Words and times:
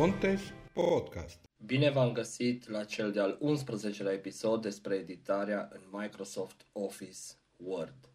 Contes 0.00 0.40
Podcast. 0.72 1.38
Bine 1.66 1.90
v-am 1.90 2.12
găsit 2.12 2.68
la 2.68 2.84
cel 2.84 3.12
de-al 3.12 3.38
11-lea 3.38 4.12
episod 4.12 4.62
despre 4.62 4.94
editarea 4.94 5.68
în 5.72 5.80
Microsoft 5.90 6.66
Office 6.72 7.18
Word. 7.56 8.08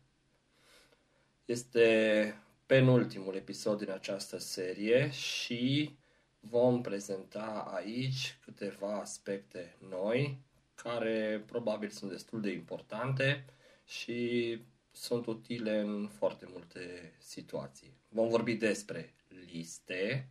Este 1.45 2.35
penultimul 2.65 3.35
episod 3.35 3.77
din 3.77 3.91
această 3.91 4.37
serie 4.37 5.09
și 5.11 5.95
vom 6.39 6.81
prezenta 6.81 7.71
aici 7.75 8.37
câteva 8.41 8.99
aspecte 8.99 9.75
noi 9.89 10.39
care 10.75 11.43
probabil 11.45 11.89
sunt 11.89 12.11
destul 12.11 12.41
de 12.41 12.51
importante 12.51 13.45
și 13.83 14.59
sunt 14.91 15.25
utile 15.25 15.79
în 15.79 16.07
foarte 16.07 16.45
multe 16.49 17.13
situații. 17.17 17.97
Vom 18.09 18.29
vorbi 18.29 18.53
despre 18.53 19.13
liste, 19.51 20.29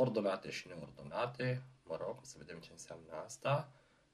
ordonate 0.00 0.50
și 0.50 0.68
neordonate, 0.68 1.62
mă 1.84 1.96
rog, 2.00 2.18
să 2.22 2.34
vedem 2.38 2.58
ce 2.58 2.68
înseamnă 2.72 3.12
asta. 3.24 3.72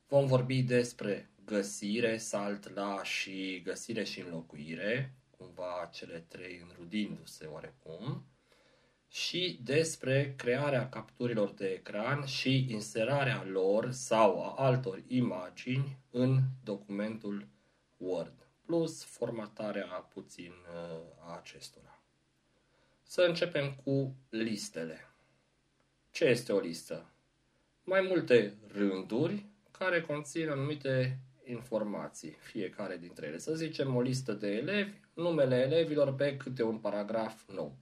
Vom 0.09 0.27
vorbi 0.27 0.63
despre 0.63 1.31
găsire, 1.45 2.17
salt 2.17 2.75
la 2.75 3.03
și 3.03 3.61
găsire 3.65 4.05
și 4.05 4.21
înlocuire, 4.21 5.15
cumva 5.39 5.91
cele 5.93 6.25
trei 6.29 6.65
înrudindu-se 6.69 7.47
oarecum, 7.47 8.25
și 9.09 9.61
despre 9.65 10.35
crearea 10.37 10.89
capturilor 10.89 11.51
de 11.51 11.67
ecran 11.67 12.25
și 12.25 12.67
inserarea 12.69 13.45
lor 13.45 13.91
sau 13.91 14.43
a 14.45 14.55
altor 14.65 15.03
imagini 15.07 15.99
în 16.11 16.41
documentul 16.65 17.47
Word, 17.97 18.49
plus 18.65 19.05
formatarea 19.05 19.87
puțin 19.87 20.53
uh, 20.53 21.29
a 21.29 21.37
acestora. 21.37 22.01
Să 23.03 23.23
începem 23.23 23.75
cu 23.85 24.15
listele. 24.29 25.11
Ce 26.17 26.25
este 26.25 26.53
o 26.53 26.59
listă? 26.59 27.11
Mai 27.85 28.01
multe 28.01 28.55
rânduri 28.73 29.45
care 29.71 30.01
conțin 30.01 30.49
anumite 30.49 31.19
informații, 31.45 32.37
fiecare 32.41 32.97
dintre 32.97 33.27
ele. 33.27 33.39
Să 33.39 33.55
zicem 33.55 33.95
o 33.95 34.01
listă 34.01 34.33
de 34.33 34.49
elevi, 34.49 35.01
numele 35.15 35.57
elevilor 35.57 36.15
pe 36.15 36.37
câte 36.37 36.63
un 36.63 36.79
paragraf 36.79 37.43
nou. 37.49 37.77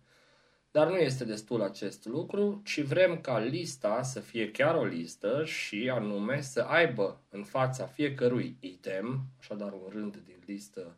Dar 0.71 0.89
nu 0.89 0.97
este 0.97 1.25
destul 1.25 1.62
acest 1.62 2.05
lucru, 2.05 2.62
ci 2.65 2.81
vrem 2.81 3.21
ca 3.21 3.39
lista 3.39 4.03
să 4.03 4.21
fie 4.21 4.51
chiar 4.51 4.75
o 4.75 4.85
listă 4.85 5.45
și 5.45 5.91
anume 5.91 6.41
să 6.41 6.61
aibă 6.61 7.21
în 7.31 7.45
fața 7.45 7.87
fiecărui 7.87 8.57
item, 8.61 9.27
așadar 9.39 9.73
un 9.73 9.89
rând 9.89 10.17
din 10.17 10.43
listă 10.47 10.97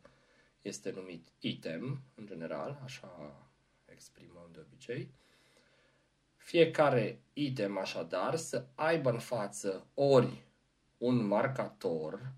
este 0.61 0.91
numit 0.95 1.27
item 1.39 2.01
în 2.15 2.25
general, 2.25 2.81
așa 2.83 3.35
exprimăm 3.85 4.49
de 4.53 4.59
obicei, 4.65 5.11
fiecare 6.47 7.21
item 7.33 7.77
așadar 7.77 8.35
să 8.35 8.65
aibă 8.75 9.09
în 9.09 9.19
față 9.19 9.87
ori 9.93 10.43
un 10.97 11.25
marcator, 11.25 12.31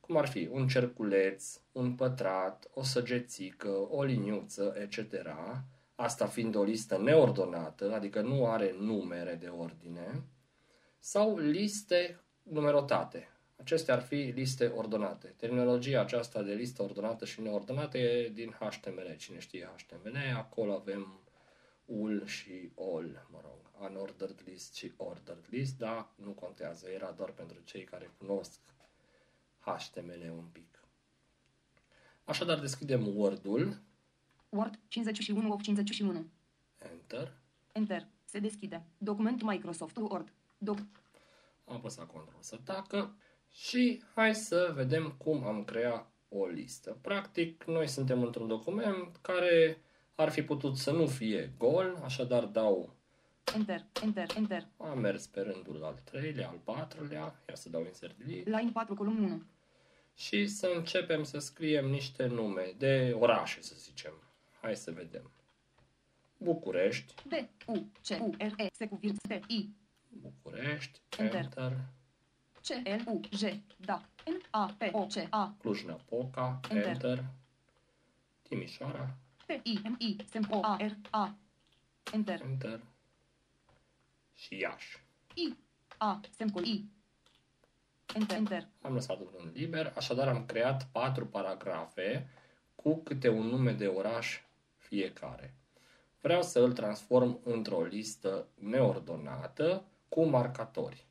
cum 0.00 0.16
ar 0.16 0.28
fi 0.28 0.48
un 0.52 0.66
cerculeț, 0.66 1.60
un 1.72 1.94
pătrat, 1.94 2.68
o 2.74 2.82
săgețică, 2.82 3.68
o 3.90 4.02
liniuță, 4.02 4.74
etc., 4.80 5.14
asta 5.94 6.26
fiind 6.26 6.54
o 6.54 6.62
listă 6.62 6.98
neordonată, 6.98 7.92
adică 7.92 8.20
nu 8.20 8.46
are 8.46 8.74
numere 8.78 9.34
de 9.34 9.48
ordine, 9.48 10.22
sau 10.98 11.38
liste 11.38 12.20
numerotate. 12.42 13.28
Acestea 13.56 13.94
ar 13.94 14.02
fi 14.02 14.32
liste 14.34 14.66
ordonate. 14.66 15.34
Terminologia 15.36 16.00
aceasta 16.00 16.42
de 16.42 16.52
listă 16.52 16.82
ordonată 16.82 17.24
și 17.24 17.40
neordonată 17.40 17.98
e 17.98 18.28
din 18.28 18.56
HTML. 18.60 19.14
Cine 19.16 19.38
știe 19.38 19.70
HTML, 19.76 20.16
acolo 20.36 20.72
avem 20.72 21.27
ul 21.88 22.26
și 22.26 22.70
all, 22.76 23.26
mă 23.30 23.40
rog, 23.42 23.90
unordered 23.90 24.42
list 24.44 24.74
și 24.74 24.92
ordered 24.96 25.44
list, 25.50 25.78
dar 25.78 26.08
nu 26.14 26.30
contează, 26.30 26.88
era 26.88 27.10
doar 27.10 27.30
pentru 27.30 27.60
cei 27.64 27.84
care 27.84 28.14
cunosc 28.18 28.60
HTML 29.60 30.32
un 30.36 30.48
pic. 30.52 30.82
Așadar, 32.24 32.58
deschidem 32.58 33.16
Word-ul. 33.16 33.80
Word 34.48 34.78
51 34.88 35.52
of 35.52 35.62
51. 35.62 36.26
Enter. 36.78 37.32
Enter. 37.72 38.06
Se 38.24 38.38
deschide. 38.38 38.86
Document 38.98 39.42
Microsoft 39.42 39.96
Word. 39.96 40.32
Doc. 40.58 40.78
Am 41.64 41.74
apăsat 41.76 42.06
Ctrl 42.06 42.38
să 42.40 42.58
tacă 42.64 43.16
și 43.50 44.02
hai 44.14 44.34
să 44.34 44.72
vedem 44.74 45.14
cum 45.18 45.44
am 45.44 45.64
creat 45.64 46.10
o 46.28 46.46
listă. 46.46 46.98
Practic, 47.00 47.64
noi 47.64 47.88
suntem 47.88 48.22
într-un 48.22 48.46
document 48.46 49.16
care 49.16 49.82
ar 50.20 50.30
fi 50.30 50.42
putut 50.42 50.76
să 50.76 50.90
nu 50.90 51.06
fie 51.06 51.52
gol, 51.58 52.00
așadar 52.04 52.44
dau 52.44 52.96
Enter. 53.54 53.84
Enter. 54.02 54.26
Enter. 54.36 54.66
am 54.76 54.98
mers 54.98 55.26
pe 55.26 55.40
rândul 55.40 55.84
al 55.84 55.98
treilea, 56.04 56.48
al 56.48 56.60
patrulea, 56.64 57.42
ia 57.48 57.54
să 57.54 57.68
dau 57.68 57.84
insert 57.84 58.18
delete 58.18 58.50
Line 58.50 58.70
4 58.72 58.94
column 58.94 59.22
1. 59.22 59.42
și 60.14 60.46
să 60.46 60.72
începem 60.76 61.22
să 61.22 61.38
scriem 61.38 61.86
niște 61.88 62.26
nume 62.26 62.74
de 62.78 63.16
orașe, 63.18 63.62
să 63.62 63.74
zicem. 63.76 64.12
Hai 64.60 64.76
să 64.76 64.90
vedem. 64.90 65.30
București, 66.36 67.14
B 67.28 67.32
U 67.66 67.86
C 68.02 68.20
U 68.20 68.34
R 68.38 68.60
E 68.60 68.66
se 68.72 68.88
cu 68.88 68.96
virgulă 68.96 69.38
T 69.38 69.50
I 69.50 69.70
București, 70.08 71.00
Enter. 71.18 71.40
Enter, 71.40 71.76
C 72.62 72.68
L 73.04 73.10
U 73.10 73.20
J 73.30 73.42
da 73.76 74.02
N 74.26 74.40
A 74.50 74.74
P 74.78 74.94
O 74.94 75.06
C 75.06 75.26
A 75.30 75.54
Cluj-Napoca, 75.58 76.60
Enter. 76.70 76.86
Enter, 76.86 77.24
Timișoara, 78.42 79.16
P 79.48 79.60
I 79.62 79.80
M 79.82 79.96
I 79.98 80.16
sem 80.30 80.46
O 80.50 80.60
A 80.62 80.76
R 80.76 80.92
A 81.10 81.34
Enter. 82.12 82.40
Enter 82.40 82.80
și 84.34 84.58
Iași. 84.58 85.04
I 85.34 85.54
A 85.98 86.20
semcul 86.30 86.64
I 86.64 86.84
Enter. 88.14 88.36
Enter. 88.36 88.68
Am 88.80 88.94
lăsat 88.94 89.20
un 89.20 89.28
rând 89.36 89.56
liber, 89.56 89.92
așadar 89.96 90.28
am 90.28 90.46
creat 90.46 90.88
patru 90.92 91.26
paragrafe 91.26 92.30
cu 92.74 92.96
câte 92.96 93.28
un 93.28 93.46
nume 93.46 93.72
de 93.72 93.86
oraș 93.86 94.40
fiecare. 94.76 95.54
Vreau 96.20 96.42
să 96.42 96.60
îl 96.60 96.72
transform 96.72 97.40
într-o 97.44 97.82
listă 97.82 98.48
neordonată 98.54 99.84
cu 100.08 100.24
marcatori. 100.24 101.07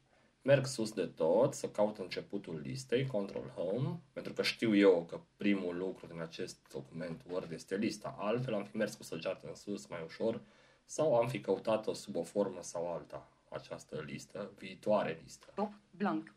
Merg 0.47 0.65
sus 0.65 0.91
de 0.91 1.05
tot 1.05 1.53
să 1.53 1.69
caut 1.69 1.97
începutul 1.97 2.59
listei, 2.59 3.07
Control 3.07 3.51
Home, 3.55 3.99
pentru 4.13 4.33
că 4.33 4.41
știu 4.41 4.75
eu 4.75 5.05
că 5.09 5.19
primul 5.37 5.77
lucru 5.77 6.07
din 6.07 6.21
acest 6.21 6.57
document 6.71 7.21
Word 7.29 7.51
este 7.51 7.75
lista. 7.75 8.15
Altfel 8.17 8.53
am 8.53 8.63
fi 8.63 8.77
mers 8.77 8.95
cu 8.95 9.03
săgeată 9.03 9.47
în 9.47 9.55
sus 9.55 9.87
mai 9.87 10.01
ușor 10.05 10.41
sau 10.85 11.15
am 11.15 11.27
fi 11.27 11.39
căutat-o 11.39 11.93
sub 11.93 12.15
o 12.15 12.23
formă 12.23 12.61
sau 12.61 12.93
alta, 12.93 13.29
această 13.49 14.03
listă, 14.05 14.51
viitoare 14.57 15.19
listă. 15.23 15.47
Top 15.55 15.71
blank. 15.91 16.35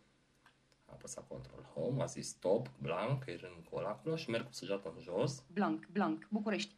Am 0.87 0.95
apăsat 0.95 1.29
Control 1.29 1.67
Home, 1.75 2.03
a 2.03 2.07
zis 2.07 2.29
stop, 2.29 2.71
blank, 2.79 3.25
e 3.27 3.37
rândul 3.41 3.87
acolo 3.87 4.17
și 4.17 4.31
merg 4.31 4.47
cu 4.47 4.53
săgeată 4.53 4.93
în 4.97 5.03
jos. 5.03 5.45
Blank. 5.53 5.87
Blank. 5.93 6.27
București. 6.31 6.75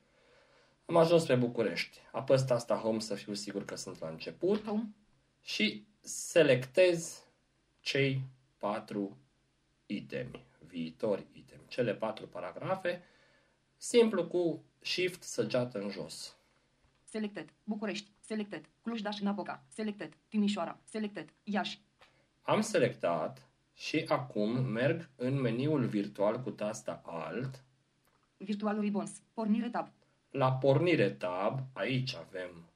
Am 0.87 0.97
ajuns 0.97 1.25
pe 1.25 1.34
București. 1.34 1.98
Apăs 2.12 2.50
asta 2.50 2.76
Home 2.76 2.98
să 2.98 3.15
fiu 3.15 3.34
sigur 3.34 3.65
că 3.65 3.76
sunt 3.76 4.00
la 4.00 4.09
început 4.09 4.65
Home. 4.65 4.94
și 5.41 5.91
selectez 6.03 7.23
cei 7.81 8.23
patru 8.57 9.17
itemi, 9.87 10.45
viitori 10.67 11.27
itemi, 11.33 11.63
cele 11.69 11.95
patru 11.95 12.27
paragrafe, 12.29 13.03
simplu 13.77 14.27
cu 14.27 14.65
Shift 14.81 15.23
săgeată 15.23 15.79
în 15.79 15.91
jos. 15.91 16.37
Selected. 17.05 17.53
București. 17.65 18.11
Selected. 18.21 18.69
Cluj-Napoca. 18.83 19.65
Selected. 19.69 20.13
Timișoara. 20.29 20.79
Selected. 20.85 21.33
Iași. 21.43 21.81
Am 22.43 22.61
selectat 22.61 23.47
și 23.75 24.05
acum 24.09 24.65
merg 24.65 25.10
în 25.16 25.41
meniul 25.41 25.87
virtual 25.87 26.41
cu 26.41 26.51
tasta 26.51 27.03
Alt, 27.05 27.65
Virtual 28.37 28.81
Ribbons. 28.81 29.22
Pornire 29.33 29.69
tab. 29.69 29.89
La 30.31 30.53
pornire 30.53 31.10
tab, 31.10 31.60
aici 31.72 32.15
avem 32.15 32.69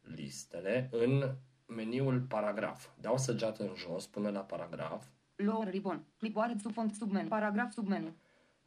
listele 0.00 0.88
în 0.92 1.34
meniul 1.66 2.20
paragraf. 2.20 2.88
Dau 3.00 3.18
săgeată 3.18 3.62
în 3.62 3.74
jos 3.76 4.06
până 4.06 4.30
la 4.30 4.40
paragraf. 4.40 5.04
Lower 5.36 5.68
ribbon. 5.70 6.04
Clipboard 6.18 6.60
sub 6.60 6.72
font 6.72 6.94
submenu. 6.94 7.28
Paragraf 7.28 7.72
submenu. 7.72 8.14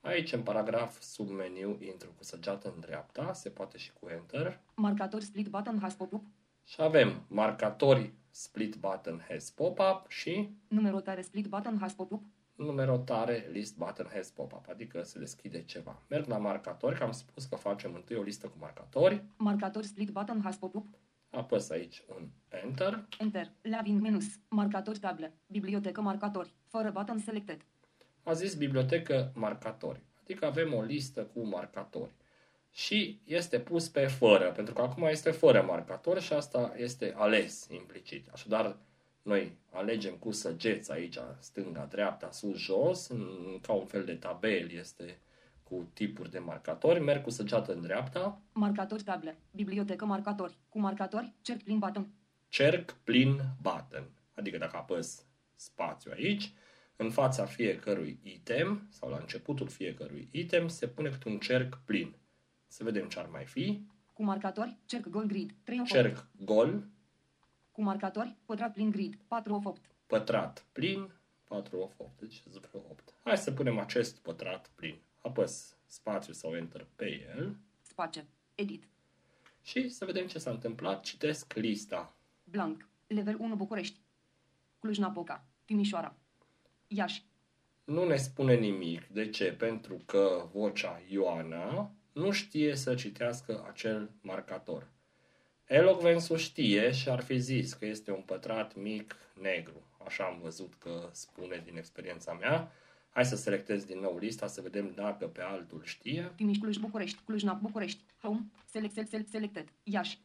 Aici 0.01 0.33
în 0.33 0.41
paragraf 0.41 1.01
sub 1.01 1.29
meniu 1.29 1.77
intru 1.79 2.09
cu 2.17 2.23
săgeată 2.23 2.71
în 2.75 2.79
dreapta, 2.79 3.33
se 3.33 3.49
poate 3.49 3.77
și 3.77 3.93
cu 3.93 4.07
Enter. 4.09 4.59
Marcator 4.75 5.21
split 5.21 5.47
button 5.47 5.79
has 5.81 5.93
pop-up. 5.93 6.23
Și 6.63 6.81
avem 6.81 7.21
marcatori 7.27 8.13
split 8.29 8.75
button 8.75 9.25
has 9.29 9.49
pop-up 9.49 10.09
și 10.09 10.49
Numerotare 10.67 11.21
split 11.21 11.47
button 11.47 11.77
has 11.79 11.93
pop-up. 11.93 12.23
numerotare 12.55 13.47
list 13.51 13.77
button 13.77 14.09
has 14.13 14.29
pop-up, 14.29 14.69
adică 14.69 15.03
se 15.03 15.19
deschide 15.19 15.63
ceva. 15.63 16.01
Merg 16.09 16.27
la 16.27 16.37
marcatori, 16.37 16.97
că 16.97 17.03
am 17.03 17.11
spus 17.11 17.45
că 17.45 17.55
facem 17.55 17.93
întâi 17.93 18.15
o 18.15 18.21
listă 18.21 18.47
cu 18.47 18.55
marcatori. 18.59 19.23
Marcator 19.37 19.83
split 19.83 20.09
button 20.09 20.41
has 20.43 20.55
pop-up. 20.57 20.85
Apăs 21.29 21.69
aici 21.69 22.03
un 22.15 22.27
Enter. 22.63 23.07
Enter. 23.19 23.51
Lavin 23.61 24.01
menus. 24.01 24.25
Marcatori 24.47 24.99
table. 24.99 25.33
Bibliotecă 25.47 26.01
marcatori. 26.01 26.53
Fără 26.67 26.91
button 26.91 27.19
selected. 27.19 27.65
a 28.23 28.33
zis 28.33 28.55
bibliotecă 28.55 29.31
marcatori. 29.35 30.01
Adică 30.23 30.45
avem 30.45 30.73
o 30.73 30.81
listă 30.81 31.21
cu 31.23 31.45
marcatori. 31.45 32.11
și 32.71 33.19
este 33.23 33.59
pus 33.59 33.89
pe 33.89 34.05
fără, 34.05 34.51
pentru 34.51 34.73
că 34.73 34.81
acum 34.81 35.03
este 35.03 35.31
fără 35.31 35.61
marcator 35.61 36.21
și 36.21 36.33
asta 36.33 36.73
este 36.77 37.13
ales 37.17 37.67
implicit. 37.71 38.27
Așadar, 38.33 38.77
noi 39.21 39.57
alegem 39.71 40.13
cu 40.13 40.31
săgeți 40.31 40.91
aici, 40.91 41.17
stânga, 41.39 41.87
dreapta, 41.89 42.31
sus, 42.31 42.57
jos, 42.57 43.07
ca 43.61 43.73
un 43.73 43.85
fel 43.85 44.03
de 44.05 44.13
tabel 44.13 44.71
este 44.71 45.19
cu 45.69 45.89
tipuri 45.93 46.31
de 46.31 46.39
marcatori, 46.39 46.99
merg 46.99 47.23
cu 47.23 47.29
săgeată 47.29 47.73
în 47.73 47.81
dreapta. 47.81 48.41
Marcatori 48.51 49.03
table. 49.03 49.37
Bibliotecă 49.51 50.05
marcatori. 50.05 50.57
Cu 50.69 50.79
marcatori, 50.79 51.33
cerc 51.41 51.63
plin 51.63 51.79
button. 51.79 52.07
Cerc 52.47 52.91
plin 52.91 53.41
button. 53.61 54.09
Adică 54.33 54.57
dacă 54.57 54.77
apăs 54.77 55.25
spațiu 55.55 56.11
aici, 56.13 56.53
în 56.95 57.09
fața 57.09 57.45
fiecărui 57.45 58.19
item 58.23 58.87
sau 58.89 59.09
la 59.09 59.17
începutul 59.17 59.67
fiecărui 59.67 60.27
item 60.31 60.67
se 60.67 60.87
pune 60.87 61.09
câte 61.09 61.29
un 61.29 61.37
cerc 61.37 61.79
plin. 61.85 62.15
Să 62.67 62.83
vedem 62.83 63.07
ce 63.07 63.19
ar 63.19 63.27
mai 63.31 63.45
fi. 63.45 63.85
Cu 64.13 64.23
marcatori, 64.23 64.77
cerc 64.85 65.07
gol 65.07 65.25
grid. 65.25 65.55
3 65.63 65.79
of 65.79 65.91
8. 65.91 65.91
Cerc 65.91 66.27
gol, 66.43 66.83
Cu 67.71 67.81
marcatori, 67.83 68.35
pătrat 68.45 68.73
plin 68.73 68.89
grid. 68.89 69.17
4 69.27 69.53
of 69.53 69.65
8. 69.65 69.81
pătrat 70.07 70.65
plin, 70.71 71.11
4 71.43 71.77
of 71.77 71.93
8, 71.97 72.19
deci 72.19 72.43
vreo 72.69 72.81
8. 72.89 73.13
Hai 73.23 73.37
să 73.37 73.51
punem 73.51 73.79
acest 73.79 74.17
pătrat 74.17 74.71
plin. 74.75 75.01
Apăs 75.27 75.75
spațiu 75.85 76.33
sau 76.33 76.55
enter 76.55 76.87
pe 76.95 77.27
el 77.35 77.55
Space. 77.81 78.25
Edit. 78.55 78.83
și 79.63 79.89
să 79.89 80.05
vedem 80.05 80.27
ce 80.27 80.39
s-a 80.39 80.49
întâmplat. 80.49 81.03
Citesc 81.03 81.53
lista. 81.53 82.15
Blank. 82.43 82.87
Level 83.07 83.35
1 83.39 83.55
București. 83.55 83.99
Cluj-Napoca. 84.79 85.45
Timișoara. 85.65 86.15
Iași. 86.87 87.25
Nu 87.83 88.07
ne 88.07 88.15
spune 88.17 88.55
nimic. 88.55 89.07
De 89.07 89.29
ce? 89.29 89.51
Pentru 89.51 90.01
că 90.05 90.49
vocea 90.53 91.01
Ioana 91.09 91.91
nu 92.13 92.31
știe 92.31 92.75
să 92.75 92.95
citească 92.95 93.65
acel 93.69 94.11
marcator. 94.21 94.87
Elocvensul 95.65 96.37
știe 96.37 96.91
și 96.91 97.09
ar 97.09 97.23
fi 97.23 97.37
zis 97.37 97.73
că 97.73 97.85
este 97.85 98.11
un 98.11 98.21
pătrat 98.21 98.75
mic 98.75 99.15
negru. 99.41 99.81
Așa 100.05 100.23
am 100.23 100.39
văzut 100.41 100.73
că 100.79 101.09
spune 101.11 101.61
din 101.65 101.77
experiența 101.77 102.33
mea. 102.33 102.71
Hai 103.17 103.25
să 103.25 103.35
selectez 103.35 103.83
din 103.85 103.99
nou 103.99 104.17
lista 104.17 104.47
să 104.47 104.61
vedem 104.61 104.91
dacă 104.95 105.27
pe 105.27 105.41
altul 105.41 105.81
știe. 105.83 106.31
Timiș 106.35 106.57
Cluj 106.57 106.77
București. 106.77 107.21
Cluj-Nap 107.25 107.59
București. 107.61 108.03
Home. 108.21 108.45
Select, 108.65 108.93
select, 108.93 109.09
select, 109.09 109.29
selected. 109.29 109.73
Iași. 109.83 110.19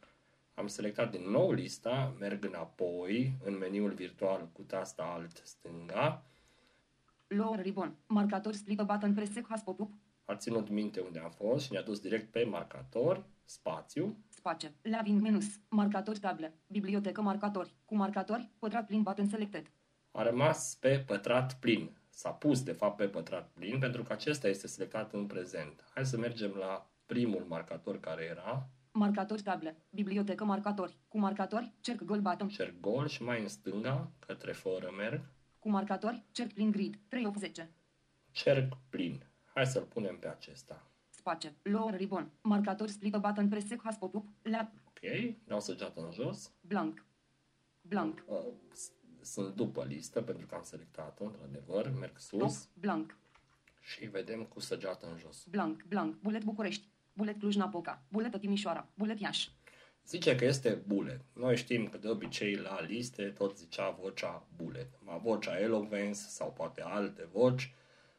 Am 0.53 0.67
selectat 0.67 1.11
din 1.11 1.29
nou 1.29 1.51
lista, 1.51 2.15
merg 2.19 2.45
înapoi 2.45 3.33
în 3.43 3.57
meniul 3.57 3.91
virtual 3.93 4.49
cu 4.51 4.61
tasta 4.61 5.03
alt 5.03 5.41
stânga. 5.43 6.25
Lower 7.27 7.61
ribbon. 7.61 7.95
Marcatori 8.07 8.55
split 8.55 8.81
button 8.81 9.13
press 9.13 9.31
sec 9.31 9.45
has 9.49 9.61
pop-up. 9.61 9.91
A 10.25 10.35
ținut 10.35 10.69
minte 10.69 10.99
unde 10.99 11.19
am 11.19 11.31
fost 11.31 11.65
și 11.65 11.71
ne-a 11.71 11.81
dus 11.83 11.99
direct 11.99 12.31
pe 12.31 12.43
marcator, 12.43 13.25
spațiu, 13.45 14.17
Space. 14.29 14.73
Laving 14.81 15.21
menus. 15.21 15.45
Marcatori 15.69 16.19
table. 16.19 16.53
Bibliotecă 16.67 17.21
marcatori. 17.21 17.73
Cu 17.85 17.95
marcatori, 17.95 18.49
pătrat 18.59 18.85
plin 18.85 19.01
button 19.01 19.27
selected. 19.27 19.71
a 20.11 20.23
rămas 20.23 20.77
pe 20.79 21.03
pătrat 21.07 21.59
plin. 21.59 21.91
S-a 22.15 22.29
pus, 22.31 22.63
de 22.63 22.71
fapt, 22.71 22.95
pe 22.97 23.07
pătrat 23.07 23.49
plin 23.53 23.79
pentru 23.79 24.03
că 24.03 24.13
acesta 24.13 24.47
este 24.47 24.67
selectat 24.67 25.13
în 25.13 25.25
prezent. 25.25 25.83
Hai 25.93 26.05
să 26.05 26.17
mergem 26.17 26.51
la 26.51 26.89
primul 27.05 27.45
marcator 27.47 27.99
care 27.99 28.23
era, 28.23 28.67
Marcatori 28.95 29.41
table. 29.41 29.75
Bibliotecă 29.89 30.43
marcatori. 30.43 30.97
Cu 31.07 31.19
marcatori, 31.19 31.71
cerc 31.81 32.01
gol 32.03 32.19
button. 32.19 32.47
cer 32.47 32.73
gol 32.81 33.07
și 33.07 33.23
mai 33.23 33.41
în 33.41 33.47
stânga, 33.47 34.11
către 34.19 34.51
fără 34.51 34.91
merg, 34.97 35.21
Cu 35.59 35.69
marcatori, 35.69 36.23
cerc 36.31 36.53
plin 36.53 36.71
grid. 36.71 36.99
3 37.07 37.25
of 37.25 37.37
10. 37.37 37.69
cerc 38.31 38.73
plin. 38.89 39.25
Hai 39.53 39.65
să-l 39.65 39.83
punem 39.83 40.17
pe 40.17 40.27
acesta. 40.27 40.87
Space. 41.09 41.53
Lower 41.61 41.95
ribbon. 41.95 42.31
Marcatori 42.41 42.91
split 42.91 43.15
button 43.15 43.47
press 43.49 43.67
sec 43.67 43.81
has 43.83 43.97
pop-up. 43.97 44.25
Lab. 44.41 44.67
Ok, 44.87 44.99
dau 45.43 45.59
săgeată 45.59 46.01
în 46.01 46.11
jos. 46.11 46.51
Blank. 46.61 47.05
Blank. 47.81 48.23
Uh, 48.27 48.37
s- 48.73 48.91
Sunt 49.23 49.55
după 49.55 49.83
listă 49.83 50.21
pentru 50.21 50.45
că 50.45 50.55
am 50.55 50.63
selectat-o, 50.63 51.23
într-adevăr. 51.23 51.91
Merg 51.99 52.19
Top. 52.29 52.39
sus 52.41 52.69
Blank. 52.73 53.17
și 53.81 54.05
vedem 54.05 54.43
cu 54.43 54.59
săgeată 54.59 55.07
în 55.11 55.17
jos. 55.17 55.45
Blank. 55.49 55.83
Blank. 55.87 56.15
Bulet 56.21 56.43
București. 56.43 56.87
Bulet 57.13 57.39
Cluj-Napoca. 57.39 58.03
Buletă 58.07 58.37
Timișoara. 58.37 58.87
Bulet 58.93 59.19
Iași. 59.19 59.51
Zice 60.07 60.35
că 60.35 60.45
este 60.45 60.83
bullet. 60.87 61.21
Noi 61.33 61.55
știm 61.55 61.87
că 61.87 61.97
de 61.97 62.07
obicei 62.07 62.55
la 62.55 62.81
liste 62.81 63.23
tot 63.23 63.57
zicea 63.57 63.89
vocea 63.89 64.47
bullet. 64.55 64.87
Ma 64.99 65.17
vocea 65.17 65.59
eloquence 65.59 66.19
sau 66.19 66.51
poate 66.51 66.81
alte 66.81 67.27
voci 67.31 67.73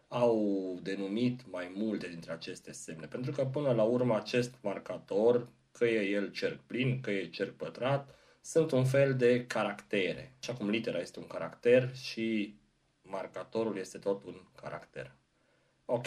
au 0.09 0.79
denumit 0.83 1.51
mai 1.51 1.73
multe 1.77 2.09
dintre 2.09 2.33
aceste 2.33 2.73
semne. 2.73 3.07
Pentru 3.07 3.33
că 3.33 3.45
până 3.45 3.73
la 3.73 3.83
urmă 3.83 4.17
acest 4.17 4.55
marcator, 4.63 5.49
că 5.73 5.85
e 5.85 6.09
el 6.09 6.31
cerc 6.31 6.61
plin, 6.61 7.01
că 7.01 7.11
e 7.11 7.29
cerc 7.29 7.57
pătrat, 7.57 8.15
sunt 8.45 8.71
un 8.71 8.85
fel 8.85 9.17
de 9.17 9.47
caractere. 9.47 10.35
Așa 10.41 10.55
cum 10.55 10.69
litera 10.69 10.99
este 10.99 11.19
un 11.19 11.27
caracter 11.27 11.95
și 11.97 12.57
marcatorul 13.03 13.77
este 13.77 13.99
tot 13.99 14.25
un 14.25 14.41
caracter. 14.63 15.13
Ok, 15.85 16.07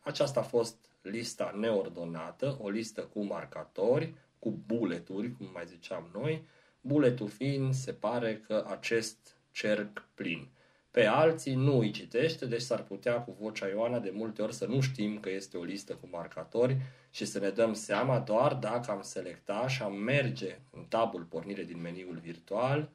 aceasta 0.00 0.40
a 0.40 0.42
fost 0.42 0.76
lista 1.00 1.54
neordonată, 1.56 2.58
o 2.60 2.68
listă 2.68 3.02
cu 3.02 3.22
marcatori, 3.22 4.14
cu 4.38 4.50
buleturi, 4.66 5.32
cum 5.36 5.50
mai 5.52 5.66
ziceam 5.66 6.10
noi, 6.12 6.46
buletul 6.80 7.28
fiind, 7.28 7.74
se 7.74 7.92
pare 7.92 8.36
că 8.36 8.66
acest 8.68 9.36
cerc 9.50 10.08
plin. 10.14 10.48
Pe 10.92 11.06
alții 11.06 11.54
nu 11.54 11.78
îi 11.78 11.90
citește, 11.90 12.46
deci 12.46 12.60
s-ar 12.60 12.82
putea 12.82 13.20
cu 13.20 13.36
vocea 13.40 13.68
Ioana 13.68 13.98
de 13.98 14.10
multe 14.14 14.42
ori 14.42 14.54
să 14.54 14.66
nu 14.66 14.80
știm 14.80 15.20
că 15.20 15.30
este 15.30 15.56
o 15.56 15.62
listă 15.62 15.94
cu 15.94 16.08
marcatori 16.10 16.76
și 17.10 17.24
să 17.24 17.38
ne 17.38 17.50
dăm 17.50 17.72
seama 17.72 18.18
doar 18.18 18.54
dacă 18.54 18.90
am 18.90 19.02
selecta 19.02 19.68
și 19.68 19.82
am 19.82 19.94
merge 19.94 20.58
în 20.70 20.84
tabul 20.84 21.22
pornire 21.22 21.62
din 21.62 21.80
meniul 21.80 22.18
virtual, 22.18 22.90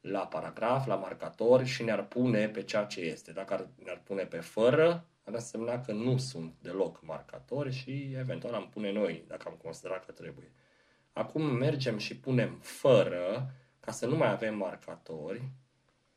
la 0.00 0.26
paragraf, 0.26 0.86
la 0.86 0.94
marcator 0.94 1.64
și 1.64 1.82
ne-ar 1.82 2.06
pune 2.06 2.48
pe 2.48 2.62
ceea 2.62 2.84
ce 2.84 3.00
este. 3.00 3.32
Dacă 3.32 3.54
ar, 3.54 3.68
ne-ar 3.84 4.00
pune 4.04 4.22
pe 4.22 4.38
fără, 4.38 5.06
ar 5.24 5.34
însemna 5.34 5.80
că 5.80 5.92
nu 5.92 6.16
sunt 6.16 6.54
deloc 6.60 7.00
marcatori 7.02 7.72
și 7.72 8.14
eventual 8.18 8.54
am 8.54 8.68
pune 8.68 8.92
noi, 8.92 9.24
dacă 9.26 9.48
am 9.48 9.58
considerat 9.62 10.04
că 10.04 10.12
trebuie. 10.12 10.52
Acum 11.12 11.42
mergem 11.42 11.98
și 11.98 12.16
punem 12.16 12.58
fără, 12.62 13.50
ca 13.80 13.92
să 13.92 14.06
nu 14.06 14.16
mai 14.16 14.30
avem 14.30 14.56
marcatori. 14.56 15.42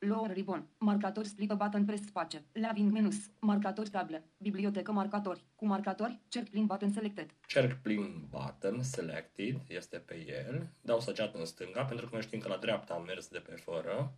Lower 0.07 0.31
ribbon. 0.31 0.67
Marcatori 0.77 1.27
split 1.27 1.53
button 1.53 1.85
press 1.85 2.05
space. 2.05 2.43
Laving 2.51 2.91
menus. 2.91 3.15
Marcatori 3.39 3.89
table. 3.89 4.23
Bibliotecă 4.37 4.91
marcatori. 4.91 5.45
Cu 5.55 5.65
marcatori, 5.65 6.19
cerc 6.27 6.49
plin 6.49 6.65
button 6.65 6.91
selected. 6.91 7.33
Cerc 7.47 7.81
plin 7.81 8.27
button, 8.29 8.83
selected, 8.83 9.61
este 9.67 9.97
pe 9.97 10.25
el. 10.27 10.69
Dau 10.81 10.99
săgeată 10.99 11.37
în 11.37 11.45
stânga, 11.45 11.83
pentru 11.83 12.05
că 12.05 12.11
noi 12.13 12.21
știm 12.21 12.39
că 12.39 12.47
la 12.47 12.57
dreapta 12.57 12.93
am 12.93 13.03
mers 13.03 13.27
de 13.27 13.39
pe 13.39 13.55
fără, 13.55 14.13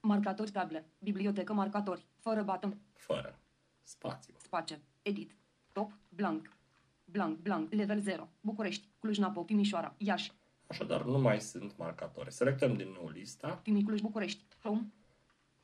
Marcatori 0.00 0.50
table. 0.50 0.84
Bibliotecă 0.98 1.52
marcatori. 1.52 2.06
Fără 2.20 2.42
button. 2.42 2.78
fără, 2.92 3.38
spațiu. 3.82 4.34
Space. 4.42 4.80
Edit. 5.02 5.36
Top. 5.72 5.92
Blank. 6.08 6.56
Blank. 7.04 7.38
Blank. 7.38 7.72
Level 7.72 8.00
0. 8.00 8.28
București. 8.40 8.88
Cluj-Napoca. 8.98 9.46
Timișoara. 9.46 9.94
Iași. 9.98 10.32
Așadar, 10.66 11.04
nu 11.04 11.18
mai 11.18 11.40
sunt 11.40 11.76
marcatori. 11.76 12.32
Selectăm 12.32 12.76
din 12.76 12.88
nou 12.88 13.08
lista, 13.08 13.60
Timi 13.62 13.82
Cluj 13.82 14.00
București. 14.00 14.44
Home. 14.62 14.86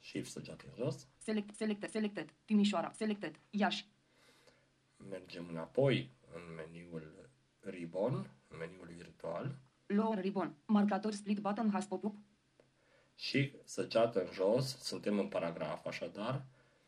Shift 0.02 0.30
săgeată 0.30 0.64
în 0.68 0.84
jos, 0.84 1.08
Select. 1.18 1.54
Selected. 1.54 1.90
Selected. 1.90 2.34
Timișoara. 2.44 2.92
Selected. 2.92 3.40
Iași. 3.50 3.86
mergem 5.10 5.46
înapoi 5.50 6.10
în 6.34 6.40
meniul 6.56 7.30
Ribbon, 7.60 8.14
în 8.48 8.58
meniul 8.58 8.88
virtual 8.96 9.58
Lower 9.86 10.18
ribbon. 10.20 10.54
Marcatori 10.66 11.14
split 11.14 11.38
button 11.38 11.70
has 11.70 11.86
pop-up. 11.86 12.16
și 13.14 13.52
săgeată 13.64 14.20
în 14.20 14.32
jos, 14.32 14.76
suntem 14.82 15.18
în 15.18 15.28
paragraf 15.28 15.86
așadar, 15.86 16.44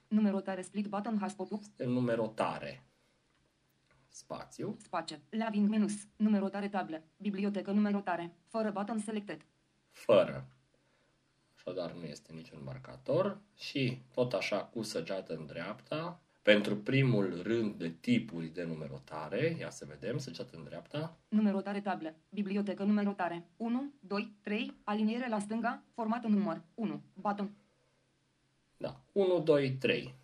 Numerotare 0.08 0.62
split 0.62 0.86
button 0.86 1.18
has 1.18 1.34
pop-up. 1.34 1.62
este 1.62 1.84
numerotare. 1.84 2.82
Spațiu, 4.08 4.76
Space. 4.82 5.20
Laving 5.30 5.68
menus. 5.68 5.92
Numerotare 6.16 6.68
table. 6.68 7.04
Bibliotecă 7.16 7.70
numerotare. 7.72 8.34
Fără 8.48 8.70
button 8.70 8.98
selected. 8.98 9.44
fără. 9.90 10.48
Așadar 11.64 11.92
nu 11.92 12.04
este 12.04 12.32
niciun 12.32 12.58
marcator 12.64 13.38
și 13.56 13.98
tot 14.10 14.32
așa 14.32 14.64
cu 14.64 14.82
săgeată 14.82 15.34
în 15.34 15.46
dreapta, 15.46 16.20
pentru 16.42 16.76
primul 16.76 17.42
rând 17.42 17.74
de 17.74 17.90
tipuri 18.00 18.46
de 18.46 18.64
numerotare, 18.64 19.56
ia 19.58 19.70
să 19.70 19.84
vedem, 19.88 20.18
săgeată 20.18 20.56
în 20.56 20.64
dreapta, 20.64 21.16
Numerotare 21.28 21.80
table. 21.80 22.16
Bibliotecă 22.28 22.84
numerotare. 22.84 23.46
1, 23.56 23.92
2, 24.00 24.36
3. 24.40 24.74
Aliniere 24.84 25.28
la 25.28 25.38
stânga. 25.38 25.82
Format 25.94 26.24
în 26.24 26.32
număr. 26.32 26.62
1. 26.74 27.02
Button. 27.14 27.50
da, 28.76 29.00
1, 29.12 29.40
2, 29.40 29.72
3. 29.72 30.14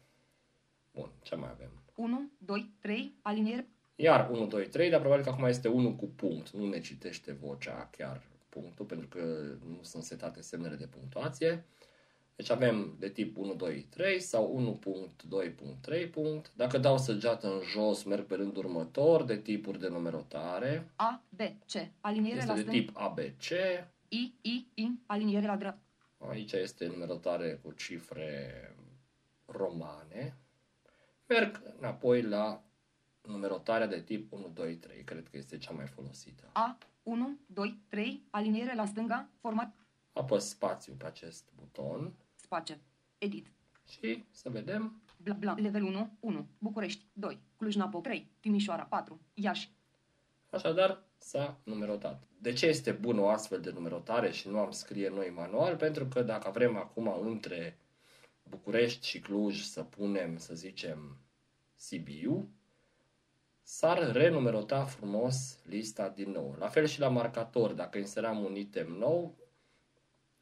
Bun, 0.92 1.11
ce 1.23 1.35
mai 1.35 1.50
avem? 1.50 1.70
1, 1.94 2.30
2, 2.38 2.70
3. 2.80 3.14
Aliniere. 3.23 3.68
Iar 3.94 4.30
1, 4.30 4.47
2, 4.47 4.68
3, 4.68 4.90
dar 4.90 5.00
probabil 5.00 5.25
că 5.25 5.30
acum 5.30 5.44
este 5.44 5.68
1 5.68 5.94
cu 5.94 6.06
punct. 6.06 6.50
Nu 6.50 6.68
ne 6.68 6.80
citește 6.80 7.32
vocea 7.32 7.88
chiar 7.90 8.29
punctul, 8.50 8.85
pentru 8.87 9.09
că 9.09 9.21
nu 9.69 9.78
sunt 9.83 10.02
setate 10.02 10.40
semnele 10.40 10.76
de 10.76 10.87
punctuație. 10.87 11.64
Deci 12.37 12.50
avem 12.50 12.97
de 12.99 13.09
tip 13.09 13.37
1, 13.37 13.54
2, 13.54 13.87
3 13.90 14.21
sau 14.21 14.78
1.2.3. 14.80 16.52
Dacă 16.54 16.78
dau 16.78 16.99
săgeată 16.99 17.47
în 17.47 17.61
jos, 17.61 18.02
merg 18.02 18.25
pe 18.26 18.35
rândul 18.35 18.64
următor 18.64 19.25
de 19.25 19.38
tipuri 19.38 19.78
de 19.78 19.88
numerotare. 19.88 20.90
A, 20.97 21.23
B, 21.28 21.40
C. 21.40 21.90
Aliniere 22.00 22.37
Este 22.37 22.49
la 22.49 22.54
de 22.54 22.61
stânga. 22.61 22.78
tip 22.78 22.97
ABC. 22.97 23.50
I, 24.09 24.35
I, 24.40 24.66
I. 24.75 24.90
Aliniere 25.07 25.47
la 25.47 25.57
dreapta. 25.57 25.83
Aici 26.19 26.52
este 26.52 26.87
numerotare 26.87 27.61
cu 27.62 27.73
cifre 27.73 28.50
romane. 29.45 30.37
Merg 31.26 31.62
înapoi 31.78 32.23
la 32.23 32.64
numerotarea 33.23 33.87
de 33.87 34.00
tip 34.00 34.33
1, 34.33 34.49
2, 34.54 34.76
3. 34.76 35.04
Cred 35.04 35.28
că 35.28 35.37
este 35.37 35.59
cea 35.59 35.73
mai 35.73 35.87
folosită. 35.87 36.50
A, 36.52 36.78
1, 37.02 37.38
2, 37.47 37.80
3. 37.88 38.26
Aliniere 38.30 38.75
la 38.75 38.87
stânga. 38.87 39.28
Format. 39.40 39.75
Apăs 40.12 40.49
spațiu 40.49 40.92
pe 40.92 41.07
acest 41.07 41.50
buton 41.57 42.12
Space. 42.35 42.80
Edit. 43.19 43.52
și 43.88 44.25
să 44.30 44.50
vedem 44.50 45.02
Bla, 45.23 45.35
bla. 45.35 45.54
Level 45.59 45.83
1, 45.83 46.16
1. 46.21 46.47
București. 46.59 47.07
2. 47.12 47.38
Cluj-Napoca. 47.57 48.09
3. 48.09 48.30
Timișoara. 48.40 48.83
4. 48.83 49.21
Iași. 49.35 49.71
Așadar, 50.50 51.02
s-a 51.19 51.61
numerotat. 51.62 52.23
De 52.38 52.52
ce 52.52 52.66
este 52.66 52.92
bună 52.92 53.21
o 53.21 53.28
astfel 53.28 53.61
de 53.61 53.71
numerotare 53.71 54.30
și 54.30 54.49
nu 54.49 54.59
am 54.59 54.71
scrie 54.71 55.09
noi 55.09 55.30
manual? 55.30 55.76
Pentru 55.76 56.07
că 56.07 56.23
dacă 56.23 56.50
vrem 56.50 56.76
acum 56.76 57.21
între 57.23 57.78
București 58.42 59.07
și 59.07 59.21
Cluj 59.21 59.62
să 59.62 59.83
punem, 59.83 60.38
să 60.38 60.54
zicem, 60.54 61.16
Sibiu, 61.75 62.50
s-ar 63.70 64.12
renumerota 64.12 64.84
frumos 64.84 65.58
lista 65.64 66.08
din 66.08 66.30
nou. 66.30 66.56
La 66.58 66.68
fel 66.68 66.86
și 66.86 67.00
la 67.00 67.08
marcator, 67.08 67.72
dacă 67.72 67.98
inseram 67.98 68.44
un 68.44 68.56
item 68.56 68.92
nou, 68.92 69.34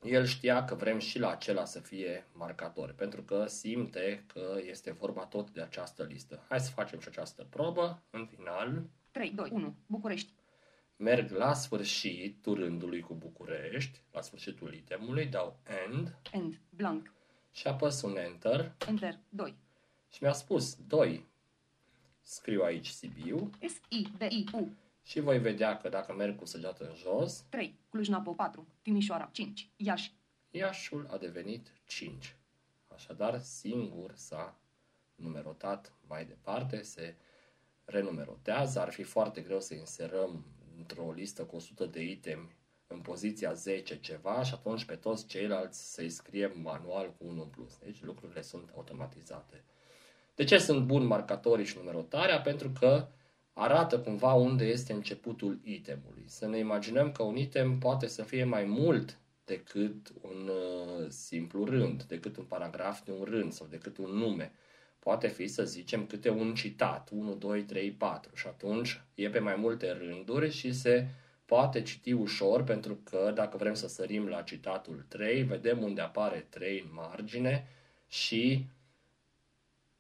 el 0.02 0.25
știa 0.25 0.64
că 0.64 0.75
vrem 0.75 0.99
și 0.99 1.18
la 1.18 1.30
acela 1.30 1.64
să 1.64 1.80
fie 1.80 2.26
marcator, 2.32 2.92
pentru 2.92 3.23
că 3.23 3.47
simte 3.47 4.25
că 4.26 4.58
este 4.66 4.92
vorba 4.92 5.25
tot 5.26 5.50
de 5.50 5.61
această 5.61 6.02
listă. 6.02 6.44
Hai 6.49 6.61
să 6.61 6.70
facem 6.70 7.00
și 7.00 7.08
această 7.08 7.47
probă. 7.50 8.02
În 8.11 8.26
final, 8.37 8.82
3, 9.11 9.30
2, 9.30 9.50
1. 9.52 9.75
București. 9.87 10.32
merg 10.97 11.30
la 11.30 11.54
sfârșitul 11.54 12.54
rândului 12.54 13.00
cu 13.00 13.14
București, 13.14 14.00
la 14.12 14.20
sfârșitul 14.20 14.75
itemului, 14.75 15.26
dau 15.26 15.58
End 15.87 16.18
End. 16.32 16.61
Blank. 16.70 17.12
și 17.52 17.66
apăs 17.66 18.02
un 18.02 18.16
Enter 18.16 18.73
Enter. 18.88 19.18
2. 19.28 19.54
și 20.12 20.23
mi-a 20.23 20.32
spus 20.32 20.75
2. 20.87 21.26
Scriu 22.30 22.62
aici 22.62 22.87
Sibiu 22.88 23.50
S, 23.68 23.80
Și, 23.90 24.08
B, 24.16 24.20
I, 24.20 24.44
U. 24.52 24.68
și 25.02 25.20
voi 25.20 25.38
vedea 25.38 25.76
că 25.76 25.88
dacă 25.88 26.12
merg 26.12 26.37
cu 26.37 26.44
săgeată 26.44 26.88
în 26.88 26.94
jos, 26.94 27.44
3. 27.49 27.78
Cluj-Napoca. 27.90 28.42
4. 28.44 28.66
Timișoara. 28.82 29.28
5. 29.32 29.70
Iași. 29.76 30.12
Iașul 30.50 31.06
a 31.11 31.16
devenit 31.16 31.73
5. 31.87 32.37
Așadar, 32.94 33.40
singur 33.40 34.12
s-a 34.14 34.58
numerotat 35.14 35.92
mai 36.06 36.25
departe, 36.25 36.82
se 36.82 37.16
renumerotează. 37.85 38.80
Ar 38.80 38.92
fi 38.92 39.02
foarte 39.02 39.40
greu 39.40 39.61
să 39.61 39.75
inserăm 39.75 40.44
într-o 40.76 41.12
listă 41.12 41.44
cu 41.44 41.56
100 41.56 41.87
de 41.87 42.02
itemi 42.02 42.56
în 42.87 43.00
poziția 43.00 43.52
10 43.52 44.00
ceva 44.00 44.42
și 44.42 44.54
atunci 44.54 44.85
pe 44.85 44.97
toți 44.97 45.26
ceilalți 45.26 45.92
să-i 45.92 46.11
scriem 46.11 46.61
manual 46.61 47.14
cu 47.14 47.26
1 47.26 47.42
în 47.42 47.49
plus. 47.49 47.78
Deci 47.78 48.02
lucrurile 48.02 48.42
sunt 48.42 48.70
automatizate. 48.75 49.64
De 50.38 50.45
ce 50.45 50.59
sunt 50.59 50.87
buni 50.87 51.04
marcatorii 51.04 51.64
și 51.64 51.76
numerotarea? 51.76 52.40
Pentru 52.40 52.71
că 52.71 53.09
arată 53.52 53.99
cumva 53.99 54.33
unde 54.33 54.64
este 54.64 54.92
începutul 54.92 55.61
itemului. 55.64 56.25
Să 56.26 56.47
ne 56.47 56.59
imaginăm 56.59 57.12
că 57.12 57.23
un 57.23 57.37
item 57.37 57.78
poate 57.78 58.07
să 58.07 58.23
fie 58.23 58.45
mai 58.45 58.64
mult 58.64 59.18
decât 59.45 60.12
un 60.21 60.49
uh, 60.49 61.07
simplu 61.09 61.64
rând, 61.64 62.02
decât 62.02 62.37
un 62.37 62.45
paragraf 62.45 63.04
de 63.04 63.11
un 63.18 63.25
rând 63.25 63.52
sau 63.52 63.66
decât 63.71 63.97
un 63.99 64.11
nume. 64.11 64.52
Poate 64.99 65.28
fi, 65.28 65.47
să 65.47 65.64
zicem, 65.64 66.07
câte 66.07 66.30
un 66.30 66.54
citat, 66.54 67.09
1, 67.12 67.35
2, 67.35 67.62
3, 67.62 67.90
4 67.90 68.30
și 68.35 68.47
atunci 68.47 69.02
e 69.14 69.30
pe 69.30 69.38
mai 69.38 69.57
multe 69.57 69.92
rânduri 69.92 70.50
și 70.50 70.73
se 70.73 71.07
poate 71.45 71.83
citi 71.83 72.12
ușor 72.12 72.62
pentru 72.62 72.99
că 73.04 73.33
dacă 73.35 73.57
vrem 73.57 73.75
să 73.75 73.88
sărim 73.88 74.26
la 74.26 74.42
citatul 74.42 75.04
3, 75.09 75.42
vedem 75.42 75.83
unde 75.83 76.00
apare 76.00 76.47
3 76.49 76.80
în 76.80 76.90
margine 76.95 77.66
și 78.09 78.66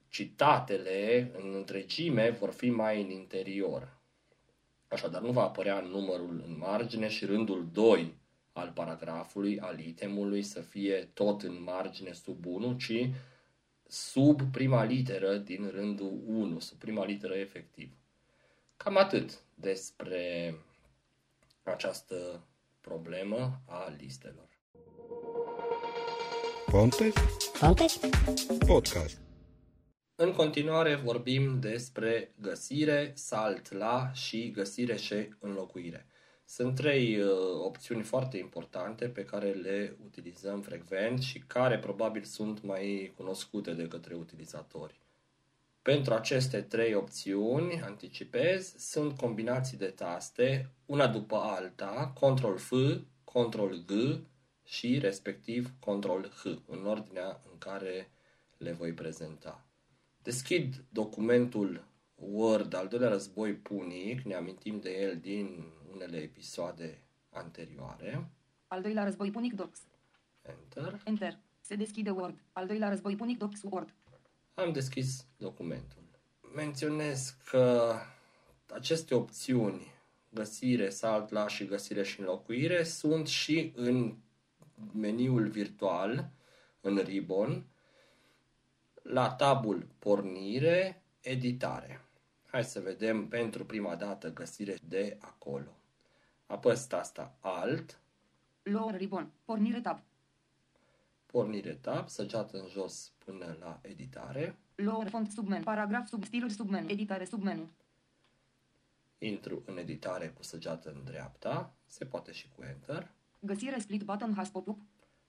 citatele 0.08 1.30
în 1.38 1.54
întregime 1.54 2.30
vor 2.30 2.50
fi 2.50 2.70
mai 2.70 3.02
în 3.02 3.10
interior. 3.10 3.96
Așadar, 4.88 5.22
nu 5.22 5.32
va 5.32 5.42
apărea 5.42 5.80
numărul 5.80 6.42
în 6.46 6.58
margine 6.58 7.08
și 7.08 7.24
rândul 7.24 7.68
2 7.72 8.14
al 8.52 8.70
paragrafului, 8.74 9.60
al 9.60 9.78
itemului, 9.80 10.42
să 10.42 10.60
fie 10.60 11.08
tot 11.14 11.42
în 11.42 11.62
margine 11.62 12.12
sub 12.12 12.46
1, 12.46 12.72
ci 12.72 13.10
sub 13.88 14.42
prima 14.52 14.84
literă 14.84 15.36
din 15.36 15.70
rândul 15.74 16.20
1, 16.26 16.58
sub 16.58 16.78
prima 16.78 17.04
literă 17.04 17.34
efectiv. 17.34 17.92
Cam 18.76 18.96
atât 18.96 19.38
despre 19.54 20.54
această 21.62 22.40
problemă 22.80 23.60
a 23.66 23.94
listelor. 23.98 24.48
Ponte 26.70 27.12
Ponte? 27.60 27.84
Podcast. 28.66 29.27
În 30.20 30.32
continuare 30.32 30.94
vorbim 30.94 31.60
despre 31.60 32.34
găsire, 32.40 33.12
salt 33.16 33.72
la 33.72 34.10
și 34.12 34.50
găsire 34.50 34.96
și 34.96 35.14
înlocuire. 35.38 36.06
Sunt 36.44 36.74
trei 36.74 37.20
uh, 37.20 37.30
opțiuni 37.64 38.02
foarte 38.02 38.38
importante 38.38 39.08
pe 39.08 39.24
care 39.24 39.50
le 39.50 39.96
utilizăm 40.04 40.60
frecvent 40.60 41.20
și 41.20 41.38
care 41.38 41.78
probabil 41.78 42.22
sunt 42.22 42.62
mai 42.62 43.12
cunoscute 43.16 43.72
de 43.72 43.88
către 43.88 44.14
utilizatori. 44.14 45.00
Pentru 45.82 46.14
aceste 46.14 46.62
trei 46.62 46.94
opțiuni, 46.94 47.82
anticipez, 47.82 48.74
sunt 48.76 49.16
combinații 49.16 49.78
de 49.78 49.90
taste, 49.90 50.70
una 50.86 51.06
după 51.06 51.36
alta, 51.36 52.12
Ctrl-F, 52.20 52.72
Ctrl-G 53.24 54.20
și 54.64 54.98
respectiv 54.98 55.72
Ctrl-H, 55.80 56.44
în 56.66 56.86
ordinea 56.86 57.40
în 57.52 57.58
care 57.58 58.10
le 58.56 58.72
voi 58.72 58.92
prezenta. 58.92 59.67
Deschid 60.22 60.84
documentul 60.88 61.84
Word 62.14 62.74
al 62.74 62.88
doilea 62.88 63.08
război 63.08 63.54
punic, 63.54 64.20
ne 64.20 64.34
amintim 64.34 64.80
de 64.80 64.90
el 64.90 65.18
din 65.20 65.64
unele 65.92 66.16
episoade 66.16 67.02
anterioare. 67.30 68.30
Al 68.66 68.82
doilea 68.82 69.04
război 69.04 69.30
punic 69.30 69.52
Docs. 69.52 69.80
Enter. 70.42 71.00
Enter. 71.04 71.38
Se 71.60 71.74
deschide 71.74 72.10
Word. 72.10 72.38
Al 72.52 72.66
doilea 72.66 72.88
război 72.88 73.16
punic 73.16 73.38
Docs 73.38 73.60
Word. 73.62 73.94
Am 74.54 74.72
deschis 74.72 75.26
documentul. 75.36 76.02
Menționez 76.54 77.36
că 77.50 77.94
aceste 78.74 79.14
opțiuni, 79.14 79.86
găsire, 80.30 80.90
salt 80.90 81.30
la 81.30 81.48
și 81.48 81.64
găsire 81.64 82.02
și 82.02 82.20
înlocuire, 82.20 82.82
sunt 82.82 83.26
și 83.26 83.72
în 83.76 84.16
meniul 84.92 85.48
virtual, 85.48 86.30
în 86.80 86.96
Ribbon, 86.96 87.66
la 89.08 89.30
tabul 89.30 89.88
pornire, 89.98 91.02
editare. 91.20 92.00
Hai 92.46 92.64
să 92.64 92.80
vedem 92.80 93.28
pentru 93.28 93.64
prima 93.64 93.96
dată 93.96 94.32
găsire 94.32 94.76
de 94.88 95.16
acolo. 95.20 95.76
Apăs 96.46 96.86
tasta 96.86 97.36
Alt, 97.40 98.00
Lower 98.62 98.96
ribbon. 98.96 99.32
Pornire 99.44 99.80
tab. 99.80 100.00
pornire 101.26 101.74
tab, 101.74 102.08
săgeată 102.08 102.58
în 102.58 102.68
jos 102.68 103.12
până 103.24 103.56
la 103.60 103.78
editare. 103.82 104.58
Lower 104.74 105.08
font 105.08 105.30
submenu. 105.30 105.64
Paragraf 105.64 106.06
sub 106.06 106.24
stiluri 106.24 106.52
submenu. 106.52 106.90
Editare 106.90 107.24
submenu. 107.24 107.70
Intru 109.18 109.62
în 109.66 109.78
editare 109.78 110.28
cu 110.28 110.42
săgeată 110.42 110.90
în 110.90 111.04
dreapta, 111.04 111.74
se 111.86 112.04
poate 112.04 112.32
și 112.32 112.48
cu 112.48 112.62
Enter. 112.62 113.10
Găsire 113.40 113.78
split 113.78 114.02
button 114.02 114.34
has 114.34 114.48
pop-up. 114.48 114.80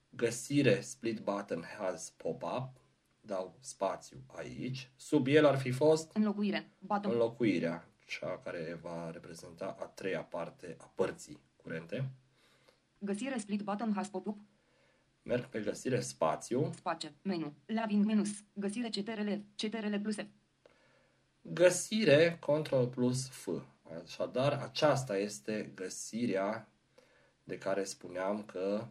Găsire 0.10 0.82
split 0.82 1.20
button 1.20 1.64
has 1.78 2.10
pop-up, 2.10 2.70
dau 3.22 3.58
spațiu 3.60 4.18
aici. 4.28 4.92
Sub 4.96 5.28
el 5.28 5.46
ar 5.46 5.58
fi 5.58 5.72
fost 5.72 6.12
Înlocuire. 6.16 6.72
Button. 6.80 7.12
înlocuirea, 7.12 7.88
cea 8.06 8.38
care 8.44 8.80
va 8.82 9.12
reprezenta 9.12 9.78
a 9.80 9.84
treia 9.86 10.22
parte 10.22 10.76
a 10.80 10.92
părții 10.96 11.40
curente. 11.56 12.10
Găsire 12.98 13.38
split 13.38 13.62
button 13.62 13.94
has 13.96 14.08
pop-up. 14.08 14.38
Merg 15.22 15.46
pe 15.46 15.60
găsire 15.60 16.00
spațiu, 16.00 16.72
Space. 16.76 17.14
Menu. 17.22 17.54
Laving 17.66 18.06
menus. 18.06 18.30
Găsire 18.54 18.90
CTRL. 18.90 19.32
CTRL 19.56 19.96
plus 19.96 20.16
F. 20.16 20.26
găsire 21.42 22.40
Ctrl 22.42 22.84
plus 22.84 23.30
F. 23.30 23.48
Așadar, 24.04 24.54
aceasta 24.54 25.18
este 25.18 25.72
găsirea 25.76 26.72
de 27.44 27.58
care 27.58 27.84
spuneam 27.84 28.44
că 28.44 28.88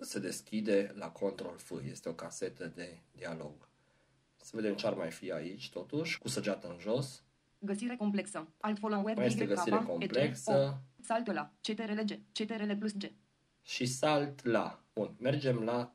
se 0.00 0.18
deschide 0.18 0.92
la 0.96 1.10
Ctrl 1.12 1.54
F. 1.56 1.72
Este 1.90 2.08
o 2.08 2.12
casetă 2.14 2.66
de 2.74 2.98
dialog. 3.12 3.68
Să 4.36 4.50
vedem 4.56 4.74
ce 4.74 4.86
ar 4.86 4.94
mai 4.94 5.10
fi 5.10 5.32
aici, 5.32 5.70
totuși, 5.70 6.18
cu 6.18 6.28
săgeată 6.28 6.68
în 6.68 6.78
jos. 6.78 7.22
Găsire 7.58 7.96
complexă. 7.96 8.48
Alt 8.60 8.78
follower. 8.78 9.16
Mai 9.16 9.26
este 9.26 9.42
Y, 9.42 9.46
găsire 9.46 9.76
K, 9.76 9.84
complexă. 9.86 10.52
EG, 10.52 10.58
O. 10.58 11.02
Saltul 11.02 11.34
la. 11.34 11.52
CTRL 11.60 12.00
G. 12.00 12.18
CTRL 12.32 12.72
plus 12.72 12.92
G. 12.96 13.04
și 13.62 13.86
salt 13.86 14.44
la. 14.44 14.82
Bun, 14.94 15.14
mergem 15.18 15.56
la 15.64 15.94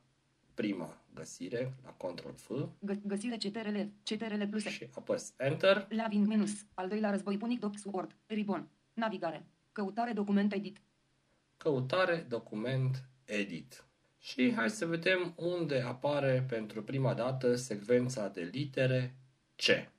prima 0.53 0.97
găsire 1.13 1.73
la 1.83 1.91
Ctrl 1.97 2.29
F 2.35 2.49
Gă- 2.85 3.01
găsire 3.03 3.37
CTRL, 3.37 3.79
CTRL 4.03 4.43
plus 4.49 4.63
și 4.63 4.89
apăs 4.95 5.33
Enter. 5.37 5.87
Laving 5.89 6.27
menus. 6.27 6.51
Al 6.73 6.87
doilea 6.87 7.09
război 7.09 7.37
punic 7.37 7.59
docs 7.59 7.81
word. 7.83 8.15
Ribbon. 8.25 8.67
Navigare. 8.93 9.45
Căutare 9.71 10.11
document 10.13 10.53
edit. 10.53 10.81
Căutare, 11.57 12.25
document, 12.29 13.03
edit. 13.25 13.85
Și 14.23 14.53
hai 14.55 14.69
să 14.69 14.85
vedem 14.85 15.33
unde 15.35 15.81
apare 15.81 16.45
pentru 16.49 16.83
prima 16.83 17.13
dată 17.13 17.55
secvența 17.55 18.27
de 18.27 18.41
litere 18.41 19.15
C. 19.55 19.91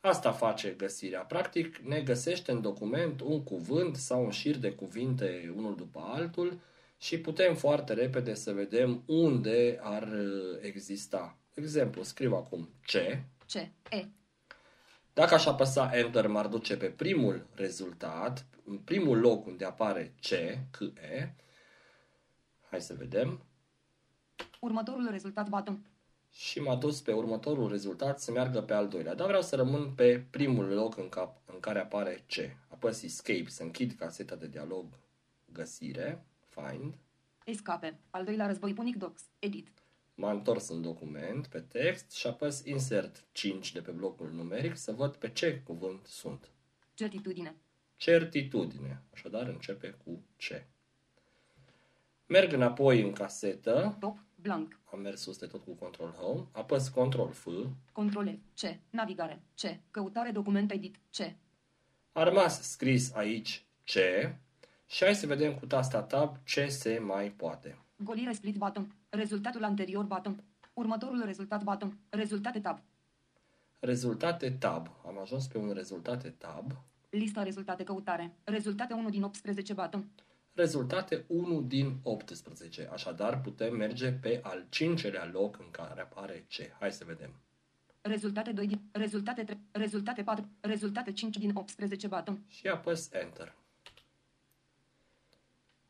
Asta 0.00 0.32
face 0.32 0.70
găsirea. 0.70 1.20
Practic 1.20 1.76
ne 1.76 2.00
găsește 2.00 2.50
în 2.50 2.60
document 2.60 3.20
un 3.20 3.42
cuvânt 3.42 3.96
sau 3.96 4.24
un 4.24 4.30
șir 4.30 4.56
de 4.56 4.72
cuvinte 4.72 5.52
unul 5.56 5.76
după 5.76 6.00
altul 6.14 6.60
și 6.98 7.18
putem 7.18 7.54
foarte 7.54 7.92
repede 7.92 8.34
să 8.34 8.52
vedem 8.52 9.02
unde 9.06 9.78
ar 9.82 10.02
uh, 10.02 10.58
exista. 10.60 11.38
De 11.54 11.60
exemplu, 11.60 12.02
scriu 12.02 12.34
acum 12.34 12.68
C. 12.82 12.92
C. 13.52 13.54
E. 13.90 14.08
Dacă 15.12 15.34
aș 15.34 15.46
apăsa 15.46 15.90
Enter, 15.92 16.26
m-ar 16.26 16.46
duce 16.46 16.76
pe 16.76 16.86
primul 16.86 17.46
rezultat, 17.54 18.46
în 18.64 18.78
primul 18.78 19.18
loc 19.18 19.46
unde 19.46 19.64
apare 19.64 20.14
C, 20.20 20.28
C, 20.70 20.80
E. 20.80 21.34
Hai 22.70 22.80
să 22.80 22.94
vedem. 22.98 23.42
Următorul 24.58 25.08
rezultat 25.10 25.48
button. 25.48 25.86
Și 26.30 26.60
m-a 26.60 26.76
dus 26.76 27.00
pe 27.00 27.12
următorul 27.12 27.68
rezultat 27.68 28.20
să 28.20 28.30
meargă 28.30 28.62
pe 28.62 28.72
al 28.72 28.88
doilea. 28.88 29.14
Dar 29.14 29.26
vreau 29.26 29.42
să 29.42 29.56
rămân 29.56 29.92
pe 29.94 30.26
primul 30.30 30.64
loc 30.64 30.96
în, 30.96 31.08
cap, 31.08 31.40
în 31.52 31.60
care 31.60 31.78
apare 31.78 32.24
C. 32.26 32.34
Apăs 32.68 33.02
Escape 33.02 33.48
să 33.48 33.62
închid 33.62 33.92
caseta 33.92 34.34
de 34.34 34.46
dialog 34.46 34.86
găsire, 35.52 36.24
find. 36.48 36.94
Escape. 37.44 37.98
Al 38.10 38.24
doilea 38.24 38.46
război 38.46 38.72
punic 38.72 38.96
docs. 38.96 39.22
Edit. 39.38 39.68
M-am 40.14 40.36
întors 40.36 40.68
în 40.68 40.82
document, 40.82 41.46
pe 41.46 41.60
text 41.60 42.10
și 42.10 42.26
apăs 42.26 42.64
Insert 42.64 43.24
5 43.32 43.72
de 43.72 43.80
pe 43.80 43.90
blocul 43.90 44.30
numeric 44.30 44.76
să 44.76 44.92
văd 44.92 45.14
pe 45.14 45.30
ce 45.30 45.62
cuvânt 45.64 46.06
sunt. 46.06 46.50
Certitudine. 46.94 47.56
Certitudine. 47.96 49.02
Așadar 49.12 49.46
începe 49.46 49.96
cu 50.04 50.22
C. 50.36 50.66
Merg 52.26 52.52
înapoi 52.52 53.02
în 53.02 53.12
casetă, 53.12 53.96
Top. 54.00 54.18
Blank. 54.42 54.78
am 54.92 55.00
mers 55.00 55.20
sus 55.20 55.38
de 55.38 55.46
tot 55.46 55.64
cu 55.64 55.70
Control 55.72 56.10
Home, 56.10 56.46
apăs 56.52 56.88
Control 56.88 57.30
F, 57.30 57.46
Control 57.92 58.38
F. 58.54 58.60
C. 58.60 58.78
Navigare. 58.90 59.42
C. 59.54 59.60
Căutare 59.90 60.30
document 60.30 60.70
edit. 60.72 60.96
C. 61.16 61.20
a 62.12 62.22
rămas 62.22 62.62
scris 62.70 63.14
aici 63.14 63.64
C 63.84 63.92
și 64.86 65.04
hai 65.04 65.14
să 65.14 65.26
vedem 65.26 65.54
cu 65.54 65.66
tasta 65.66 66.02
Tab 66.02 66.36
ce 66.44 66.68
se 66.68 66.98
mai 66.98 67.30
poate. 67.30 67.78
Golire 67.96 68.32
split 68.32 68.56
button. 68.56 68.94
Rezultatul 69.08 69.64
anterior 69.64 70.04
button. 70.04 70.42
Următorul 70.72 71.22
rezultat 71.24 71.62
button. 71.62 71.98
Rezultate 72.08 72.60
tab. 72.60 72.78
Rezultate 73.80 74.50
Tab. 74.50 74.88
Am 75.06 75.18
ajuns 75.18 75.46
pe 75.46 75.58
un 75.58 75.72
rezultate 75.72 76.28
Tab. 76.28 76.72
Lista 77.10 77.42
rezultate 77.42 77.84
căutare. 77.84 78.34
Rezultate 78.44 78.92
1 78.94 79.10
din 79.10 79.22
18 79.22 79.72
button. 79.72 80.08
Rezultate 80.58 81.24
1 81.26 81.62
din 81.62 81.98
18. 82.02 82.88
Așadar 82.92 83.40
putem 83.40 83.76
merge 83.76 84.12
pe 84.12 84.40
al 84.42 84.66
cincelea 84.68 85.30
loc 85.32 85.58
în 85.58 85.70
care 85.70 86.00
apare 86.00 86.46
C. 86.48 86.78
Hai 86.78 86.92
să 86.92 87.04
vedem. 87.04 87.34
Rezultate 88.00 88.52
2 88.52 88.66
din... 88.66 88.80
Rezultate 88.92 89.44
3. 89.44 89.58
Rezultate 89.70 90.22
4. 90.22 90.48
Rezultate 90.60 91.12
5 91.12 91.36
din 91.36 91.50
18 91.54 92.06
button. 92.06 92.44
Și 92.48 92.66
apăs 92.66 93.12
Enter. 93.12 93.54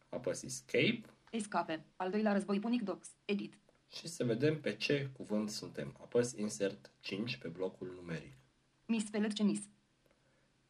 Apăs 0.08 0.42
Escape 0.42 1.02
Escape. 1.30 1.84
Al 1.96 2.10
doilea 2.10 2.32
război 2.32 2.58
punic 2.58 2.82
docs. 2.82 3.08
Edit. 3.24 3.54
și 3.90 4.08
să 4.08 4.24
vedem 4.24 4.60
pe 4.60 4.76
ce 4.76 5.10
cuvânt 5.16 5.50
suntem. 5.50 5.96
Apăs 6.00 6.32
Insert 6.32 6.90
5 7.00 7.36
pe 7.36 7.48
blocul 7.48 7.92
numeric. 7.94 8.32
Misspelled 8.86 9.32
cemis. 9.32 9.60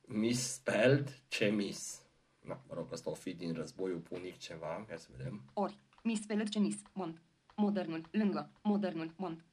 Misspelled 0.00 1.22
ce 1.28 1.44
mis. 1.44 2.07
Na, 2.48 2.60
mă 2.68 2.74
rog, 2.74 2.92
ăsta 2.92 3.10
o 3.10 3.14
fi 3.14 3.34
din 3.34 3.52
războiul 3.52 3.98
punic 3.98 4.38
ceva. 4.38 4.84
Hai 4.88 4.98
să 4.98 5.08
vedem. 5.16 5.42
Ori. 5.52 5.78
Misspelled 6.02 6.48
cemis. 6.48 6.76
Mont. 6.92 7.20
Modernul. 7.56 8.08
Lângă. 8.10 8.50
Modernul. 8.62 9.12
Mont. 9.16 9.44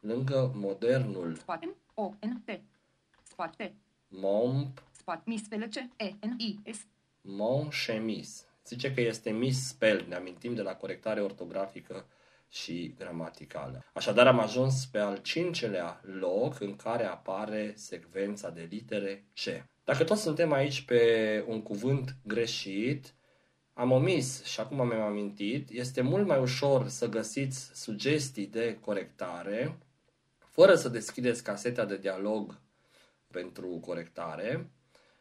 Lângă 0.00 0.52
modernul 0.54 1.34
Spate. 1.34 1.74
O. 1.94 2.12
N. 2.20 2.42
T. 2.44 2.60
Spate. 3.22 3.74
Momp, 4.08 4.82
Spate. 4.90 5.22
Misspelled 5.26 5.74
C. 5.74 5.76
E. 5.96 6.14
N. 6.26 6.34
I. 6.38 6.60
S. 6.72 6.86
mon 7.20 7.68
chemis. 7.68 8.46
Zice 8.66 8.94
că 8.94 9.00
este 9.00 9.30
misspelled. 9.30 10.06
Ne 10.06 10.14
amintim 10.14 10.54
de 10.54 10.62
la 10.62 10.76
corectare 10.76 11.20
ortografică 11.20 12.06
și 12.48 12.94
gramaticală. 12.98 13.84
Așadar 13.92 14.26
am 14.26 14.38
ajuns 14.38 14.86
pe 14.86 14.98
al 14.98 15.16
cincelea 15.16 16.00
loc 16.02 16.60
în 16.60 16.76
care 16.76 17.04
apare 17.04 17.72
secvența 17.76 18.50
de 18.50 18.66
litere 18.70 19.24
C. 19.34 19.72
Dacă 19.84 20.04
tot 20.04 20.16
suntem 20.18 20.52
aici 20.52 20.84
pe 20.84 21.44
un 21.48 21.62
cuvânt 21.62 22.16
greșit, 22.22 23.14
am 23.72 23.90
omis 23.90 24.44
și 24.44 24.60
acum 24.60 24.86
mi-am 24.86 25.00
amintit, 25.00 25.70
este 25.70 26.00
mult 26.00 26.26
mai 26.26 26.40
ușor 26.40 26.88
să 26.88 27.08
găsiți 27.08 27.70
sugestii 27.74 28.46
de 28.46 28.78
corectare 28.80 29.78
fără 30.54 30.74
să 30.74 30.88
deschideți 30.88 31.42
caseta 31.42 31.84
de 31.84 31.98
dialog 31.98 32.60
pentru 33.30 33.68
corectare 33.80 34.70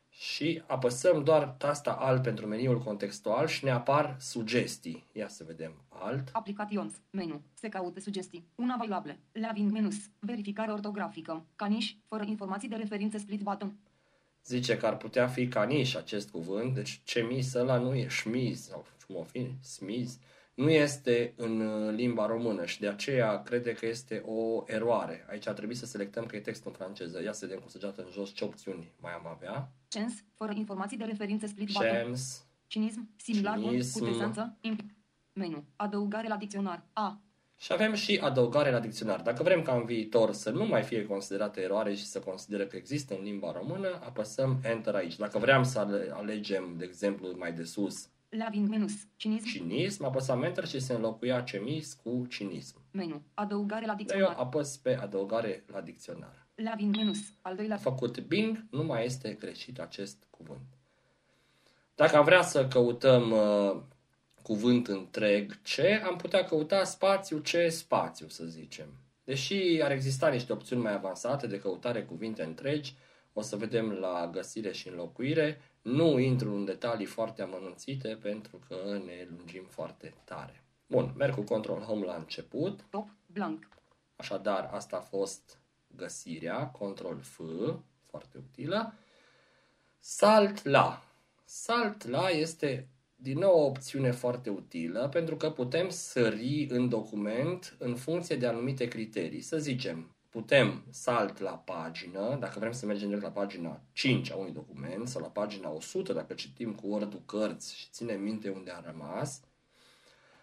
și 0.10 0.62
apăsăm 0.68 1.24
doar 1.24 1.48
tasta 1.48 1.92
Alt 1.92 2.22
pentru 2.22 2.48
meniul 2.48 2.80
contextual 2.80 3.48
și 3.48 3.64
ne 3.64 3.72
apar 3.72 4.16
sugestii. 4.20 5.06
Ia 5.12 5.28
să 5.28 5.44
vedem. 5.44 5.86
Alt. 5.90 6.30
Applications. 6.32 6.94
Menu. 7.10 7.42
Se 7.54 7.70
caută 7.70 8.00
sugestii. 8.00 8.48
Una 8.56 8.74
available. 8.74 9.20
Laving 9.32 9.72
menus. 9.72 9.96
Verificare 10.20 10.72
ortografică. 10.72 11.46
Caniș. 11.56 11.96
Fără 12.08 12.24
informații 12.24 12.70
de 12.70 12.76
referință 12.76 13.18
split 13.18 13.42
button. 13.42 13.78
Zice 14.46 14.78
că 14.78 14.86
ar 14.86 14.98
putea 14.98 15.28
fi 15.28 15.48
caniș 15.48 15.96
acest 15.96 16.30
cuvânt, 16.30 16.74
deci 16.74 17.02
cemis 17.04 17.54
ăla 17.54 17.78
nu 17.78 17.96
e 17.96 18.08
șmiz 18.08 18.62
sau 18.62 18.86
cum 19.08 19.16
o 19.16 19.24
fi, 19.24 19.52
smiz, 19.62 20.20
nu 20.54 20.70
este 20.70 21.34
în 21.38 21.60
uh, 21.60 21.94
limba 21.96 22.26
română 22.26 22.66
și 22.66 22.80
de 22.80 22.88
aceea 22.88 23.42
crede 23.44 23.74
că 23.74 23.86
este 23.86 24.24
o 24.26 24.64
eroare. 24.66 25.26
Aici 25.30 25.48
ar 25.48 25.54
trebui 25.54 25.76
să 25.76 25.86
selectăm 25.86 26.26
că 26.26 26.36
e 26.36 26.40
text 26.40 26.66
în 26.66 26.72
franceză. 26.72 27.24
Ia 27.24 27.32
să 27.32 27.46
vedem 27.46 27.62
cu 27.62 27.70
săgeată 27.70 28.02
în 28.02 28.12
jos 28.12 28.34
ce 28.34 28.44
opțiuni 28.44 28.92
mai 29.00 29.14
am 29.14 29.28
avea. 29.28 29.72
Cens. 29.88 30.14
Fără 30.34 30.54
informații 30.56 30.98
de 30.98 31.04
referință 31.04 31.48
split 31.48 31.72
button. 31.72 31.90
Chems, 31.92 32.46
Cinism. 32.68 33.10
Similar 33.16 33.56
cu 33.58 33.64
Cinism. 33.64 34.04
desență. 34.04 34.58
Imp- 34.62 34.96
Menu. 35.34 35.64
Adăugare 35.76 36.28
la 36.28 36.38
dicționar. 36.38 36.86
A. 36.94 37.22
Și 37.58 37.74
avem 37.74 37.94
și 37.94 38.20
adăugare 38.24 38.72
la 38.72 38.80
dicționar. 38.80 39.22
Dacă 39.22 39.44
vrem 39.44 39.62
ca 39.62 39.74
în 39.76 39.86
viitor 39.86 40.32
să 40.34 40.50
nu 40.50 40.66
mai 40.66 40.82
fie 40.84 41.06
considerată 41.06 41.60
eroare 41.60 41.94
și 41.94 42.06
să 42.06 42.20
consideră 42.20 42.66
că 42.66 42.76
există 42.76 43.16
în 43.18 43.24
limba 43.24 43.52
română, 43.52 43.88
apăsăm 44.04 44.60
Enter 44.64 44.96
aici. 44.96 45.16
Dacă 45.16 45.38
vrem 45.38 45.64
să 45.64 45.80
ale- 45.80 46.10
alegem, 46.14 46.74
de 46.78 46.84
exemplu, 46.86 47.28
mai 47.38 47.54
de 47.54 47.64
sus, 47.64 48.08
Laving 48.30 48.68
menus. 48.70 48.92
Cinism. 49.16 49.46
cinism, 49.46 50.04
apăsăm 50.04 50.44
Enter 50.44 50.68
și 50.68 50.80
se 50.80 50.94
înlocuia 50.94 51.42
cemis 51.42 51.94
cu 51.94 52.26
cinism. 52.30 52.76
Menu. 52.92 53.22
Adăugare 53.34 53.86
la 53.86 53.92
Eu 53.92 53.98
dicționar. 53.98 54.36
apăs 54.38 54.78
pe 54.78 54.96
adăugare 54.96 55.64
la 55.72 55.82
dicționar. 55.82 56.48
Laving 56.56 56.96
menus. 56.96 57.18
Al 57.42 57.56
doilea. 57.56 57.76
A 57.76 57.80
făcut 57.80 58.20
Bing, 58.20 58.66
nu 58.70 58.84
mai 58.84 59.06
este 59.06 59.34
greșit 59.40 59.80
acest 59.80 60.18
cuvânt. 60.30 60.62
Dacă 61.96 62.18
am 62.18 62.24
vrea 62.24 62.42
să 62.42 62.68
căutăm 62.68 63.32
uh, 63.32 63.82
cuvânt 64.44 64.88
întreg 64.88 65.52
C, 65.62 65.80
am 66.08 66.16
putea 66.16 66.46
căuta 66.46 66.84
spațiu 66.84 67.38
C 67.38 67.72
spațiu, 67.72 68.28
să 68.28 68.46
zicem. 68.46 68.88
Deși 69.24 69.80
ar 69.84 69.92
exista 69.92 70.30
niște 70.30 70.54
opțiuni 70.54 70.82
mai 70.82 70.94
avansate 70.94 71.48
de 71.48 71.60
căutare 71.60 72.04
cuvinte 72.04 72.44
întregi, 72.44 72.96
o 73.34 73.42
să 73.42 73.56
vedem 73.56 73.92
la 73.92 74.30
găsire 74.32 74.72
și 74.72 74.88
înlocuire. 74.88 75.62
Nu 75.82 76.20
intru 76.20 76.56
în 76.56 76.66
detalii 76.66 77.06
foarte 77.06 77.42
amănunțite 77.42 78.18
pentru 78.22 78.60
că 78.68 79.00
ne 79.06 79.28
lungim 79.30 79.64
foarte 79.70 80.14
tare. 80.24 80.64
Bun, 80.88 81.14
merg 81.18 81.36
cu 81.36 81.42
Control 81.42 81.82
Home 81.82 82.06
la 82.06 82.16
început. 82.16 82.86
Top. 82.90 83.08
Blank. 83.26 83.68
Așadar, 84.16 84.70
asta 84.74 84.98
a 84.98 85.00
fost 85.18 85.58
găsirea, 85.96 86.68
control 86.68 87.20
F, 87.22 87.40
foarte 88.10 88.38
utilă. 88.38 88.94
Salt 90.00 90.64
la. 90.64 91.04
Salt 91.46 92.08
la 92.08 92.30
este 92.30 92.88
din 93.24 93.38
nou 93.38 93.60
o 93.60 93.66
opțiune 93.66 94.12
foarte 94.12 94.50
utilă 94.50 95.10
pentru 95.12 95.36
că 95.36 95.50
putem 95.50 95.90
sări 95.90 96.68
în 96.70 96.90
document 96.90 97.76
în 97.80 97.96
funcție 97.96 98.36
de 98.36 98.48
anumite 98.48 98.88
criterii. 98.88 99.42
Să 99.42 99.58
zicem, 99.58 100.16
putem 100.30 100.84
salt 100.90 101.40
la 101.40 101.52
pagină, 101.52 102.38
dacă 102.40 102.60
vrem 102.60 102.72
să 102.72 102.86
mergem 102.86 103.08
direct 103.08 103.24
la 103.24 103.32
pagina 103.32 103.82
5 103.94 104.32
a 104.32 104.36
unui 104.36 104.52
document 104.52 105.08
sau 105.08 105.22
la 105.22 105.28
pagina 105.28 105.70
100 105.70 106.14
dacă 106.14 106.34
citim 106.34 106.74
cu 106.74 106.88
Word-ul 106.88 107.22
cărți 107.26 107.76
și 107.76 107.88
ținem 107.92 108.22
minte 108.22 108.50
unde 108.50 108.72
a 108.72 108.92
rămas. 108.92 109.42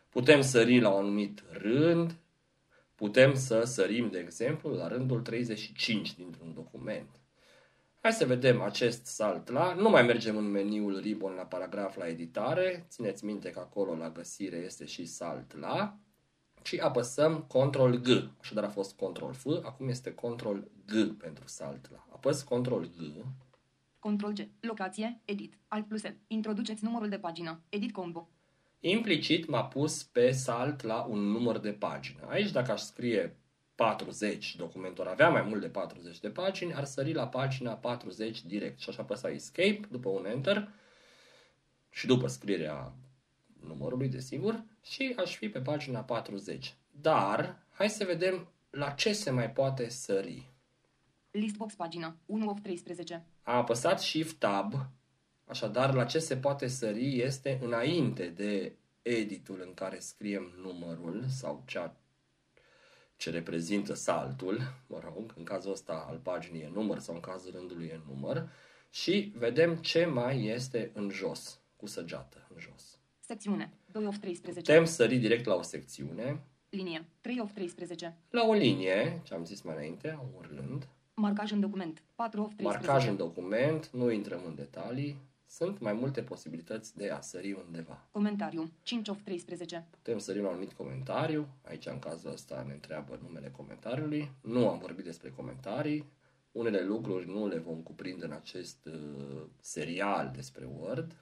Putem 0.09 0.41
sări 0.41 0.81
la 0.81 0.89
un 0.89 1.05
anumit 1.05 1.43
rând, 1.51 2.17
Putem 3.01 3.35
să 3.35 3.63
sărim, 3.65 4.11
de 4.11 4.19
exemplu, 4.19 4.71
la 4.71 4.89
rândul 4.89 5.21
35 5.21 6.15
dintr-un 6.15 6.55
document. 6.55 7.20
Hai 8.03 8.13
să 8.13 8.27
vedem 8.27 8.61
acest 8.61 9.07
salt 9.07 9.49
la. 9.49 9.75
Nu 9.75 9.91
mai 9.91 10.03
mergem 10.03 10.37
în 10.37 10.51
meniul 10.51 10.99
ribbon 11.01 11.33
la 11.33 11.43
paragraf 11.43 11.97
la 11.97 12.09
editare. 12.09 12.87
Țineți 12.89 13.25
minte 13.25 13.51
că 13.51 13.59
acolo 13.59 13.95
la 13.95 14.11
găsire 14.11 14.57
este 14.57 14.85
și 14.85 15.05
salt 15.05 15.59
la. 15.59 15.99
și 16.63 16.77
apăsăm 16.77 17.47
Ctrl 17.49 17.95
G. 17.95 18.09
Așadar 18.41 18.65
a 18.65 18.69
fost 18.69 18.97
Ctrl 18.97 19.31
F, 19.31 19.47
acum 19.63 19.89
este 19.89 20.15
Ctrl 20.15 20.59
G 20.87 21.17
pentru 21.19 21.47
salt 21.47 21.91
la. 21.91 22.07
Apăs 22.13 22.43
Ctrl 22.43 22.83
G, 22.83 23.25
Control 23.99 24.33
G. 24.33 24.49
Locație. 24.61 25.21
Edit. 25.25 25.59
Alt 25.69 25.87
plus 25.87 26.03
L. 26.03 26.17
Introduceți 26.27 26.85
numărul 26.85 27.09
de 27.09 27.19
pagină. 27.19 27.61
Edit 27.69 27.93
combo. 27.93 28.29
implicit 28.81 29.49
m-a 29.49 29.65
pus 29.65 30.03
pe 30.03 30.31
salt 30.31 30.83
la 30.83 31.03
un 31.03 31.19
număr 31.19 31.59
de 31.59 31.73
pagină. 31.73 32.27
Aici 32.29 32.51
dacă 32.51 32.73
aș 32.73 32.81
scrie 32.81 33.40
40, 33.81 34.57
documentul 34.57 35.05
ar 35.05 35.11
avea 35.11 35.29
mai 35.29 35.43
mult 35.43 35.61
de 35.61 35.69
40 35.69 36.21
de 36.21 36.29
pagini, 36.29 36.75
ar 36.75 36.85
sări 36.85 37.13
la 37.13 37.29
pagina 37.29 37.73
40 37.73 38.45
direct 38.45 38.81
și 38.81 38.89
aș 38.89 38.97
apăsa 38.97 39.29
Escape 39.31 39.81
după 39.91 40.09
un 40.09 40.27
Enter 40.27 40.69
și 41.91 42.07
după 42.07 42.27
scrierea 42.27 42.93
numărului, 43.67 44.09
desigur, 44.09 44.65
și 44.83 45.15
aș 45.19 45.37
fi 45.37 45.49
pe 45.49 45.61
pagina 45.61 46.01
40. 46.01 46.75
Dar, 46.91 47.63
hai 47.73 47.89
să 47.89 48.05
vedem 48.05 48.49
la 48.71 48.91
ce 48.91 49.13
se 49.13 49.31
mai 49.31 49.51
poate 49.51 49.89
sări. 49.89 50.51
Listbox 51.31 51.75
pagină. 51.75 52.17
1 52.27 52.51
of 52.51 52.61
13. 52.63 53.27
Am 53.43 53.57
apăsat 53.57 54.01
Shift 54.01 54.39
Tab, 54.39 54.75
așadar 55.45 55.95
la 55.95 56.05
ce 56.05 56.19
se 56.19 56.37
poate 56.37 56.67
sări 56.67 57.21
este 57.21 57.59
înainte 57.63 58.27
de 58.27 58.73
editul 59.03 59.63
în 59.67 59.75
care 59.75 59.99
scriem 59.99 60.53
numărul 60.63 61.25
sau 61.29 61.63
ceea 61.67 62.01
ce 63.21 63.31
reprezintă 63.31 63.95
saltul, 63.95 64.59
mă 64.87 65.01
rog, 65.05 65.35
în 65.37 65.45
cazul 65.45 65.73
ăsta 65.73 66.07
al 66.09 66.19
paginii 66.23 66.63
e 66.63 66.71
număr 66.73 66.99
sau 66.99 67.15
în 67.15 67.21
cazul 67.21 67.53
rândului 67.55 67.87
e 67.87 68.01
număr, 68.09 68.49
și 68.91 69.33
vedem 69.37 69.77
ce 69.77 70.05
mai 70.05 70.45
este 70.47 70.91
în 70.95 71.11
jos, 71.11 71.61
cu 71.77 71.87
săgeată 71.87 72.47
în 72.55 72.61
jos. 72.61 72.99
Secțiune. 73.21 73.73
2 73.93 74.07
of 74.07 74.19
13. 74.19 74.73
Putem 74.73 74.85
sări 74.85 75.19
direct 75.19 75.45
la 75.45 75.55
o 75.55 75.63
secțiune, 75.63 76.45
Linie. 76.71 77.07
3 77.21 77.41
of 77.41 77.53
13. 77.53 78.17
la 78.31 78.47
o 78.47 78.53
linie, 78.53 79.21
ce 79.25 79.35
am 79.35 79.45
zis 79.45 79.63
mai 79.63 79.75
înainte, 79.75 80.19
un 80.35 80.45
rând, 80.55 80.89
Marcaj 81.15 81.51
în 81.51 81.61
document. 81.61 82.03
4 82.15 82.43
of 82.43 82.55
13. 82.55 82.87
marcaj 82.87 83.09
în 83.09 83.17
document, 83.17 83.91
nu 83.91 84.11
intrăm 84.11 84.41
în 84.47 84.55
detalii, 84.55 85.17
sunt 85.51 85.79
mai 85.79 85.93
multe 85.93 86.23
posibilități 86.23 86.97
de 86.97 87.11
a 87.11 87.21
sări 87.21 87.53
undeva. 87.53 88.07
Comentariu. 88.13 88.71
5 88.83 89.09
of 89.09 89.21
13. 89.23 89.87
Putem 89.91 90.19
sări 90.19 90.39
la 90.39 90.45
un 90.45 90.51
anumit 90.51 90.73
comentariu, 90.73 91.49
aici 91.63 91.87
în 91.87 91.99
cazul 91.99 92.33
ăsta 92.33 92.65
ne 92.67 92.73
întreabă 92.73 93.19
numele 93.23 93.51
comentariului, 93.51 94.31
nu 94.41 94.69
am 94.69 94.79
vorbit 94.79 95.05
despre 95.05 95.31
comentarii, 95.31 96.05
unele 96.53 96.83
lucruri 96.83 97.29
nu 97.29 97.47
le 97.47 97.59
vom 97.59 97.83
cuprinde 97.83 98.25
în 98.25 98.33
acest 98.33 98.87
uh, 98.87 99.43
serial 99.61 100.31
despre 100.35 100.65
Word. 100.79 101.17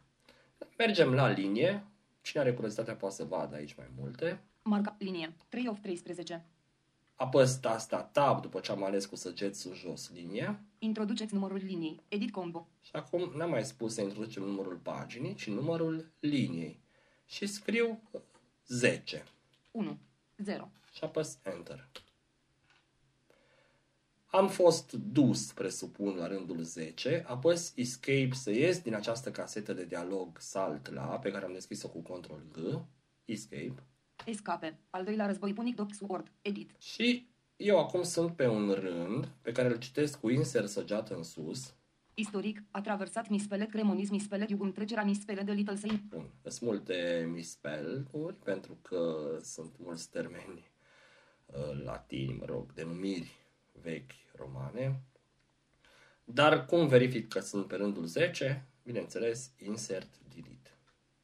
Mergem 0.79 1.15
la 1.15 1.29
linie, 1.29 1.85
cine 2.21 2.43
are 2.43 2.53
curiozitatea 2.53 2.97
poate 2.97 3.15
să 3.15 3.25
vadă 3.25 3.55
aici 3.55 3.75
mai 3.75 3.91
multe. 3.99 4.41
Marca. 4.63 4.97
Linie. 4.99 5.35
3 5.49 5.69
of 5.69 5.79
13. 5.81 6.45
Apăs 7.21 7.57
tasta 7.57 8.03
Tab 8.03 8.41
după 8.41 8.61
ce 8.61 8.73
am 8.73 8.85
ales 8.85 9.07
cu 9.07 9.17
săgeți 9.17 9.61
sus 9.61 9.77
jos 9.77 10.11
linie 10.11 10.61
Introduceți 10.79 11.35
numărul 11.35 11.57
liniei. 11.57 12.01
Edit 12.09 12.31
combo. 12.31 12.69
și 12.81 12.91
acum 12.93 13.33
n-am 13.37 13.51
mai 13.51 13.65
spus 13.65 13.95
să 13.95 14.01
introducem 14.01 14.43
numărul 14.43 14.77
paginii, 14.83 15.35
ci 15.35 15.47
numărul 15.47 16.13
liniei 16.21 16.81
și 17.27 17.47
scriu 17.47 18.03
10 18.67 19.25
1. 19.71 19.99
0. 20.37 20.71
și 20.93 21.05
apăs 21.05 21.39
Enter. 21.43 21.89
Am 24.27 24.49
fost 24.49 24.93
dus, 24.93 25.53
presupun, 25.53 26.15
la 26.15 26.27
rândul 26.27 26.63
10, 26.63 27.25
apăs 27.27 27.73
Escape 27.77 28.31
să 28.33 28.51
ies 28.51 28.81
din 28.81 28.95
această 28.95 29.31
casetă 29.31 29.73
de 29.73 29.85
dialog 29.85 30.39
salt 30.41 30.91
la, 30.93 31.03
pe 31.03 31.31
care 31.31 31.45
am 31.45 31.53
deschis-o 31.53 31.89
cu 31.89 32.03
Ctrl 32.03 32.35
G, 32.53 32.81
Escape, 33.25 33.83
Escape. 34.25 34.79
Al 34.91 35.05
doilea 35.05 35.27
război 35.27 35.53
punic. 35.53 35.77
Docs 35.77 35.99
Word. 36.01 36.33
Edit. 36.43 36.71
și 36.79 37.29
eu 37.57 37.79
acum 37.79 38.03
sunt 38.03 38.37
pe 38.37 38.47
un 38.47 38.71
rând 38.71 39.29
pe 39.43 39.53
care 39.53 39.69
îl 39.69 39.79
citesc 39.79 40.21
cu 40.21 40.31
insert 40.31 40.69
săgeată 40.69 41.15
în 41.17 41.23
sus, 41.23 41.75
Istoric. 42.19 42.63
A 42.71 42.81
traversat 42.81 43.29
mispelet 43.29 43.71
cremonism 43.71 44.13
mispelet 44.13 44.51
iugum 44.51 44.73
trecerea 44.73 45.05
mispelet 45.05 45.47
de 45.47 45.53
Little 45.53 45.77
Saint. 45.77 46.01
Bun, 46.01 46.31
sunt 46.43 46.61
multe 46.61 47.29
misspell-uri 47.33 48.35
pentru 48.35 48.79
că 48.83 49.31
sunt 49.43 49.75
mulți 49.79 50.11
termeni 50.11 50.71
uh, 51.47 51.83
latini, 51.85 52.37
mă 52.39 52.45
rog, 52.45 52.73
denumiri 52.73 53.37
vechi 53.83 54.11
romane. 54.35 55.03
Dar 56.25 56.67
cum 56.67 56.89
verific 56.89 57.29
că 57.29 57.41
sunt 57.41 57.67
pe 57.67 57.77
rândul 57.77 58.05
10? 58.05 58.67
Bineînțeles, 58.83 59.53
insert 59.59 60.19
delete. 60.29 60.79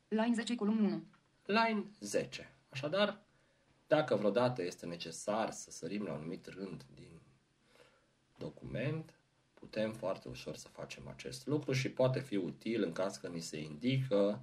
Line 0.09 0.35
10 0.35 0.55
column 0.55 0.85
1. 0.85 1.05
Line 1.45 1.85
10. 2.01 2.54
Așadar, 2.75 3.21
dacă 3.87 4.17
vreodată 4.17 4.63
este 4.63 4.87
necesar 4.87 5.51
să 5.51 5.71
sărim 5.71 6.03
la 6.03 6.11
un 6.11 6.17
anumit 6.17 6.47
rând 6.47 6.85
din 6.95 7.21
document, 8.39 9.19
putem 9.55 9.93
foarte 9.93 10.29
ușor 10.29 10.57
să 10.57 10.69
facem 10.69 11.09
acest 11.09 11.47
lucru 11.47 11.73
și 11.73 11.91
poate 11.91 12.21
fi 12.21 12.37
util 12.37 12.83
în 12.83 12.93
caz 12.93 13.17
că 13.17 13.29
ni 13.29 13.41
se 13.41 13.61
indică 13.61 14.43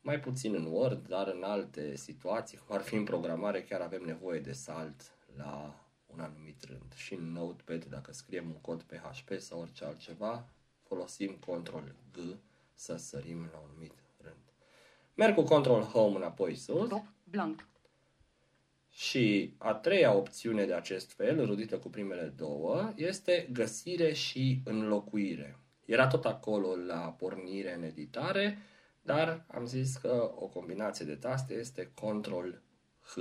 mai 0.00 0.20
puțin 0.20 0.54
în 0.54 0.64
Word, 0.64 1.08
dar 1.08 1.28
în 1.28 1.42
alte 1.42 1.96
situații, 1.96 2.58
cum 2.58 2.76
ar 2.76 2.82
fi 2.82 2.94
în 2.94 3.04
programare, 3.04 3.62
chiar 3.62 3.80
avem 3.80 4.02
nevoie 4.02 4.40
de 4.40 4.52
salt 4.52 5.16
la 5.36 5.84
un 6.06 6.20
anumit 6.20 6.64
rând. 6.64 6.94
Și 6.94 7.14
în 7.14 7.32
Notepad, 7.32 7.84
dacă 7.84 8.12
scriem 8.12 8.46
un 8.46 8.60
cod 8.60 8.82
PHP 8.82 9.38
sau 9.38 9.60
orice 9.60 9.84
altceva, 9.84 10.48
folosim 10.82 11.36
Ctrl 11.36 11.76
G 12.12 12.18
să 12.74 12.96
sărim 12.96 13.48
la 13.52 13.58
un 13.58 13.68
anumit 13.70 13.94
rând. 14.20 14.52
Merg 15.14 15.34
cu 15.34 15.42
Ctrl 15.42 15.80
Home 15.80 16.16
înapoi 16.16 16.54
sus 16.54 16.88
Top. 16.88 17.11
Blank. 17.32 17.66
și 18.90 19.54
a 19.58 19.74
treia 19.74 20.14
opțiune 20.14 20.64
de 20.64 20.74
acest 20.74 21.12
fel, 21.12 21.44
rudită 21.46 21.78
cu 21.78 21.88
primele 21.88 22.32
două, 22.36 22.92
este 22.96 23.48
găsire 23.52 24.12
și 24.12 24.60
înlocuire. 24.64 25.58
Era 25.84 26.06
tot 26.06 26.24
acolo 26.24 26.76
la 26.86 27.14
pornire 27.18 27.74
în 27.74 27.82
editare, 27.82 28.58
dar 29.02 29.44
am 29.46 29.66
zis 29.66 29.96
că 29.96 30.32
o 30.34 30.46
combinație 30.46 31.04
de 31.04 31.14
taste 31.14 31.54
este 31.54 31.92
Ctrl 31.94 32.48
H. 33.00 33.18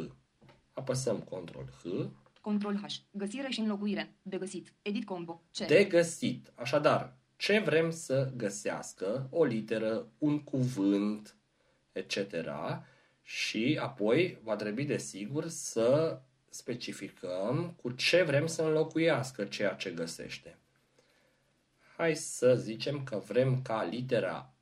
Apăsăm 0.73 1.19
Ctrl 1.19 1.59
H 1.83 2.09
Control 2.41 2.75
H. 2.75 2.93
Găsire 3.11 3.47
și 3.49 3.59
înlocuire. 3.59 4.15
De 4.21 4.37
găsit. 4.37 4.73
Edit 4.81 5.05
combo. 5.05 5.41
C. 5.51 5.57
de 5.67 5.83
găsit. 5.83 6.51
Așadar, 6.55 7.17
ce 7.35 7.59
vrem 7.59 7.91
să 7.91 8.31
găsească, 8.35 9.27
o 9.31 9.43
literă, 9.43 10.07
un 10.17 10.43
cuvânt, 10.43 11.35
etc. 11.91 12.17
Și 13.33 13.77
apoi 13.81 14.39
va 14.43 14.55
trebui, 14.55 14.85
desigur, 14.85 15.47
să 15.47 16.21
specificăm 16.49 17.73
cu 17.81 17.91
ce 17.91 18.23
vrem 18.23 18.47
să 18.47 18.63
înlocuiască 18.63 19.45
ceea 19.45 19.73
ce 19.73 19.91
găsește. 19.91 20.57
Hai 21.97 22.15
să 22.15 22.55
zicem 22.55 23.03
că 23.03 23.17
vrem 23.17 23.61
ca 23.61 23.83
litera 23.83 24.53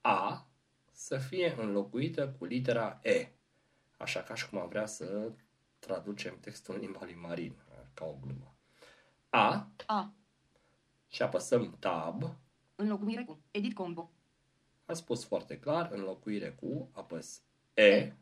A 0.00 0.46
să 0.92 1.18
fie 1.18 1.54
înlocuită 1.58 2.28
cu 2.38 2.44
litera 2.44 3.00
E. 3.02 3.28
Așa 3.96 4.22
ca 4.22 4.34
și 4.34 4.48
cum 4.48 4.58
am 4.58 4.68
vrea 4.68 4.86
să 4.86 5.32
traducem 5.78 6.38
textul 6.40 6.74
în 6.74 6.80
limba 6.80 7.00
lui 7.02 7.14
Marin, 7.14 7.54
ca 7.94 8.04
o 8.04 8.14
glumă. 8.20 8.54
A 9.28 9.68
A. 9.86 10.14
și 11.08 11.22
apăsăm 11.22 11.76
Tab, 11.78 12.36
Înlocuire 12.74 13.24
cu. 13.24 13.38
Edit 13.50 13.74
combo. 13.74 14.10
a 14.84 14.92
spus 14.92 15.24
foarte 15.24 15.58
clar, 15.58 15.90
înlocuire 15.92 16.50
cu, 16.50 16.88
apăs 16.92 17.40
E. 17.76 18.12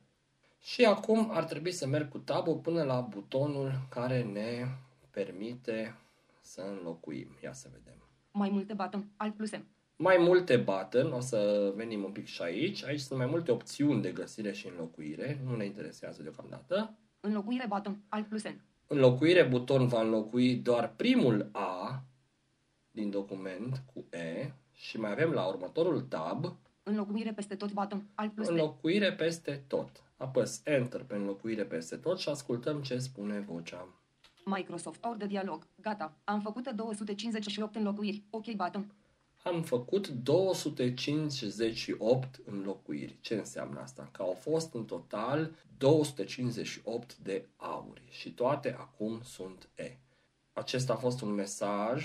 Și 0.61 0.85
acum 0.85 1.31
ar 1.31 1.45
trebui 1.45 1.73
să 1.73 1.87
merg 1.87 2.09
cu 2.09 2.19
tabul 2.19 2.57
până 2.57 2.83
la 2.83 3.01
butonul 3.01 3.73
care 3.89 4.23
ne 4.23 4.67
permite 5.11 5.97
să 6.41 6.61
înlocuim. 6.61 7.29
Ia 7.43 7.53
să 7.53 7.69
vedem. 7.73 7.99
Mai 8.31 8.49
multe 8.51 8.73
button. 8.73 9.09
Alt 9.17 9.35
plus 9.37 9.51
M. 9.51 9.67
Mai 9.97 10.17
multe 10.19 10.57
button, 10.57 11.13
o 11.13 11.21
să 11.21 11.73
venim 11.77 12.05
un 12.05 12.13
pic 12.13 12.27
și 12.27 12.43
aici. 12.43 12.85
Aici 12.85 13.01
sunt 13.01 13.19
mai 13.19 13.29
multe 13.29 13.53
opțiuni 13.53 14.03
de 14.03 14.13
găsire 14.13 14.53
și 14.53 14.69
înlocuire. 14.69 15.41
Nu 15.45 15.57
ne 15.57 15.65
interesează 15.65 16.23
deocamdată. 16.23 16.95
Înlocuire 17.21 17.67
button. 17.69 18.03
Alt 18.09 18.27
plus 18.29 18.43
N. 18.43 18.61
Înlocuire 18.87 19.43
buton 19.43 19.87
va 19.87 20.01
înlocui 20.01 20.57
doar 20.57 20.93
primul 20.97 21.49
A 21.53 22.03
din 22.91 23.11
document 23.11 23.83
cu 23.93 24.05
E 24.11 24.53
și 24.73 25.01
mai 25.01 25.11
avem 25.11 25.31
la 25.31 25.47
următorul 25.47 26.01
tab 26.01 26.57
Înlocuire 26.87 27.33
peste 27.33 27.55
tot 27.55 27.73
button. 27.73 28.07
Alt 28.15 28.35
plus 28.35 28.47
T. 28.47 28.51
înlocuire 28.51 29.13
peste 29.13 29.65
tot. 29.67 30.03
Apăs 30.17 30.61
Enter 30.65 31.03
pe 31.03 31.15
înlocuire 31.15 31.65
peste 31.65 31.97
tot 31.97 32.19
și 32.19 32.29
ascultăm 32.29 32.83
ce 32.83 32.99
spune 32.99 33.41
vocea. 33.41 33.89
Microsoft. 34.45 35.05
Or 35.05 35.17
de 35.17 35.27
dialog. 35.27 35.67
Gata. 35.81 36.17
Am 36.25 36.41
făcut 36.41 36.71
258 36.71 37.75
înlocuiri. 37.75 38.23
OK 38.31 38.55
button. 38.55 38.93
Am 39.43 39.63
făcut 39.63 40.09
258 40.09 42.41
înlocuiri. 42.45 43.17
Ce 43.21 43.35
înseamnă 43.35 43.81
asta? 43.81 44.09
Că 44.13 44.23
au 44.23 44.33
fost 44.33 44.75
în 44.75 44.85
total 44.85 45.51
258 45.79 47.17
de 47.17 47.47
auri 47.57 48.03
și 48.09 48.33
toate 48.33 48.77
acum 48.79 49.21
sunt 49.23 49.69
E. 49.75 49.97
Acesta 50.53 50.93
a 50.93 50.97
fost 50.97 51.21
un 51.21 51.31
mesaj 51.31 52.05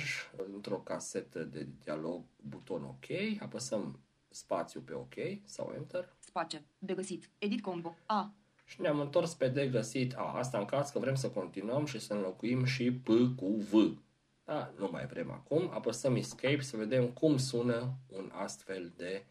într-o 0.54 0.78
casetă 0.78 1.44
de 1.44 1.68
dialog, 1.84 2.22
buton 2.42 2.84
OK, 2.84 3.06
apăsăm 3.40 4.00
spațiu 4.40 4.82
pe 4.82 4.94
OK 4.94 5.14
sau 5.44 5.74
Enter 5.76 6.14
Space. 6.20 6.66
De 6.78 6.94
găsit. 6.94 7.30
Edit 7.38 7.62
combo. 7.62 7.96
A. 8.06 8.34
Și 8.66 8.82
ne-am 8.82 9.00
întors 9.00 9.34
pe 9.34 9.48
de 9.48 9.68
găsit, 9.68 10.14
a, 10.16 10.34
asta 10.36 10.58
în 10.58 10.66
caz 10.66 10.90
că 10.90 11.00
vrem 11.00 11.16
să 11.16 11.30
continuăm 11.30 11.86
și 11.86 12.00
să 12.00 12.14
înlocuim 12.14 12.66
și 12.66 12.92
P 12.92 13.08
cu 13.36 13.56
V. 13.56 13.98
Da, 14.46 14.74
nu 14.78 14.90
mai 14.92 15.06
vrem 15.06 15.32
acum, 15.32 15.70
apăsăm 15.74 16.16
Escape 16.16 16.62
să 16.62 16.78
vedem 16.78 17.08
cum 17.08 17.38
sună 17.38 17.98
un 18.08 18.32
astfel 18.34 18.94
de 18.96 19.26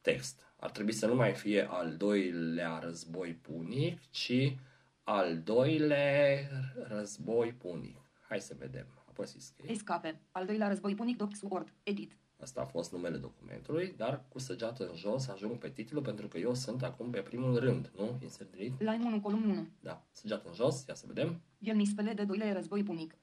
text. 0.00 0.40
Ar 0.56 0.70
trebui 0.70 0.92
să 0.92 1.06
nu 1.06 1.14
mai 1.14 1.34
fie 1.34 1.68
al 1.70 1.96
doilea 1.96 2.78
război 2.78 3.32
punic, 3.32 4.10
ci 4.10 4.56
al 5.02 5.42
doilea 5.42 6.48
război 6.88 7.52
punic. 7.52 7.96
Hai 8.28 8.40
să 8.40 8.54
vedem. 8.58 8.86
Apăs 9.08 9.34
Escape. 9.34 9.70
Escape. 9.70 10.20
Al 10.30 10.46
doilea 10.46 10.68
război 10.68 10.94
punic 10.94 11.16
doc 11.16 11.30
Word. 11.42 11.72
Edit. 11.82 12.16
Asta 12.44 12.60
a 12.60 12.64
fost 12.64 12.92
numele 12.92 13.16
documentului, 13.16 13.94
dar 13.96 14.24
cu 14.28 14.38
săgeată 14.38 14.88
în 14.88 14.96
jos 14.96 15.28
ajung 15.28 15.58
pe 15.58 15.68
titlu 15.68 16.00
pentru 16.00 16.28
că 16.28 16.38
eu 16.38 16.54
sunt 16.54 16.82
acum 16.82 17.10
pe 17.10 17.20
primul 17.20 17.58
rând, 17.58 17.90
nu? 17.96 18.18
Insert 18.22 18.50
delete. 18.50 18.74
Line 18.78 19.04
1, 19.04 19.20
column 19.20 19.50
1. 19.50 19.66
Da, 19.80 20.04
săgeată 20.10 20.48
în 20.48 20.54
jos, 20.54 20.84
ia 20.88 20.94
să 20.94 21.04
vedem. 21.06 21.40
El 21.58 21.74
mi 21.74 21.84
spele 21.84 22.12
de 22.12 22.24
doilea 22.24 22.52
război 22.52 22.82
punic. 22.82 23.14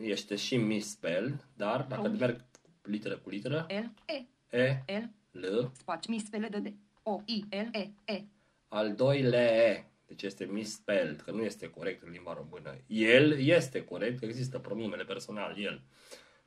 Este 0.00 0.36
și 0.36 0.56
misspelled, 0.56 1.48
dar 1.56 1.82
dacă 1.88 2.08
Oh. 2.08 2.18
merg 2.18 2.44
literă 2.82 3.16
cu 3.16 3.28
literă, 3.28 3.66
L, 3.68 3.72
E, 4.12 4.26
E, 4.50 4.84
L, 4.98 5.38
L, 5.38 5.70
spațiu, 5.72 6.12
mi 6.12 6.18
spele 6.18 6.48
de 6.48 6.58
D. 6.58 6.74
O, 7.02 7.20
I, 7.24 7.44
L, 7.50 7.76
E, 7.76 7.90
E. 8.04 8.24
al 8.68 8.94
doilea 8.94 9.70
E. 9.70 9.84
Deci 10.06 10.22
este 10.22 10.44
misspelled, 10.44 11.20
că 11.20 11.30
nu 11.30 11.42
este 11.42 11.70
corect 11.70 12.02
în 12.02 12.10
limba 12.10 12.34
română. 12.34 12.76
El 12.86 13.38
este 13.38 13.84
corect, 13.84 14.18
că 14.18 14.24
există 14.24 14.58
pronumele 14.58 15.04
personal, 15.04 15.58
el. 15.58 15.82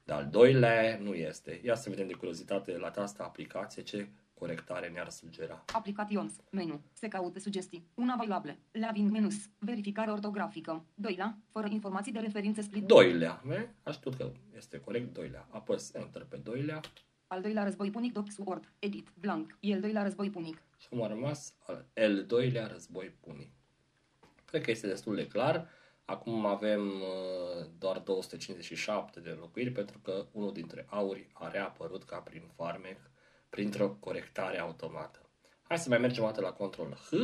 Dar 0.08 0.18
al 0.18 0.28
doilea 0.30 0.84
E 0.84 0.98
nu 0.98 1.14
este. 1.14 1.62
Ia 1.64 1.76
să 1.76 1.90
vedem 1.90 2.08
de 2.08 2.14
curiozitate 2.14 2.78
la 2.78 2.90
tasta 2.90 3.24
aplicație 3.24 3.82
ce 3.82 4.08
corectare 4.34 4.88
ne-ar 4.88 5.10
sugera. 5.10 5.64
Applications. 5.74 6.34
Menu. 6.52 6.82
Se 6.94 7.08
caută 7.08 7.40
sugestii. 7.40 7.88
Una 7.94 8.14
available. 8.14 8.60
Laving 8.72 9.12
menus. 9.12 9.36
Verificare 9.60 10.12
ortografică. 10.12 10.86
Doilea. 10.96 11.38
Fără 11.52 11.68
informații 11.70 12.12
de 12.12 12.20
referință 12.20 12.62
split. 12.62 12.84
Doilea, 12.84 13.42
ve? 13.44 13.70
Aș 13.84 13.96
știut 13.96 14.16
că 14.16 14.32
este 14.58 14.80
corect 14.80 15.14
doilea. 15.14 15.48
Apăs 15.50 15.94
Enter 15.94 16.26
pe 16.30 16.38
doilea 16.38 16.80
Al 17.28 17.42
doilea 17.42 17.64
război 17.64 17.90
punic 17.90 18.14
doc 18.14 18.26
Word. 18.38 18.72
Edit. 18.80 19.08
Blank. 19.20 19.58
El 19.60 19.80
doilea 19.80 20.04
război 20.04 20.30
punic. 20.30 20.62
și 20.78 20.88
am 20.92 21.08
rămas 21.08 21.54
al 21.66 21.86
el 21.94 22.26
doilea 22.26 22.68
război 22.68 23.14
punic. 23.20 23.52
Cred 24.46 24.62
că 24.62 24.72
este 24.72 24.88
destul 24.88 25.16
de 25.16 25.28
clar. 25.28 25.68
Acum 26.10 26.46
avem 26.46 26.88
uh, 26.88 27.66
doar 27.78 28.00
257 28.00 29.20
de 29.20 29.30
înlocuiri 29.30 29.72
pentru 29.72 30.00
că 30.00 30.26
unul 30.32 30.54
dintre 30.54 30.86
auri 30.90 31.28
a 31.34 31.48
reapărut 31.48 32.04
ca 32.04 32.18
prin 32.18 32.52
farmec 32.56 32.98
printr-o 33.50 33.90
corectare 33.90 34.60
automată. 34.60 35.30
Hai 35.62 35.78
să 35.78 35.90
mai 35.90 35.98
mergem 35.98 36.24
o 36.24 36.26
dată 36.26 36.42
la 36.42 36.52
control 36.52 36.94
H. 36.94 37.16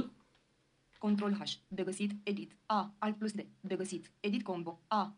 Control 0.97 1.33
H. 1.33 1.51
De 1.67 1.83
găsit. 1.83 2.11
Edit. 2.23 2.55
A. 2.65 2.93
Alt 2.97 3.17
plus 3.17 3.31
D. 3.31 3.39
De 3.59 3.75
găsit. 3.75 4.11
Edit 4.19 4.43
combo. 4.43 4.79
A. 4.87 5.15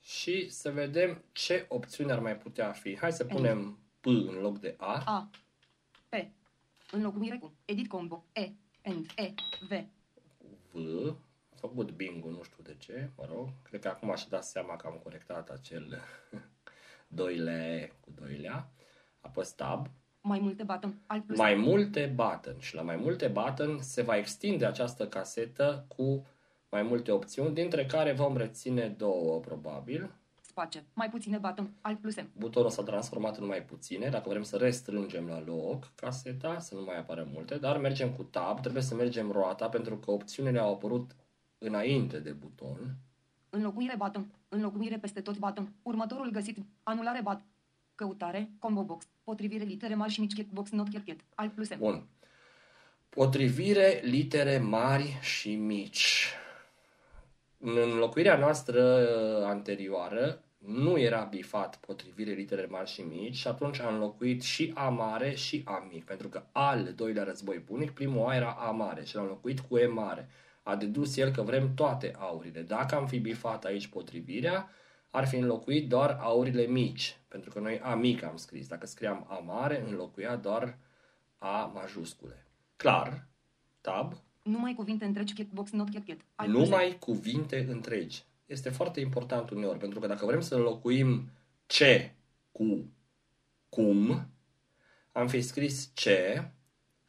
și 0.00 0.50
să 0.50 0.70
vedem 0.70 1.24
ce 1.32 1.66
opțiuni 1.68 2.10
ar 2.12 2.20
mai 2.20 2.36
putea 2.36 2.72
fi. 2.72 2.96
Hai 2.96 3.12
să 3.12 3.24
punem 3.24 3.78
P 4.00 4.06
în 4.06 4.38
loc 4.40 4.58
de 4.58 4.74
A. 4.78 5.02
A. 5.04 5.30
P. 6.08 6.14
Înlocuire 6.90 7.38
cu. 7.38 7.52
Edit 7.64 7.88
combo. 7.88 8.24
E. 8.32 8.52
End. 8.82 9.10
E. 9.16 9.34
V. 9.68 9.84
V. 10.72 11.24
A 11.56 11.66
făcut 11.68 11.90
bingo, 11.90 12.30
nu 12.30 12.42
știu 12.42 12.62
de 12.62 12.76
ce, 12.78 13.10
mă 13.16 13.24
rog. 13.34 13.48
Cred 13.62 13.80
că 13.80 13.88
acum 13.88 14.10
aș 14.10 14.24
da 14.24 14.40
seama 14.40 14.76
că 14.76 14.86
am 14.86 15.00
corectat 15.02 15.50
acel 15.50 15.98
doile 17.08 17.92
cu 18.00 18.10
doilea. 18.20 18.70
Apăs 19.20 19.52
tab. 19.52 19.86
Mai 20.20 20.38
multe 20.38 20.62
button. 20.62 21.02
Alt 21.06 21.26
plus 21.26 21.38
Mai 21.38 21.54
multe 21.54 22.12
button 22.14 22.58
și 22.58 22.74
la 22.74 22.82
mai 22.82 22.96
multe 22.96 23.28
button 23.28 23.78
se 23.80 24.02
va 24.02 24.16
extinde 24.16 24.66
această 24.66 25.08
casetă 25.08 25.84
cu 25.96 26.26
mai 26.70 26.82
multe 26.82 27.10
opțiuni, 27.12 27.54
dintre 27.54 27.86
care 27.86 28.12
vom 28.12 28.36
reține 28.36 28.88
două, 28.88 29.40
probabil. 29.40 30.10
space. 30.40 30.84
Mai 30.94 31.08
puține 31.08 31.38
button. 31.38 31.70
Alt 31.80 32.00
plus 32.00 32.16
M. 32.16 32.30
Butonul 32.38 32.70
s-a 32.70 32.82
transformat 32.82 33.36
în 33.36 33.46
mai 33.46 33.62
puține, 33.62 34.08
dacă 34.08 34.28
vrem 34.28 34.42
să 34.42 34.56
restrângem 34.56 35.26
la 35.26 35.40
loc 35.40 35.90
caseta, 35.94 36.58
să 36.58 36.74
nu 36.74 36.82
mai 36.82 36.98
apară 36.98 37.28
multe, 37.32 37.56
dar 37.56 37.78
mergem 37.78 38.10
cu 38.12 38.22
tab, 38.22 38.60
trebuie 38.60 38.82
să 38.82 38.94
mergem 38.94 39.30
roata, 39.30 39.68
pentru 39.68 39.96
că 39.96 40.10
opțiunile 40.10 40.58
au 40.58 40.72
apărut 40.72 41.10
înainte 41.58 42.18
de 42.18 42.30
buton. 42.30 42.96
Înlocuire 43.50 43.94
button. 43.98 44.26
Înlocuire 44.48 44.98
peste 44.98 45.20
tot 45.20 45.38
button. 45.38 45.72
Următorul 45.82 46.30
găsit. 46.30 46.58
Anulare 46.82 47.20
button. 47.22 47.46
Căutare. 47.94 48.50
Combo 48.58 48.82
box. 48.84 49.06
Potrivire 49.24 49.64
litere 49.64 49.94
mari 49.94 50.12
și 50.12 50.20
mici 50.20 50.34
checkbox 50.34 50.70
not 50.70 50.88
checked. 50.88 51.24
Alt 51.34 51.52
plus 51.52 51.68
M. 51.68 51.78
Bun. 51.78 52.06
Potrivire 53.08 54.00
litere 54.04 54.58
mari 54.58 55.18
și 55.20 55.54
mici. 55.54 56.28
În 57.58 57.76
înlocuirea 57.76 58.36
noastră 58.36 58.82
uh, 58.82 59.44
anterioară 59.44 60.40
nu 60.58 60.98
era 60.98 61.22
bifat 61.22 61.76
potrivire 61.76 62.32
litere 62.32 62.66
mari 62.70 62.90
și 62.90 63.00
mici 63.00 63.34
și 63.34 63.48
atunci 63.48 63.80
a 63.80 63.88
înlocuit 63.88 64.42
și 64.42 64.72
A 64.74 64.88
mare 64.88 65.34
și 65.34 65.62
A 65.64 65.88
mic, 65.92 66.04
pentru 66.04 66.28
că 66.28 66.42
al 66.52 66.92
doilea 66.96 67.24
război 67.24 67.56
punic, 67.56 67.90
primul 67.90 68.28
A 68.28 68.34
era 68.34 68.50
A 68.50 68.70
mare 68.70 69.04
și 69.04 69.14
l-a 69.14 69.20
înlocuit 69.20 69.60
cu 69.60 69.76
E 69.76 69.86
mare. 69.86 70.28
A 70.66 70.76
dedus 70.76 71.16
el 71.16 71.30
că 71.30 71.42
vrem 71.42 71.74
toate 71.74 72.14
aurile. 72.18 72.62
Dacă 72.62 72.94
am 72.94 73.06
fi 73.06 73.18
bifat 73.18 73.64
aici 73.64 73.86
potrivirea, 73.86 74.70
ar 75.10 75.26
fi 75.26 75.36
înlocuit 75.36 75.88
doar 75.88 76.18
aurile 76.20 76.62
mici, 76.62 77.16
pentru 77.28 77.50
că 77.50 77.60
noi 77.60 77.80
A 77.80 77.94
mic 77.94 78.22
am 78.22 78.36
scris. 78.36 78.66
Dacă 78.66 78.86
scriam 78.86 79.26
A 79.28 79.38
mare, 79.38 79.84
înlocuia 79.88 80.36
doar 80.36 80.78
A 81.38 81.70
majuscule. 81.74 82.46
Clar, 82.76 83.26
tab, 83.80 84.14
Numai 84.42 84.74
cuvinte 84.74 85.04
întregi 85.04 85.34
checkbox 85.34 85.70
not 85.70 85.90
checked. 85.90 86.24
Alt 86.34 86.50
plus 86.50 86.66
M. 86.66 86.70
numai 86.70 86.96
cuvinte 86.98 87.66
întregi. 87.68 88.24
Este 88.46 88.70
foarte 88.70 89.00
important 89.00 89.50
uneori, 89.50 89.78
pentru 89.78 90.00
că 90.00 90.06
dacă 90.06 90.26
vrem 90.26 90.40
să 90.40 90.54
înlocuim 90.54 91.30
ce 91.66 92.14
cu 92.52 92.88
cum, 93.68 94.28
am 95.12 95.28
fi 95.28 95.40
scris 95.40 95.90
ce 95.94 96.50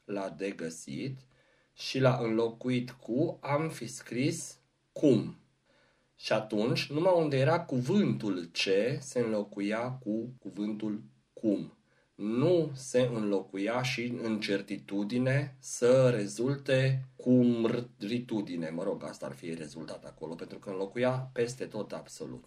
la 0.06 0.30
de 0.30 0.52
găsit 0.52 1.20
și 1.78 2.00
la 2.00 2.18
înlocuit 2.22 2.92
cu 2.92 3.38
am 3.42 3.70
fi 3.70 3.88
scris 3.88 4.60
cum. 4.92 5.38
Și 6.16 6.34
atunci, 6.34 6.90
numai 6.92 7.14
unde 7.16 7.38
era 7.38 7.60
cuvântul 7.60 8.50
ce, 8.52 8.98
se 9.02 9.20
înlocuia 9.20 9.92
cu 9.92 10.34
cuvântul 10.40 11.04
cum. 11.34 11.78
Nu 12.16 12.72
se 12.74 13.02
înlocuia 13.14 13.82
și 13.82 14.14
în 14.22 14.40
certitudine 14.40 15.56
să 15.60 16.10
rezulte 16.10 17.08
cumritudine. 17.16 18.70
Mă 18.70 18.84
rog, 18.84 19.04
asta 19.04 19.26
ar 19.26 19.34
fi 19.34 19.54
rezultat 19.54 20.06
acolo, 20.06 20.36
pentru 20.36 20.60
că 20.60 20.70
înlocuia 20.70 21.30
peste 21.34 21.66
tot 21.66 21.92
absolut. 21.92 22.46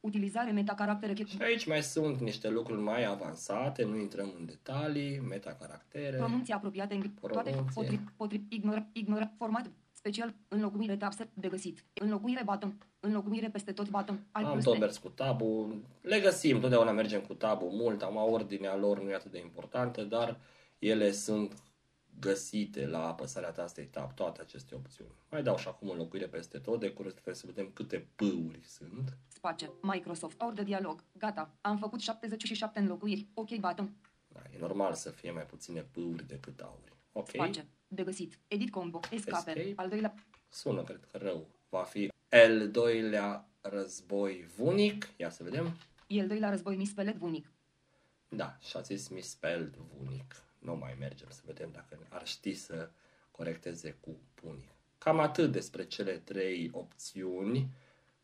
Utilizare 0.00 0.50
metacaractere 0.50 1.14
Și 1.14 1.22
checkbox. 1.22 1.44
aici 1.50 1.66
mai 1.66 1.82
sunt 1.82 2.20
niște 2.20 2.48
lucruri 2.48 2.80
mai 2.80 3.04
avansate, 3.04 3.84
nu 3.84 3.96
intrăm 3.96 4.32
în 4.38 4.46
detalii, 4.46 5.20
metacaractere. 5.20 6.16
Pronunții 6.16 6.52
apropiate 6.54 6.94
în 6.94 7.00
toate 7.00 7.50
Pronunție. 7.50 7.72
potri, 7.82 8.00
potri, 8.16 8.42
ignora, 8.48 8.86
ignora, 8.92 9.30
format 9.36 9.70
special, 9.92 10.34
înlocuire 10.48 10.96
tab 10.96 11.12
set 11.12 11.28
de 11.34 11.48
găsit. 11.48 11.84
Înlocuire 12.00 12.42
button. 12.44 12.78
Înlocuire 13.00 13.48
peste 13.48 13.72
tot 13.72 13.88
button. 13.90 14.26
Alt 14.32 14.46
Am 14.46 14.52
plus 14.52 14.64
tot 14.64 14.76
M. 14.76 14.80
mers 14.80 14.98
cu 14.98 15.08
tabul, 15.08 15.82
le 16.00 16.20
găsim, 16.20 16.60
totdeauna 16.60 16.90
mergem 16.92 17.20
cu 17.20 17.34
tabul 17.34 17.70
mult, 17.70 18.02
am 18.02 18.16
ordinea 18.16 18.76
lor 18.76 19.02
nu 19.02 19.10
e 19.10 19.14
atât 19.14 19.30
de 19.30 19.38
importantă, 19.40 20.02
dar 20.02 20.40
ele 20.78 21.10
sunt 21.10 21.54
găsite 22.20 22.86
la 22.86 23.06
apăsarea 23.06 23.50
tastei 23.50 23.86
tab, 23.86 24.14
toate 24.14 24.40
aceste 24.40 24.74
opțiuni. 24.74 25.10
Mai 25.30 25.42
dau 25.42 25.56
și 25.56 25.68
acum 25.68 25.90
înlocuire 25.90 26.26
peste 26.26 26.58
tot, 26.58 26.80
de 26.80 26.90
curiozitate 26.90 27.32
să 27.32 27.46
vedem 27.46 27.70
câte 27.72 28.08
p-uri 28.16 28.60
sunt. 28.62 29.16
Space. 29.28 29.72
Microsoft. 29.82 30.40
Or 30.40 30.52
de 30.52 30.62
dialog. 30.62 31.04
Gata. 31.18 31.54
Am 31.60 31.78
făcut 31.78 32.00
77 32.00 32.78
înlocuiri. 32.78 33.28
Ok 33.34 33.48
button. 33.48 33.96
Da, 34.28 34.42
e 34.54 34.58
normal 34.58 34.94
să 34.94 35.10
fie 35.10 35.30
mai 35.30 35.46
puține 35.46 35.80
p-uri 35.80 36.26
decât 36.26 36.60
auri. 36.60 36.92
Ok, 37.12 37.28
Space. 37.28 37.66
De 37.88 38.02
găsit. 38.02 38.38
Edit 38.48 38.70
combo. 38.70 39.00
Escape. 39.10 39.50
Escape. 39.50 39.72
Al 39.76 39.88
doilea. 39.88 40.14
sună 40.48 40.82
cred 40.82 41.08
că 41.10 41.18
rău. 41.18 41.46
Va 41.68 41.82
fi 41.82 42.10
el 42.28 42.70
doilea 42.70 43.48
război 43.60 44.46
vunic, 44.56 45.08
ia 45.16 45.30
să 45.30 45.42
vedem. 45.42 45.76
El 46.06 46.26
doilea 46.26 46.50
război 46.50 46.76
mispelet 46.76 47.16
vunic. 47.16 47.52
Da, 48.28 48.56
și 48.60 48.76
a 48.76 48.80
zis 48.80 49.08
misspelled 49.08 49.76
vunic. 49.76 50.42
Nu 50.58 50.76
mai 50.76 50.96
mergem 50.98 51.28
să 51.30 51.40
vedem 51.44 51.70
dacă 51.72 51.98
ar 52.08 52.26
ști 52.26 52.54
să 52.54 52.90
corecteze 53.30 53.96
cu 54.00 54.16
punic. 54.34 54.68
Cam 54.98 55.18
atât 55.18 55.52
despre 55.52 55.86
cele 55.86 56.12
trei 56.12 56.70
opțiuni, 56.72 57.70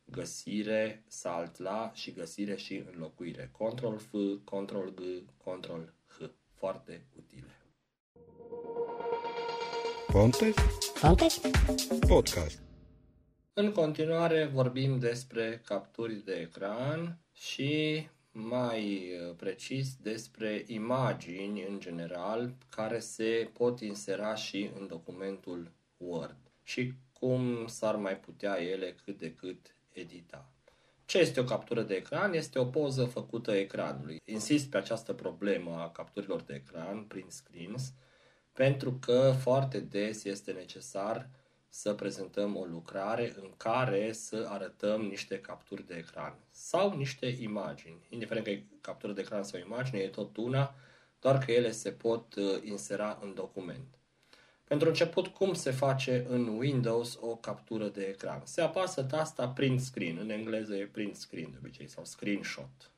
găsire, 0.05 1.05
salt 1.07 1.59
la 1.59 1.91
și 1.95 2.13
găsire 2.13 2.57
și 2.57 2.85
înlocuire. 2.93 3.49
Control 3.53 3.99
F, 3.99 4.13
Control 4.45 4.95
G, 4.95 5.01
Control 5.45 5.93
H. 6.07 6.23
Foarte 6.55 7.07
utile. 7.17 7.49
Pontes 10.07 10.55
Pontes? 11.01 11.41
Podcast. 12.09 12.63
În 13.53 13.73
continuare 13.73 14.45
vorbim 14.45 14.99
despre 14.99 15.63
capturi 15.65 16.25
de 16.25 16.33
ecran 16.33 17.19
și 17.33 18.07
mai 18.37 19.11
uh, 19.13 19.35
precis 19.37 19.97
despre 19.97 20.65
imagini 20.67 21.67
în 21.67 21.81
general 21.81 22.55
care 22.69 22.99
se 22.99 23.51
pot 23.53 23.81
insera 23.81 24.35
și 24.35 24.71
în 24.79 24.87
documentul 24.87 25.73
Word 25.97 26.37
și 26.63 26.93
cum 27.13 27.67
s-ar 27.67 27.97
mai 27.97 28.17
putea 28.17 28.63
ele 28.63 28.95
cât 29.05 29.19
de 29.19 29.33
cât 29.33 29.77
edita. 29.93 30.49
Ce 31.05 31.19
este 31.19 31.41
o 31.41 31.45
captură 31.45 31.83
de 31.83 31.95
ecran? 31.95 32.33
Este 32.33 32.59
o 32.59 32.65
poză 32.65 33.05
făcută 33.05 33.53
ecranului. 33.53 34.21
Insist 34.25 34.71
pe 34.71 34.77
această 34.77 35.13
problemă 35.13 35.81
a 35.81 35.91
capturilor 35.91 36.43
de 36.43 36.55
ecran, 36.55 37.05
print 37.05 37.33
screens, 37.33 37.93
pentru 38.53 38.93
că 38.93 39.35
foarte 39.41 39.81
des 39.81 40.25
este 40.25 40.53
necesar 40.53 41.29
să 41.77 41.95
prezentăm 41.95 42.57
o 42.57 42.65
lucrare 42.65 43.33
în 43.37 43.51
care 43.57 44.13
să 44.13 44.47
arătăm 44.49 45.01
niște 45.01 45.41
capturi 45.41 45.87
de 45.87 45.95
ecran 45.95 46.39
sau 46.51 46.97
niște 46.97 47.27
imagini. 47.41 48.07
Indiferent 48.09 48.45
că 48.45 48.51
e 48.51 48.65
captură 48.81 49.13
de 49.13 49.21
ecran 49.21 49.43
sau 49.43 49.61
imagine, 49.61 50.01
e 50.01 50.09
tot 50.09 50.37
una, 50.37 50.75
doar 51.21 51.39
că 51.39 51.53
ele 51.53 51.71
se 51.71 51.91
pot 51.91 52.35
uh, 52.35 52.63
insera 52.63 53.19
în 53.23 53.35
document. 53.35 53.99
Pentru 54.65 54.89
început, 54.89 55.27
cum 55.27 55.55
se 55.55 55.71
face 55.71 56.27
în 56.29 56.47
Windows 56.47 57.19
o 57.21 57.37
captură 57.37 57.89
de 57.89 58.03
ecran? 58.03 58.43
Se 58.45 58.61
apasă 58.61 59.03
tasta 59.03 59.49
print 59.49 59.81
screen, 59.81 60.19
în 60.19 60.31
engleză 60.31 60.75
e 60.75 60.87
print 60.87 61.17
screen 61.17 61.51
de 61.51 61.57
obicei, 61.59 61.89
sau 61.89 62.05
screenshot. 62.05 62.91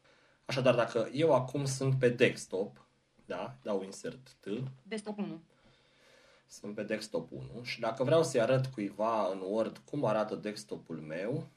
Așadar, 0.44 0.74
dacă 0.74 1.08
eu 1.12 1.34
acum 1.34 1.64
sunt 1.64 1.98
pe 1.98 2.08
desktop, 2.08 2.86
da, 3.26 3.56
dau 3.62 3.82
insert 3.82 4.36
T, 4.40 4.46
Desktop 4.82 5.18
1. 5.18 5.40
Sunt 6.46 6.74
pe 6.74 6.82
desktop 6.82 7.30
1 7.30 7.62
și 7.62 7.80
dacă 7.80 8.04
vreau 8.04 8.22
să-i 8.22 8.40
arăt 8.40 8.66
cuiva 8.66 9.28
în 9.32 9.40
Word 9.40 9.78
cum 9.78 10.04
arată 10.04 10.34
desktopul 10.34 10.96
meu, 10.96 11.48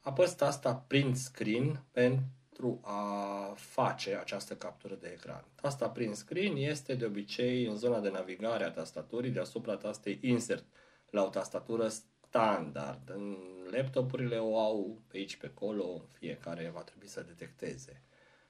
apăs 0.00 0.34
tasta 0.34 0.74
print 0.74 1.16
screen 1.16 1.82
pentru 1.90 2.80
a 2.82 3.52
face 3.56 4.16
această 4.16 4.56
captură 4.56 4.94
de 4.94 5.08
ecran. 5.08 5.44
Tasta 5.54 5.88
print 5.88 6.16
screen 6.16 6.56
este 6.56 6.94
de 6.94 7.04
obicei 7.04 7.66
în 7.66 7.76
zona 7.76 8.00
de 8.00 8.10
navigare 8.10 8.64
a 8.64 8.70
tastaturii 8.70 9.30
deasupra 9.30 9.76
tastei 9.76 10.18
insert 10.22 10.64
la 11.10 11.24
o 11.24 11.28
tastatură 11.28 11.88
standard. 11.88 13.10
În 13.14 13.36
laptopurile 13.70 14.38
o 14.38 14.58
au 14.58 15.00
pe 15.06 15.16
aici, 15.16 15.36
pe 15.36 15.46
acolo, 15.46 16.04
fiecare 16.12 16.70
va 16.74 16.82
trebui 16.82 17.08
să 17.08 17.22
detecteze. 17.22 18.02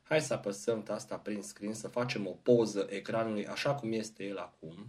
Hai 0.03 0.21
să 0.21 0.35
apăsăm 0.35 0.83
tasta 0.83 1.17
print 1.17 1.45
screen, 1.45 1.75
să 1.75 1.89
facem 1.89 2.27
o 2.27 2.31
poză 2.31 2.87
ecranului 2.91 3.47
așa 3.47 3.75
cum 3.75 3.93
este 3.93 4.25
el 4.25 4.39
acum. 4.39 4.87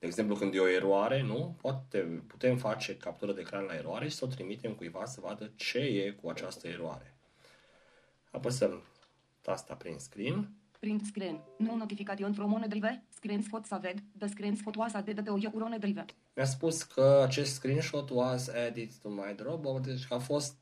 De 0.00 0.06
exemplu, 0.06 0.34
când 0.34 0.54
e 0.54 0.58
o 0.58 0.68
eroare, 0.68 1.22
nu? 1.22 1.56
Poate, 1.60 1.98
putem 2.26 2.56
face 2.56 2.96
captură 2.96 3.32
de 3.32 3.40
ecran 3.40 3.64
la 3.64 3.74
eroare 3.74 4.08
și 4.08 4.16
să 4.16 4.24
o 4.24 4.28
trimitem 4.28 4.72
cuiva 4.74 5.04
să 5.04 5.20
vadă 5.20 5.52
ce 5.56 5.78
e 5.78 6.10
cu 6.10 6.28
această 6.28 6.68
eroare. 6.68 7.14
Apăsăm 8.30 8.82
tasta 9.40 9.74
print 9.74 10.00
screen. 10.00 10.50
Print 10.78 11.04
screen. 11.04 11.40
No 11.56 11.76
notification 11.76 12.32
from 12.32 12.52
OneDrive. 12.52 13.04
Screenshot 13.14 13.64
saved. 13.64 14.02
The 14.18 14.26
screenshot 14.26 14.76
was 14.76 14.94
added 14.94 15.24
to 15.24 15.36
your 15.38 15.62
OneDrive. 15.62 16.04
Mi-a 16.34 16.44
spus 16.44 16.82
că 16.82 17.22
acest 17.26 17.54
screenshot 17.54 18.10
was 18.10 18.48
added 18.48 18.92
to 19.02 19.08
my 19.08 19.34
Dropbox, 19.36 19.86
deci 19.86 20.06
că 20.06 20.14
a 20.14 20.18
fost 20.18 20.56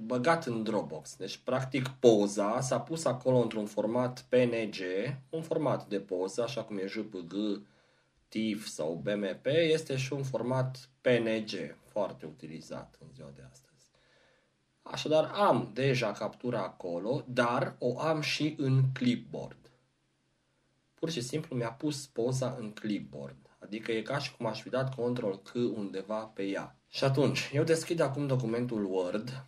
băgat 0.00 0.46
în 0.46 0.62
Dropbox. 0.62 1.16
Deci, 1.16 1.36
practic, 1.36 1.88
poza 1.88 2.60
s-a 2.60 2.80
pus 2.80 3.04
acolo 3.04 3.36
într-un 3.38 3.66
format 3.66 4.26
PNG, 4.28 4.76
un 5.30 5.42
format 5.42 5.86
de 5.86 6.00
poză, 6.00 6.42
așa 6.42 6.62
cum 6.62 6.78
e 6.78 6.86
JPG, 6.86 7.34
TIFF 8.28 8.66
sau 8.66 8.94
BMP, 8.94 9.46
este 9.46 9.96
și 9.96 10.12
un 10.12 10.22
format 10.22 10.90
PNG, 11.00 11.76
foarte 11.84 12.26
utilizat 12.26 12.98
în 13.00 13.06
ziua 13.14 13.30
de 13.34 13.42
astăzi. 13.50 13.90
Așadar, 14.82 15.24
am 15.24 15.70
deja 15.74 16.12
captura 16.12 16.62
acolo, 16.62 17.24
dar 17.28 17.76
o 17.78 18.00
am 18.00 18.20
și 18.20 18.54
în 18.58 18.82
clipboard. 18.92 19.70
Pur 20.94 21.10
și 21.10 21.20
simplu 21.20 21.56
mi-a 21.56 21.72
pus 21.72 22.06
poza 22.06 22.56
în 22.58 22.72
clipboard. 22.72 23.56
Adică 23.58 23.92
e 23.92 24.02
ca 24.02 24.18
și 24.18 24.36
cum 24.36 24.46
aș 24.46 24.62
fi 24.62 24.68
dat 24.68 24.94
control 24.94 25.38
C 25.42 25.54
undeva 25.54 26.24
pe 26.24 26.42
ea. 26.42 26.76
Și 26.88 27.04
atunci, 27.04 27.50
eu 27.52 27.64
deschid 27.64 28.00
acum 28.00 28.26
documentul 28.26 28.84
Word. 28.84 29.46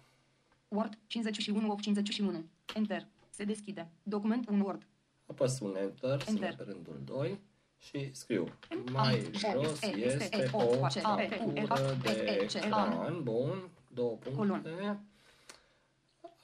Word 0.68 0.98
51 1.06 1.70
of 1.70 1.80
51. 1.80 2.44
Enter. 2.74 3.06
Se 3.30 3.44
deschide. 3.44 3.90
Document 4.02 4.48
un 4.48 4.60
Word. 4.60 4.86
Apăs 5.26 5.60
un 5.60 5.76
Enter, 5.76 6.20
să 6.20 6.28
Enter. 6.28 6.42
merg 6.42 6.56
pe 6.56 6.62
rândul 6.62 7.00
2 7.04 7.40
și 7.78 8.14
scriu. 8.14 8.48
Mai 8.92 9.30
jos 9.32 9.82
este 9.82 10.50
o 10.52 10.66
captură 10.66 11.98
de 12.02 12.48
ecran. 12.54 13.22
Bun, 13.22 13.70
două 13.94 14.16
puncte. 14.16 14.98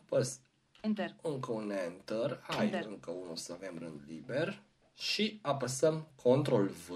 Apăs 0.01 0.40
Enter. 0.81 1.14
încă 1.23 1.53
un 1.53 1.70
Enter, 1.70 2.40
hai 2.42 2.64
Enter. 2.64 2.87
încă 2.87 3.11
unul 3.11 3.37
să 3.37 3.53
avem 3.53 3.79
rând 3.79 4.01
liber 4.07 4.62
și 4.94 5.38
apăsăm 5.42 6.09
Ctrl 6.16 6.64
V 6.64 6.90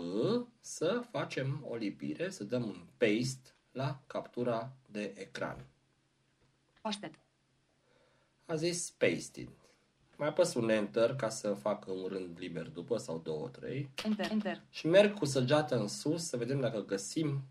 să 0.60 1.02
facem 1.10 1.64
o 1.68 1.74
lipire, 1.76 2.30
să 2.30 2.44
dăm 2.44 2.62
un 2.62 2.86
paste 2.96 3.50
la 3.72 4.00
captura 4.06 4.72
de 4.86 5.14
ecran. 5.16 5.64
Pasted. 6.80 7.18
A 8.46 8.54
zis 8.54 8.90
pasted. 8.90 9.48
Mai 10.18 10.28
apăs 10.28 10.54
un 10.54 10.68
Enter 10.68 11.14
ca 11.14 11.28
să 11.28 11.54
fac 11.54 11.86
un 11.86 12.06
rând 12.08 12.38
liber 12.38 12.68
după 12.68 12.96
sau 12.96 13.18
două, 13.18 13.48
trei 13.48 13.90
Enter. 14.04 14.30
Enter. 14.30 14.62
și 14.70 14.86
merg 14.86 15.18
cu 15.18 15.24
săgeata 15.24 15.76
în 15.76 15.88
sus 15.88 16.24
să 16.24 16.36
vedem 16.36 16.60
dacă 16.60 16.84
găsim 16.84 17.42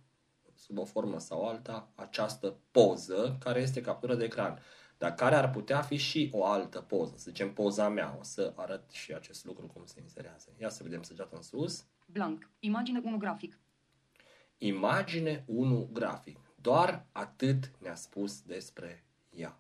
sub 0.55 0.77
o 0.77 0.85
formă 0.85 1.19
sau 1.19 1.47
alta 1.47 1.91
această 1.95 2.57
poză 2.71 3.37
care 3.39 3.61
este 3.61 3.81
captură 3.81 4.15
de 4.15 4.23
ecran 4.23 4.59
dar 4.97 5.13
care 5.13 5.35
ar 5.35 5.49
putea 5.49 5.81
fi 5.81 5.95
și 5.95 6.29
o 6.33 6.45
altă 6.45 6.81
poză, 6.81 7.13
să 7.17 7.29
zicem 7.29 7.53
poza 7.53 7.89
mea. 7.89 8.15
O 8.19 8.23
să 8.23 8.53
arăt 8.55 8.91
și 8.91 9.13
acest 9.13 9.45
lucru 9.45 9.67
cum 9.67 9.85
se 9.85 10.01
inserează. 10.01 10.53
Ia 10.59 10.69
să 10.69 10.83
vedem 10.83 11.01
săgeata 11.01 11.35
în 11.35 11.41
sus. 11.41 11.85
Blank. 12.05 12.49
Imagine 12.59 13.01
1 13.03 13.17
grafic. 13.17 13.59
Imagine 14.57 15.43
1 15.47 15.89
grafic. 15.93 16.39
Doar 16.55 17.05
atât 17.11 17.71
ne-a 17.79 17.95
spus 17.95 18.41
despre 18.41 19.05
ea. 19.29 19.59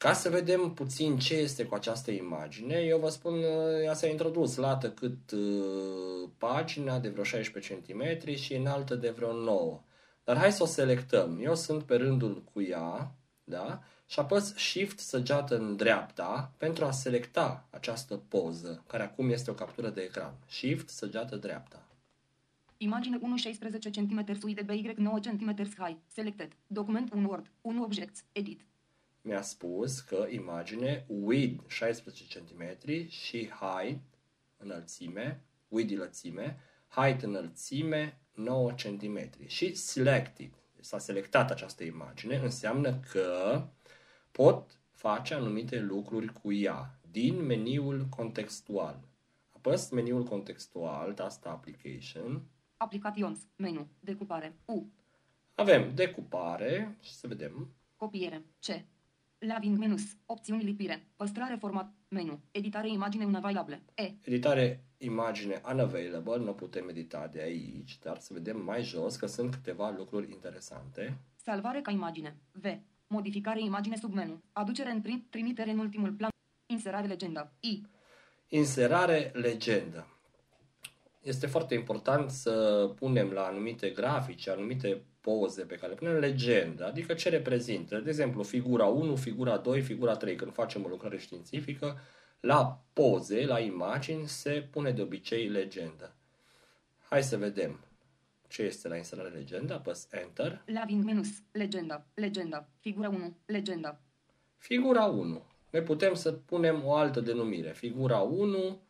Ca 0.00 0.12
să 0.12 0.28
vedem 0.28 0.72
puțin 0.74 1.18
ce 1.18 1.34
este 1.34 1.64
cu 1.64 1.74
această 1.74 2.10
imagine, 2.10 2.74
eu 2.74 2.98
vă 2.98 3.08
spun, 3.08 3.34
uh, 3.34 3.84
ea 3.84 3.94
s-a 3.94 4.06
introdus 4.06 4.56
lată 4.56 4.90
cât 4.90 5.30
uh, 5.30 6.28
pagina 6.38 6.98
de 6.98 7.08
vreo 7.08 7.24
16 7.24 7.74
cm 7.74 8.34
și 8.34 8.54
înaltă 8.54 8.94
de 8.94 9.10
vreo 9.10 9.32
9. 9.32 9.82
Dar 10.24 10.36
hai 10.36 10.52
să 10.52 10.62
o 10.62 10.66
selectăm. 10.66 11.38
Eu 11.42 11.54
sunt 11.54 11.82
pe 11.82 11.96
rândul 11.96 12.42
cu 12.52 12.62
ea, 12.62 13.14
da? 13.44 13.82
Și 14.06 14.18
apăs 14.18 14.54
Shift 14.56 14.98
săgeată 14.98 15.58
în 15.58 15.76
dreapta 15.76 16.52
pentru 16.56 16.84
a 16.84 16.90
selecta 16.90 17.68
această 17.70 18.16
poză, 18.16 18.84
care 18.86 19.02
acum 19.02 19.30
este 19.30 19.50
o 19.50 19.54
captură 19.54 19.88
de 19.88 20.00
ecran. 20.00 20.34
Shift 20.46 20.88
săgeată 20.88 21.36
dreapta. 21.36 21.88
Imagine 22.76 23.18
1 23.22 23.36
16 23.36 23.90
cm 23.90 24.38
sui 24.40 24.54
de 24.54 24.62
BY 24.62 24.92
9 24.96 25.18
cm 25.18 25.56
high. 25.56 25.96
Selected. 26.06 26.52
Document 26.66 27.12
un 27.12 27.24
Word. 27.24 27.50
1 27.60 27.82
objects. 27.82 28.24
Edit. 28.32 28.60
Mi-a 29.22 29.42
spus 29.42 30.00
că 30.00 30.26
imagine 30.30 31.04
width 31.08 31.64
16 31.66 32.24
cm 32.38 33.08
și 33.08 33.48
height 33.48 34.02
înălțime, 34.56 35.42
width 35.68 35.98
lățime, 35.98 36.60
height 36.88 37.22
înălțime 37.22 38.20
9 38.34 38.70
cm 38.70 39.46
și 39.46 39.74
selected. 39.74 40.50
S-a 40.80 40.98
selectat 40.98 41.50
această 41.50 41.84
imagine, 41.84 42.36
înseamnă 42.36 43.00
că 43.12 43.62
pot 44.32 44.80
face 44.90 45.34
anumite 45.34 45.80
lucruri 45.80 46.32
cu 46.32 46.52
ea 46.52 46.98
din 47.10 47.42
meniul 47.42 48.06
contextual. 48.16 49.00
Apăs 49.50 49.90
meniul 49.90 50.22
contextual, 50.22 51.12
tasta 51.12 51.50
application, 51.50 52.48
Applications. 52.76 53.46
Menu. 53.56 53.88
Decupare. 54.00 54.56
U. 54.64 54.86
avem 55.54 55.94
decupare 55.94 56.96
și 57.00 57.14
să 57.14 57.26
vedem 57.26 57.74
Copiere. 57.96 58.44
C. 58.60 58.66
Laving 59.40 59.78
menus. 59.78 60.02
Opțiuni 60.26 60.62
lipire. 60.62 61.06
Păstrare 61.16 61.56
format. 61.60 61.92
Menu. 62.08 62.40
Editare 62.50 62.88
imagine 62.88 63.24
unavailable. 63.24 63.82
E. 63.94 64.12
Editare 64.24 64.84
imagine 64.98 65.60
unavailable, 65.70 66.36
nu 66.36 66.52
putem 66.52 66.88
edita 66.88 67.26
de 67.26 67.40
aici, 67.40 67.98
dar 67.98 68.18
să 68.18 68.32
vedem 68.32 68.60
mai 68.64 68.82
jos 68.82 69.16
că 69.16 69.26
sunt 69.26 69.54
câteva 69.54 69.94
lucruri 69.96 70.32
interesante. 70.32 71.18
Salvare 71.36 71.80
ca 71.80 71.90
imagine. 71.90 72.36
V. 72.52 72.66
Modificare 73.06 73.60
imagine 73.60 73.96
sub 73.96 74.12
menu. 74.12 74.42
Aducere 74.52 74.90
în 74.90 75.00
print. 75.00 75.30
Trimitere 75.30 75.70
în 75.70 75.78
ultimul 75.78 76.12
plan. 76.12 76.30
Inserare 76.66 77.06
legenda. 77.06 77.52
I. 77.60 77.82
Inserare 78.48 79.30
legendă. 79.34 80.06
Este 81.22 81.46
foarte 81.46 81.74
important 81.74 82.30
să 82.30 82.86
punem 82.94 83.30
la 83.30 83.42
anumite 83.46 83.90
grafice, 83.90 84.50
anumite 84.50 85.02
poze 85.20 85.62
pe 85.62 85.74
care 85.74 85.92
le 85.92 85.98
punem 85.98 86.16
legendă, 86.16 86.86
adică 86.86 87.14
ce 87.14 87.28
reprezintă. 87.28 87.98
De 87.98 88.08
exemplu, 88.08 88.42
figura 88.42 88.84
1, 88.84 89.16
figura 89.16 89.56
2, 89.56 89.82
figura 89.82 90.16
3. 90.16 90.34
Când 90.34 90.52
facem 90.52 90.84
o 90.84 90.88
lucrare 90.88 91.18
științifică, 91.18 91.98
la 92.40 92.82
poze, 92.92 93.44
la 93.44 93.58
imagini, 93.58 94.28
se 94.28 94.68
pune 94.70 94.90
de 94.90 95.02
obicei 95.02 95.48
legendă. 95.48 96.14
Hai 97.08 97.22
să 97.22 97.36
vedem 97.36 97.80
ce 98.48 98.62
este 98.62 98.88
la 98.88 98.96
inserare 98.96 99.28
legendă. 99.28 99.74
Apăs 99.74 100.08
Enter. 100.10 100.62
Laving 100.66 101.04
menus. 101.04 101.28
Legenda. 101.52 102.06
Legenda. 102.14 102.68
Figura 102.80 103.08
1. 103.08 103.36
Legenda. 103.46 104.00
Figura 104.56 105.04
1. 105.04 105.42
Noi 105.70 105.82
putem 105.82 106.14
să 106.14 106.32
punem 106.32 106.84
o 106.84 106.94
altă 106.94 107.20
denumire. 107.20 107.72
Figura 107.72 108.18
1 108.18 108.80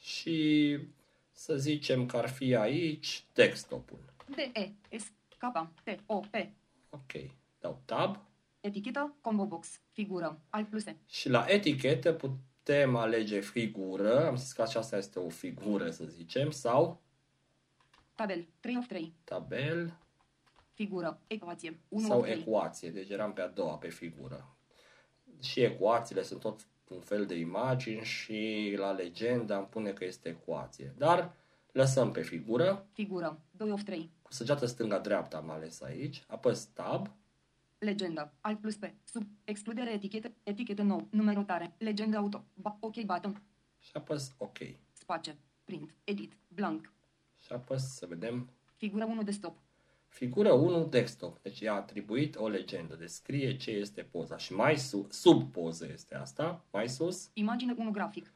și 0.00 0.78
să 1.32 1.56
zicem 1.56 2.06
că 2.06 2.16
ar 2.16 2.28
fi 2.28 2.54
aici 2.54 3.24
desktopul. 3.32 3.98
D, 4.26 4.36
E, 4.38 4.72
S, 4.98 5.12
K, 5.52 5.72
T, 5.82 6.02
O, 6.06 6.18
P. 6.20 6.34
Ok. 6.90 7.12
Dau 7.58 7.82
tab 7.84 8.18
Etichetă, 8.60 9.16
combo 9.20 9.46
box, 9.46 9.80
figură, 9.92 10.40
alt 10.50 10.68
pluse. 10.68 10.96
și 11.06 11.28
la 11.28 11.44
etichetă 11.48 12.12
putem 12.12 12.96
alege 12.96 13.40
figură. 13.40 14.26
Am 14.26 14.36
zis 14.36 14.52
că 14.52 14.62
aceasta 14.62 14.96
este 14.96 15.18
o 15.18 15.28
figură, 15.28 15.90
să 15.90 16.04
zicem, 16.04 16.50
sau 16.50 17.02
Tabel, 18.14 18.46
3 18.60 18.76
of 18.76 18.86
3. 18.86 19.14
tabel 19.24 19.98
Figură, 20.74 21.20
ecuație, 21.26 21.80
1 21.88 22.06
sau 22.06 22.18
of 22.18 22.24
3. 22.24 22.38
ecuație. 22.40 22.90
Deci 22.90 23.08
eram 23.08 23.32
pe 23.32 23.40
a 23.40 23.48
doua, 23.48 23.76
pe 23.76 23.88
figură. 23.88 24.56
Și 25.42 25.60
ecuațiile 25.60 26.22
sunt 26.22 26.40
tot 26.40 26.66
un 26.88 27.00
fel 27.00 27.26
de 27.26 27.34
imagini 27.34 28.04
și 28.04 28.74
la 28.78 28.90
legenda 28.90 29.56
îmi 29.56 29.66
pune 29.66 29.92
că 29.92 30.04
este 30.04 30.28
ecuație. 30.28 30.94
Dar 30.96 31.34
lăsăm 31.72 32.10
pe 32.10 32.22
figură. 32.22 32.86
Figură, 32.92 33.40
2 33.50 33.70
of 33.70 33.82
3. 33.82 34.10
Cu 34.26 34.32
săgeată 34.32 34.66
stânga-dreapta 34.66 35.36
am 35.36 35.50
ales 35.50 35.82
aici. 35.82 36.24
Apăs 36.26 36.64
tab. 36.64 37.10
Legenda, 37.78 38.32
alt 38.40 38.60
plus 38.60 38.76
P, 38.76 38.84
sub, 39.04 39.22
excludere 39.44 39.92
etichetă, 39.92 40.32
etichetă 40.42 40.82
nou, 40.82 41.06
numerotare, 41.10 41.74
legenda 41.78 42.18
auto, 42.18 42.44
ba, 42.54 42.76
ok 42.80 43.00
button, 43.00 43.42
Și 43.78 43.90
apăs 43.94 44.34
OK. 44.38 44.58
space, 44.92 45.36
print, 45.64 45.94
edit, 46.04 46.36
blank, 46.48 46.92
Și 47.44 47.52
apăs 47.52 47.94
să 47.94 48.06
vedem 48.06 48.50
figură 48.76 49.04
1 49.04 49.22
de 49.22 49.30
stop, 49.30 49.56
Figură 50.08 50.52
1 50.52 50.84
desktop. 50.84 51.42
Deci 51.42 51.60
i-a 51.60 51.74
atribuit 51.74 52.36
o 52.36 52.48
legendă. 52.48 52.94
Descrie 52.94 53.56
ce 53.56 53.70
este 53.70 54.02
poza. 54.02 54.36
Și 54.36 54.52
mai 54.52 54.76
sus, 54.76 55.06
sub 55.10 55.52
poză 55.52 55.88
este 55.92 56.14
asta. 56.14 56.64
Mai 56.70 56.88
sus 56.88 57.30
imagine 57.32 57.74
1 57.78 57.90
grafic, 57.90 58.32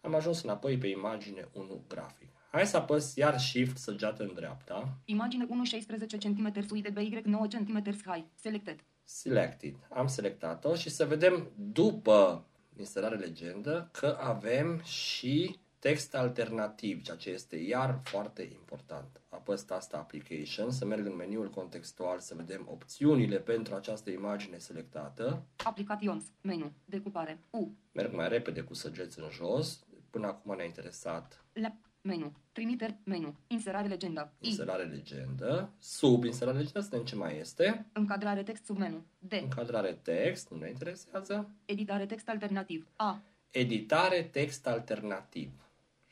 am 0.00 0.14
ajuns 0.14 0.42
înapoi 0.42 0.78
pe 0.78 0.86
imagine 0.86 1.48
1 1.52 1.84
grafic. 1.88 2.37
Hai 2.50 2.66
să 2.66 2.76
apăs 2.76 3.14
iar 3.14 3.38
Shift 3.38 3.76
săgeată 3.76 4.22
în 4.22 4.34
dreapta. 4.34 4.98
imagine 5.04 5.46
1 5.48 5.64
16 5.64 6.18
cm 6.18 6.66
sui 6.66 6.82
de 6.82 6.90
BY 6.90 7.20
9 7.24 7.46
cm 7.46 7.82
high, 7.84 8.24
selected, 8.34 8.84
Selected. 9.04 9.74
Am 9.90 10.06
selectat-o 10.06 10.74
și 10.74 10.90
să 10.90 11.04
vedem 11.04 11.50
după 11.56 12.46
inserare 12.76 13.16
legendă 13.16 13.88
că 13.92 14.18
avem 14.20 14.80
și 14.82 15.58
text 15.78 16.14
alternativ, 16.14 17.02
ceea 17.02 17.16
ce 17.16 17.30
este 17.30 17.56
iar 17.56 18.00
foarte 18.02 18.42
important. 18.42 19.20
Apăs 19.28 19.62
tasta 19.62 19.96
Application, 19.96 20.70
să 20.70 20.84
merg 20.84 21.06
în 21.06 21.16
meniul 21.16 21.50
contextual 21.50 22.18
să 22.18 22.34
vedem 22.34 22.66
opțiunile 22.70 23.38
pentru 23.38 23.74
această 23.74 24.10
imagine 24.10 24.58
selectată. 24.58 25.46
applications, 25.64 26.24
menu, 26.40 26.72
decupare, 26.84 27.42
U, 27.50 27.72
Merg 27.92 28.14
mai 28.14 28.28
repede 28.28 28.60
cu 28.60 28.74
săgeți 28.74 29.18
în 29.18 29.28
jos. 29.30 29.86
Până 30.10 30.26
acum 30.26 30.56
ne-a 30.56 30.64
interesat 30.64 31.44
la, 31.52 31.76
menu, 32.08 32.32
trimiteri, 32.52 32.96
menu, 33.04 33.34
inserare 33.46 33.88
legenda, 33.88 34.32
I, 34.40 34.48
inserare 34.48 34.82
legendă. 34.82 35.70
Sub 35.78 36.24
inserare 36.24 36.56
legendă 36.56 36.80
să 36.80 36.88
vedem 36.90 37.06
ce 37.06 37.14
mai 37.14 37.38
este. 37.38 37.86
încadrare 37.92 38.42
text 38.42 38.64
sub 38.64 38.78
menu, 38.78 39.04
D, 39.18 39.32
Încadrare 39.32 39.98
text, 40.02 40.50
nu 40.50 40.58
ne 40.58 40.68
interesează. 40.68 41.50
editare 41.64 42.06
text 42.06 42.28
alternativ, 42.28 42.86
A, 42.96 43.22
Editare 43.50 44.22
text 44.22 44.66
alternativ. 44.66 45.50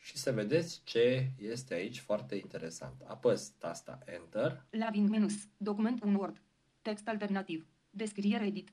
Și 0.01 0.17
să 0.17 0.33
vedeți 0.33 0.81
ce 0.85 1.31
este 1.39 1.75
aici 1.75 1.99
foarte 1.99 2.35
interesant. 2.35 2.95
Apăs 3.07 3.49
tasta 3.59 3.99
Enter. 4.05 4.63
lavin 4.71 5.09
menus, 5.09 5.35
document 5.57 6.03
un 6.03 6.15
Word, 6.15 6.37
text 6.83 7.09
alternativ, 7.09 7.67
descriere 7.91 8.47
edit, 8.47 8.69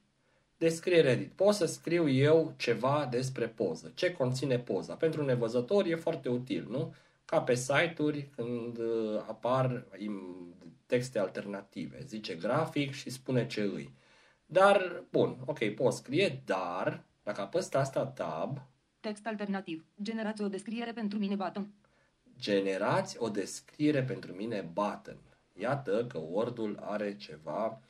Descriere 0.57 1.09
edit. 1.09 1.31
Pot 1.31 1.53
să 1.53 1.65
scriu 1.65 2.09
eu 2.09 2.53
ceva 2.57 3.07
despre 3.11 3.47
poză. 3.47 3.91
Ce 3.95 4.11
conține 4.11 4.59
poza? 4.59 4.93
Pentru 4.93 5.25
nevăzători 5.25 5.89
e 5.89 5.95
foarte 5.95 6.29
util, 6.29 6.67
nu? 6.69 6.93
Ca 7.25 7.41
pe 7.41 7.55
site-uri 7.55 8.29
când 8.35 8.77
uh, 8.77 9.19
apar 9.27 9.87
im- 9.97 10.55
texte 10.85 11.19
alternative. 11.19 11.99
Zice 12.05 12.35
grafic 12.35 12.93
și 12.93 13.09
spune 13.09 13.47
ce 13.47 13.61
îi. 13.61 13.93
Dar, 14.45 15.03
bun, 15.11 15.37
ok, 15.45 15.69
pot 15.69 15.93
scrie, 15.93 16.41
dar 16.45 17.03
dacă 17.23 17.41
apăs 17.41 17.73
asta 17.73 18.05
tab, 18.05 18.61
text 18.99 19.27
alternativ, 19.27 19.85
generați 20.01 20.41
o 20.41 20.47
descriere 20.47 20.93
pentru 20.93 21.19
mine 21.19 21.35
button, 21.35 21.73
generați 22.39 23.17
o 23.19 23.29
descriere 23.29 24.03
pentru 24.03 24.33
mine 24.33 24.69
button. 24.73 25.17
Iată 25.53 26.05
că 26.05 26.17
Word-ul 26.17 26.79
are 26.81 27.15
ceva 27.15 27.81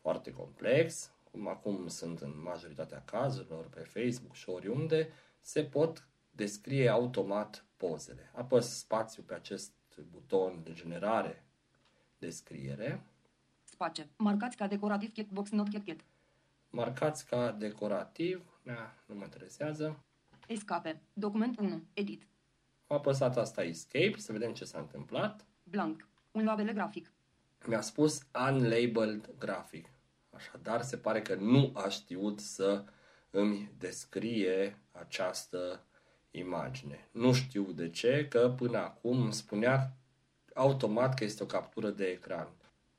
foarte 0.00 0.32
complex, 0.32 1.10
cum 1.30 1.48
acum 1.48 1.88
sunt 1.88 2.20
în 2.20 2.32
majoritatea 2.42 3.02
cazurilor 3.04 3.68
pe 3.68 3.80
Facebook 3.80 4.34
și 4.34 4.48
oriunde, 4.48 5.12
se 5.40 5.62
pot 5.62 6.08
descrie 6.30 6.88
automat 6.88 7.64
pozele. 7.78 8.30
Apăs 8.34 8.78
spațiu 8.78 9.22
pe 9.22 9.34
acest 9.34 9.72
buton 10.10 10.60
de 10.64 10.72
generare 10.72 11.44
descriere, 12.18 13.06
space, 13.64 14.08
marcați 14.16 14.56
ca 14.56 14.66
decorativ 14.66 15.12
checkbox 15.12 15.50
not 15.50 15.68
checked, 15.68 16.04
marcați 16.70 17.26
ca 17.26 17.52
decorativ, 17.52 18.60
na, 18.62 18.94
nu 19.06 19.14
mă 19.14 19.24
interesează, 19.24 20.04
escape, 20.46 21.02
document 21.12 21.58
1, 21.58 21.82
edit, 21.92 22.26
am 22.86 22.96
apăsat 22.96 23.36
asta 23.36 23.62
Escape, 23.62 24.14
să 24.16 24.32
vedem 24.32 24.52
ce 24.52 24.64
s-a 24.64 24.78
întâmplat. 24.78 25.46
blank, 25.62 26.08
un 26.30 26.44
label 26.44 26.72
grafic, 26.72 27.12
mi-a 27.66 27.80
spus 27.80 28.22
unlabeled 28.34 29.30
graphic. 29.38 29.88
Așadar, 30.30 30.82
se 30.82 30.96
pare 30.96 31.22
că 31.22 31.34
nu 31.34 31.72
a 31.74 31.88
știut 31.88 32.40
să 32.40 32.84
îmi 33.30 33.72
descrie 33.78 34.78
această 34.92 35.84
imagine. 36.30 37.08
Nu 37.10 37.32
știu 37.32 37.62
de 37.62 37.90
ce, 37.90 38.26
că 38.28 38.54
până 38.56 38.78
acum 38.78 39.20
îmi 39.20 39.32
spunea 39.32 39.96
automat 40.54 41.14
că 41.14 41.24
este 41.24 41.42
o 41.42 41.46
captură 41.46 41.90
de 41.90 42.04
ecran. 42.04 42.48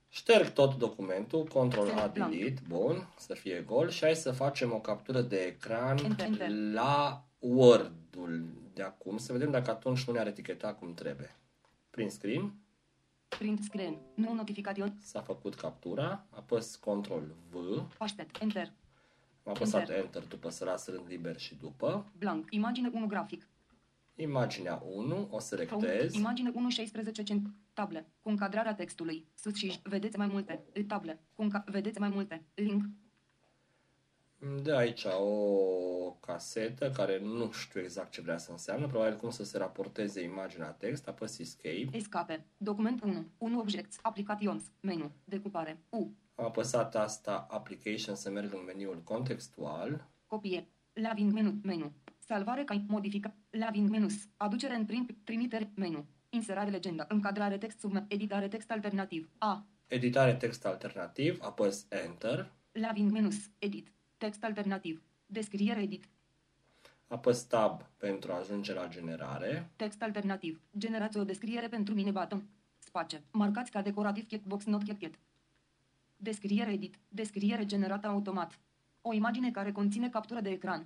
Șterg 0.08 0.50
tot 0.54 0.76
documentul, 0.76 1.44
Ctrl 1.44 1.90
A 1.96 2.08
Delete, 2.08 2.62
bun, 2.68 3.08
să 3.18 3.34
fie 3.34 3.62
gol 3.62 3.90
și 3.90 4.04
hai 4.04 4.16
să 4.16 4.32
facem 4.32 4.74
o 4.74 4.80
captură 4.80 5.22
de 5.22 5.38
ecran 5.38 5.98
Enter, 5.98 6.26
enter. 6.26 6.50
la 6.50 7.24
Word-ul 7.40 8.46
de 8.74 8.82
acum, 8.82 9.18
să 9.18 9.32
vedem 9.32 9.52
dacă 9.52 9.72
atunci 9.72 10.04
nu 10.04 10.14
ne-ar 10.14 10.28
eticheta 10.28 10.74
cum 10.74 10.94
trebuie. 10.94 11.36
Prin 11.90 12.10
screen, 12.10 12.54
print 13.28 13.64
screen, 13.64 13.98
nu 14.14 14.34
notification, 14.34 14.98
S-a 15.04 15.22
făcut 15.22 15.56
captura, 15.56 16.26
apăs 16.30 16.76
Ctrl 16.76 17.24
V, 17.50 17.84
aștept, 17.98 18.42
enter, 18.42 18.72
am 19.44 19.52
apăsat 19.54 19.80
Enter. 19.80 19.98
Enter 20.04 20.24
după 20.24 20.50
să 20.50 20.66
las 20.66 20.88
rând 20.88 21.08
liber 21.08 21.40
și 21.40 21.56
după. 21.56 22.12
blank, 22.18 22.48
imagine 22.50 22.90
1 22.94 23.06
grafic, 23.06 23.48
Imaginea 24.16 24.82
1, 24.86 25.16
o 25.22 25.26
Front, 25.28 25.42
selectez, 25.42 26.14
imagine 26.14 26.52
1 26.56 26.70
16 26.70 27.24
cent, 27.24 27.48
table, 27.74 28.08
cu 28.22 28.30
încadrarea 28.30 28.74
textului, 28.74 29.26
sus 29.34 29.56
și 29.56 29.66
jos, 29.66 29.80
vedeți 29.84 30.18
mai 30.18 30.28
multe, 30.28 30.64
table, 30.88 31.20
cu 31.36 31.42
înca- 31.44 31.64
vedeți 31.66 32.00
mai 32.00 32.10
multe, 32.10 32.46
link, 32.54 32.84
îmi 34.40 34.62
dă 34.62 34.76
aici 34.76 35.04
o 35.20 36.12
casetă 36.20 36.92
care 36.92 37.20
nu 37.20 37.52
știu 37.52 37.80
exact 37.82 38.12
ce 38.12 38.22
vrea 38.22 38.38
să 38.38 38.52
înseamnă, 38.52 38.88
probabil 38.88 39.18
cum 39.18 39.30
să 39.30 39.44
se 39.44 39.58
raporteze 39.58 40.22
imaginea 40.22 40.72
text, 40.72 41.08
apăs 41.08 41.38
Escape, 41.40 41.90
escape, 41.92 42.46
document 42.58 43.04
1, 43.04 43.26
1 43.38 43.60
objects, 43.60 43.98
applications, 44.02 44.64
menu, 44.80 45.12
decupare, 45.24 45.84
U, 45.90 46.12
am 46.40 46.46
apăsat 46.46 46.96
asta 46.96 47.48
Application 47.50 48.16
să 48.16 48.30
merg 48.30 48.54
în 48.54 48.64
meniul 48.66 49.02
contextual, 49.04 50.08
copie, 50.28 50.68
lavin 50.94 51.32
menu, 51.32 51.60
menu, 51.64 51.92
salvare 52.20 52.64
ca 52.64 52.84
modifica, 52.88 53.36
lavin 53.50 53.90
menus, 53.90 54.14
aducere 54.38 54.76
în 54.76 54.86
print, 54.86 55.16
trimiteri, 55.24 55.70
menu, 55.76 56.06
inserare 56.30 56.70
legenda, 56.70 57.06
încadrare 57.08 57.58
text 57.58 57.80
sub, 57.80 58.06
editare 58.08 58.48
text 58.48 58.72
alternativ, 58.72 59.30
A, 59.38 59.66
editare 59.88 60.36
text 60.36 60.66
alternativ, 60.66 61.40
apăs 61.42 61.86
Enter, 61.90 62.52
lavin 62.72 63.12
menus, 63.12 63.36
edit, 63.58 63.92
text 64.18 64.44
alternativ, 64.44 65.04
descriere 65.26 65.82
edit, 65.82 66.10
apăs 67.08 67.42
Tab 67.42 67.82
pentru 67.98 68.32
a 68.32 68.38
ajunge 68.38 68.74
la 68.74 68.88
generare, 68.88 69.70
Text 69.76 70.02
alternativ. 70.02 70.62
Generați 70.78 71.18
o 71.18 71.24
descriere 71.24 71.68
pentru 71.68 71.94
mine. 71.94 72.12
Button. 72.12 72.48
Space. 72.78 73.24
Marcați 73.32 73.72
ca 73.72 73.82
decorativ 73.82 74.28
checkbox 74.28 74.66
not 74.66 74.84
checked. 74.84 75.20
Descriere 76.22 76.72
edit. 76.72 76.96
Descriere 77.08 77.66
generată 77.66 78.08
automat. 78.08 78.60
O 79.02 79.14
imagine 79.14 79.52
care 79.52 79.72
conține 79.72 80.10
captură 80.10 80.40
de 80.40 80.50
ecran. 80.50 80.86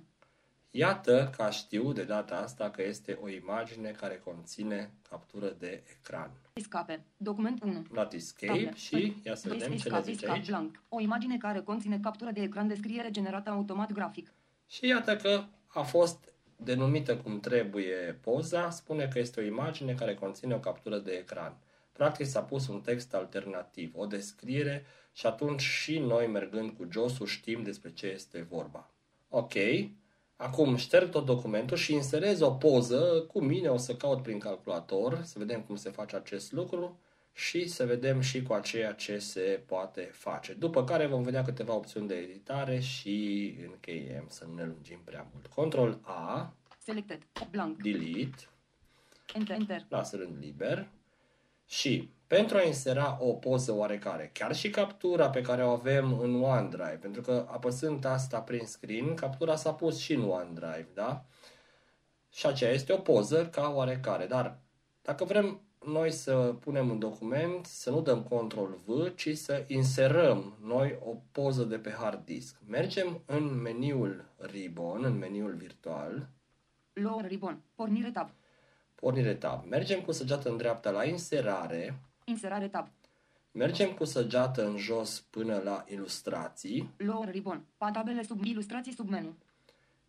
Iată 0.70 1.32
că 1.36 1.48
știu 1.50 1.92
de 1.92 2.04
data 2.04 2.36
asta 2.36 2.70
că 2.70 2.82
este 2.82 3.18
o 3.22 3.28
imagine 3.28 3.90
care 3.90 4.20
conține 4.24 4.90
captură 5.08 5.56
de 5.58 5.82
ecran. 5.98 6.30
Escape. 6.52 7.04
Document 7.16 7.62
1. 7.62 7.84
Dat 7.92 8.12
escape 8.12 8.52
Table. 8.52 8.74
și 8.74 9.16
ia 9.24 9.34
să 9.34 9.48
Vezi 9.48 9.60
vedem 9.60 9.76
ce 9.76 9.88
le 9.88 9.94
escape, 9.94 10.02
zice 10.02 10.12
escape, 10.12 10.32
aici. 10.32 10.46
blank. 10.46 10.82
O 10.88 11.00
imagine 11.00 11.36
care 11.36 11.60
conține 11.60 11.98
captură 11.98 12.30
de 12.30 12.40
ecran, 12.42 12.68
descriere 12.68 13.10
generată 13.10 13.50
automat 13.50 13.92
grafic. 13.92 14.32
Și 14.68 14.86
iată 14.86 15.16
că 15.16 15.44
a 15.66 15.82
fost 15.82 16.32
denumită 16.56 17.16
cum 17.16 17.40
trebuie 17.40 18.18
poza, 18.20 18.70
spune 18.70 19.08
că 19.08 19.18
este 19.18 19.40
o 19.40 19.44
imagine 19.44 19.94
care 19.94 20.14
conține 20.14 20.54
o 20.54 20.58
captură 20.58 20.98
de 20.98 21.12
ecran. 21.12 21.56
Practic 21.92 22.26
s-a 22.26 22.42
pus 22.42 22.68
un 22.68 22.80
text 22.80 23.14
alternativ, 23.14 23.92
o 23.96 24.06
descriere 24.06 24.84
și 25.14 25.26
atunci 25.26 25.60
și 25.60 25.98
noi 25.98 26.26
mergând 26.26 26.70
cu 26.70 26.86
josul 26.90 27.26
știm 27.26 27.62
despre 27.62 27.92
ce 27.92 28.06
este 28.06 28.46
vorba. 28.50 28.90
Ok, 29.28 29.52
acum 30.36 30.76
șterg 30.76 31.10
tot 31.10 31.24
documentul 31.24 31.76
și 31.76 31.92
inserez 31.92 32.40
o 32.40 32.50
poză 32.50 33.24
cu 33.32 33.40
mine, 33.40 33.68
o 33.68 33.76
să 33.76 33.94
caut 33.96 34.22
prin 34.22 34.38
calculator, 34.38 35.20
să 35.22 35.38
vedem 35.38 35.60
cum 35.62 35.76
se 35.76 35.90
face 35.90 36.16
acest 36.16 36.52
lucru 36.52 36.98
și 37.32 37.68
să 37.68 37.86
vedem 37.86 38.20
și 38.20 38.42
cu 38.42 38.52
aceea 38.52 38.92
ce 38.92 39.18
se 39.18 39.62
poate 39.66 40.00
face. 40.12 40.52
După 40.52 40.84
care 40.84 41.06
vom 41.06 41.22
vedea 41.22 41.42
câteva 41.42 41.74
opțiuni 41.74 42.08
de 42.08 42.14
editare 42.14 42.80
și 42.80 43.54
încheiem 43.66 44.24
să 44.28 44.44
nu 44.44 44.54
ne 44.54 44.64
lungim 44.64 45.00
prea 45.04 45.26
mult. 45.32 45.46
Control 45.46 45.98
A, 46.02 46.54
Selected. 46.78 47.22
Blank. 47.50 47.82
delete, 47.82 48.48
Enter. 49.34 49.56
Enter. 49.56 49.84
las 49.88 50.12
rând 50.12 50.36
liber 50.40 50.88
și 51.66 52.08
pentru 52.26 52.56
a 52.56 52.62
insera 52.62 53.18
o 53.20 53.32
poză 53.32 53.72
oarecare, 53.72 54.30
chiar 54.32 54.54
și 54.54 54.70
captura 54.70 55.30
pe 55.30 55.40
care 55.40 55.64
o 55.64 55.70
avem 55.70 56.18
în 56.18 56.42
OneDrive, 56.42 56.98
pentru 57.00 57.20
că 57.20 57.46
apăsând 57.50 58.04
asta 58.04 58.40
prin 58.40 58.66
screen, 58.66 59.14
captura 59.14 59.56
s-a 59.56 59.72
pus 59.72 59.98
și 59.98 60.12
în 60.12 60.28
OneDrive, 60.28 60.88
da? 60.94 61.24
Și 62.30 62.46
aceea 62.46 62.70
este 62.70 62.92
o 62.92 62.96
poză 62.96 63.46
ca 63.46 63.72
oarecare, 63.74 64.26
dar 64.26 64.58
dacă 65.02 65.24
vrem 65.24 65.60
noi 65.84 66.10
să 66.10 66.54
punem 66.60 66.90
un 66.90 66.98
document, 66.98 67.66
să 67.66 67.90
nu 67.90 68.00
dăm 68.00 68.22
control 68.22 68.78
V, 68.86 69.14
ci 69.14 69.36
să 69.36 69.64
inserăm 69.66 70.56
noi 70.62 70.98
o 71.04 71.16
poză 71.32 71.64
de 71.64 71.76
pe 71.78 71.90
hard 71.90 72.24
disk. 72.24 72.56
Mergem 72.66 73.22
în 73.26 73.60
meniul 73.60 74.24
Ribbon, 74.36 75.04
în 75.04 75.18
meniul 75.18 75.54
virtual, 75.54 76.28
Lower 76.94 77.26
ribbon. 77.26 77.62
Pornire 77.74 78.10
tab. 78.10 78.30
pornire 78.94 79.34
tab. 79.34 79.64
Mergem 79.68 80.00
cu 80.00 80.12
săgeată 80.12 80.48
în 80.48 80.56
dreapta 80.56 80.90
la 80.90 81.04
inserare, 81.04 82.00
Inserare 82.24 82.68
tab. 82.68 82.88
mergem 83.52 83.92
cu 83.92 84.04
săgeată 84.04 84.66
în 84.66 84.76
jos 84.76 85.20
până 85.30 85.60
la 85.64 85.84
ilustrații, 85.88 86.90
Lower 86.96 87.30
ribbon. 87.30 87.64
Tabele 87.92 88.22
sub 88.22 88.44
ilustrații 88.44 88.92
sub 88.94 89.08
menu. 89.08 89.34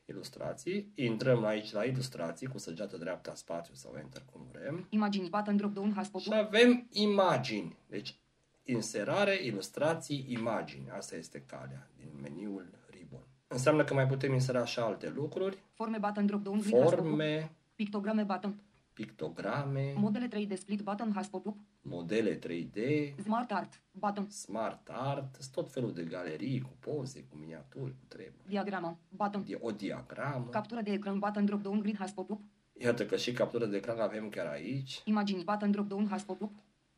ilustrații, 0.06 0.92
intrăm 0.96 1.46
aici 1.46 1.72
la 1.72 1.84
ilustrații 1.84 2.48
cu 2.48 2.58
săgeată 2.58 2.98
dreapta, 2.98 3.34
spațiu 3.36 3.74
sau 3.74 3.94
enter, 3.98 4.24
cum 4.32 4.42
vrem, 4.52 4.88
Imagini 4.90 5.30
button 5.30 5.58
drop 5.58 5.74
down 5.74 5.94
hotspot. 5.94 6.22
și 6.22 6.34
avem 6.34 6.88
imagini. 6.90 7.78
Deci, 7.88 8.16
inserare, 8.64 9.44
ilustrații, 9.44 10.26
imagini. 10.28 10.90
Asta 10.90 11.16
este 11.16 11.44
calea 11.46 11.90
din 11.98 12.10
meniul 12.22 12.66
Ribbon. 12.90 13.24
Înseamnă 13.48 13.84
că 13.84 13.94
mai 13.94 14.08
putem 14.08 14.34
insera 14.34 14.66
și 14.66 14.80
alte 14.80 15.10
lucruri, 15.10 15.58
Forme 15.74 15.98
button 15.98 16.26
drop 16.26 16.44
down 16.44 16.60
grid 16.60 16.72
hotspot. 16.74 16.94
forme, 17.00 17.52
Pictograme 17.76 18.24
button. 18.24 18.56
Pictograme, 18.96 19.94
Modele 19.98 20.28
3D 20.28 20.54
split 20.58 20.82
button 20.82 21.12
hotspot. 21.14 21.44
modele 21.82 22.40
3D, 22.40 22.80
Smart 23.24 23.52
art 23.52 23.82
button. 23.92 24.30
smart 24.30 24.90
art, 24.92 25.36
sunt 25.40 25.52
tot 25.54 25.72
felul 25.72 25.94
de 25.94 26.04
galerii 26.04 26.62
cu 26.62 26.70
poze, 26.80 27.24
cu 27.24 27.36
miniaturi, 27.38 27.92
cu 27.92 28.06
treburi. 28.08 28.48
Diagramă 28.48 29.00
button. 29.10 29.44
Di- 29.44 29.58
O 29.60 29.72
diagramă. 29.72 30.48
Captură 30.50 30.82
de 30.82 30.92
ecran 30.92 31.20
button 31.20 31.46
drop 31.46 31.62
down 31.62 31.80
grid 31.80 31.98
hotspot. 31.98 32.30
Iată 32.74 33.06
că 33.06 33.16
și 33.18 33.32
captură 33.32 33.66
de 33.66 33.78
ecran 33.78 34.00
avem 34.00 34.30
chiar 34.30 34.46
aici. 34.48 35.02
Imagini 35.06 35.44
button 35.44 35.72
drop 35.72 35.88
down 35.88 36.08
hotspot. 36.08 36.38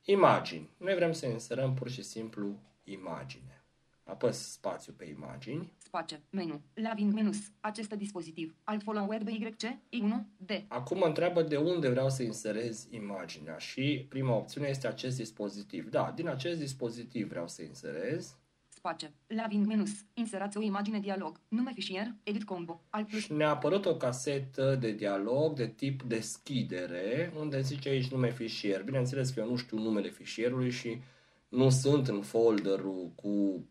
Imagini. 0.05 0.69
Noi 0.77 0.95
vrem 0.95 1.11
să 1.11 1.25
inserăm 1.25 1.73
pur 1.73 1.89
și 1.89 2.01
simplu 2.03 2.59
imagine. 2.83 3.56
Apăs 4.07 4.51
spațiu 4.51 4.93
pe 4.97 5.05
imagini. 5.05 5.73
Space. 5.77 6.21
Menu. 6.29 6.61
Laving 6.73 7.13
menus. 7.13 7.37
Acest 7.59 7.93
dispozitiv. 7.93 8.55
Alt 8.63 8.83
follower 8.83 9.23
BYC. 9.23 9.63
I1. 9.71 10.23
D. 10.37 10.51
Acum 10.67 10.97
mă 10.97 11.05
întreabă 11.05 11.41
de 11.41 11.57
unde 11.57 11.89
vreau 11.89 12.09
să 12.09 12.23
inserez 12.23 12.87
imaginea 12.89 13.57
și 13.57 14.05
prima 14.09 14.35
opțiune 14.35 14.67
este 14.67 14.87
acest 14.87 15.17
dispozitiv. 15.17 15.89
Da, 15.89 16.11
din 16.15 16.27
acest 16.27 16.59
dispozitiv 16.59 17.27
vreau 17.27 17.47
să 17.47 17.61
inserez 17.61 18.37
Space. 18.77 19.13
Laving 19.27 19.65
menus. 19.65 19.89
Inserați 20.13 20.57
o 20.57 20.61
imagine 20.61 20.99
dialog. 20.99 21.39
Nume 21.47 21.71
fișier. 21.73 22.15
Edit 22.23 22.43
combo. 22.43 22.81
Alt 22.89 23.07
plus. 23.07 23.21
și 23.21 23.33
ne-a 23.33 23.49
apărut 23.49 23.85
o 23.85 23.95
casetă 23.95 24.75
de 24.79 24.91
dialog 24.91 25.55
de 25.55 25.67
tip 25.67 26.03
deschidere, 26.03 27.33
unde 27.39 27.61
zice 27.61 27.89
aici 27.89 28.07
nume 28.07 28.31
fișier. 28.31 28.83
Bineînțeles 28.83 29.29
că 29.29 29.39
eu 29.39 29.49
nu 29.49 29.55
știu 29.55 29.77
numele 29.77 30.09
fișierului 30.09 30.69
și 30.69 31.01
nu 31.47 31.69
sunt 31.69 32.07
în 32.07 32.21
folderul 32.21 33.11
cu 33.15 33.63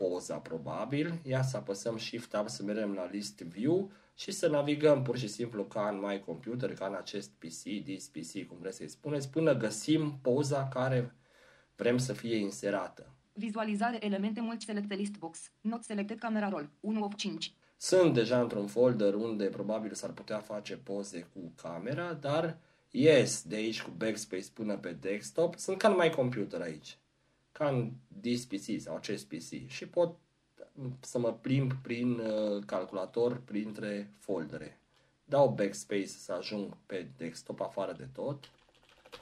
poza 0.00 0.36
probabil. 0.36 1.20
Ia 1.22 1.42
să 1.42 1.56
apăsăm 1.56 1.98
Shift 1.98 2.30
Tab 2.30 2.48
să 2.48 2.62
mergem 2.62 2.92
la 2.92 3.08
List 3.10 3.40
View 3.40 3.90
și 4.14 4.30
să 4.30 4.48
navigăm 4.48 5.02
pur 5.02 5.18
și 5.18 5.28
simplu 5.28 5.64
ca 5.64 5.88
în 5.88 5.98
My 6.06 6.20
Computer, 6.20 6.74
ca 6.74 6.86
în 6.86 6.94
acest 6.94 7.30
PC, 7.30 7.82
this 7.84 8.08
PC, 8.08 8.46
cum 8.46 8.56
vreți 8.60 8.76
să-i 8.76 8.88
spuneți, 8.88 9.30
până 9.30 9.56
găsim 9.56 10.18
poza 10.22 10.68
care 10.68 11.14
vrem 11.76 11.98
să 11.98 12.12
fie 12.12 12.36
inserată. 12.36 13.14
Vizualizare 13.32 14.04
elemente 14.04 14.40
multi 14.40 14.64
select 14.64 14.94
list 14.94 15.18
box. 15.18 15.50
Not 15.60 15.82
selected 15.84 16.18
camera 16.18 16.48
roll. 16.48 16.70
1 16.80 17.04
of 17.04 17.14
5. 17.14 17.54
Sunt 17.76 18.14
deja 18.14 18.40
într-un 18.40 18.66
folder 18.66 19.14
unde 19.14 19.44
probabil 19.44 19.94
s-ar 19.94 20.10
putea 20.10 20.38
face 20.38 20.76
poze 20.76 21.28
cu 21.32 21.52
camera, 21.62 22.12
dar 22.12 22.58
ies 22.90 23.42
de 23.42 23.54
aici 23.54 23.82
cu 23.82 23.90
backspace 23.96 24.50
până 24.54 24.76
pe 24.76 24.92
desktop. 24.92 25.54
Sunt 25.58 25.78
ca 25.78 25.88
în 25.88 25.96
My 25.98 26.10
Computer 26.10 26.60
aici, 26.60 26.98
ca 27.60 27.68
în 27.68 27.92
this 28.20 28.44
PC 28.44 28.80
sau 28.80 28.96
acest 28.96 29.26
PC 29.26 29.68
și 29.68 29.86
pot 29.86 30.18
să 31.00 31.18
mă 31.18 31.32
plimb 31.32 31.72
prin 31.72 32.18
uh, 32.18 32.64
calculator 32.66 33.40
printre 33.40 34.12
foldere. 34.18 34.80
Dau 35.24 35.48
backspace 35.48 36.06
să 36.06 36.32
ajung 36.32 36.76
pe 36.86 37.10
desktop 37.16 37.60
afară 37.60 37.92
de 37.92 38.08
tot. 38.12 38.50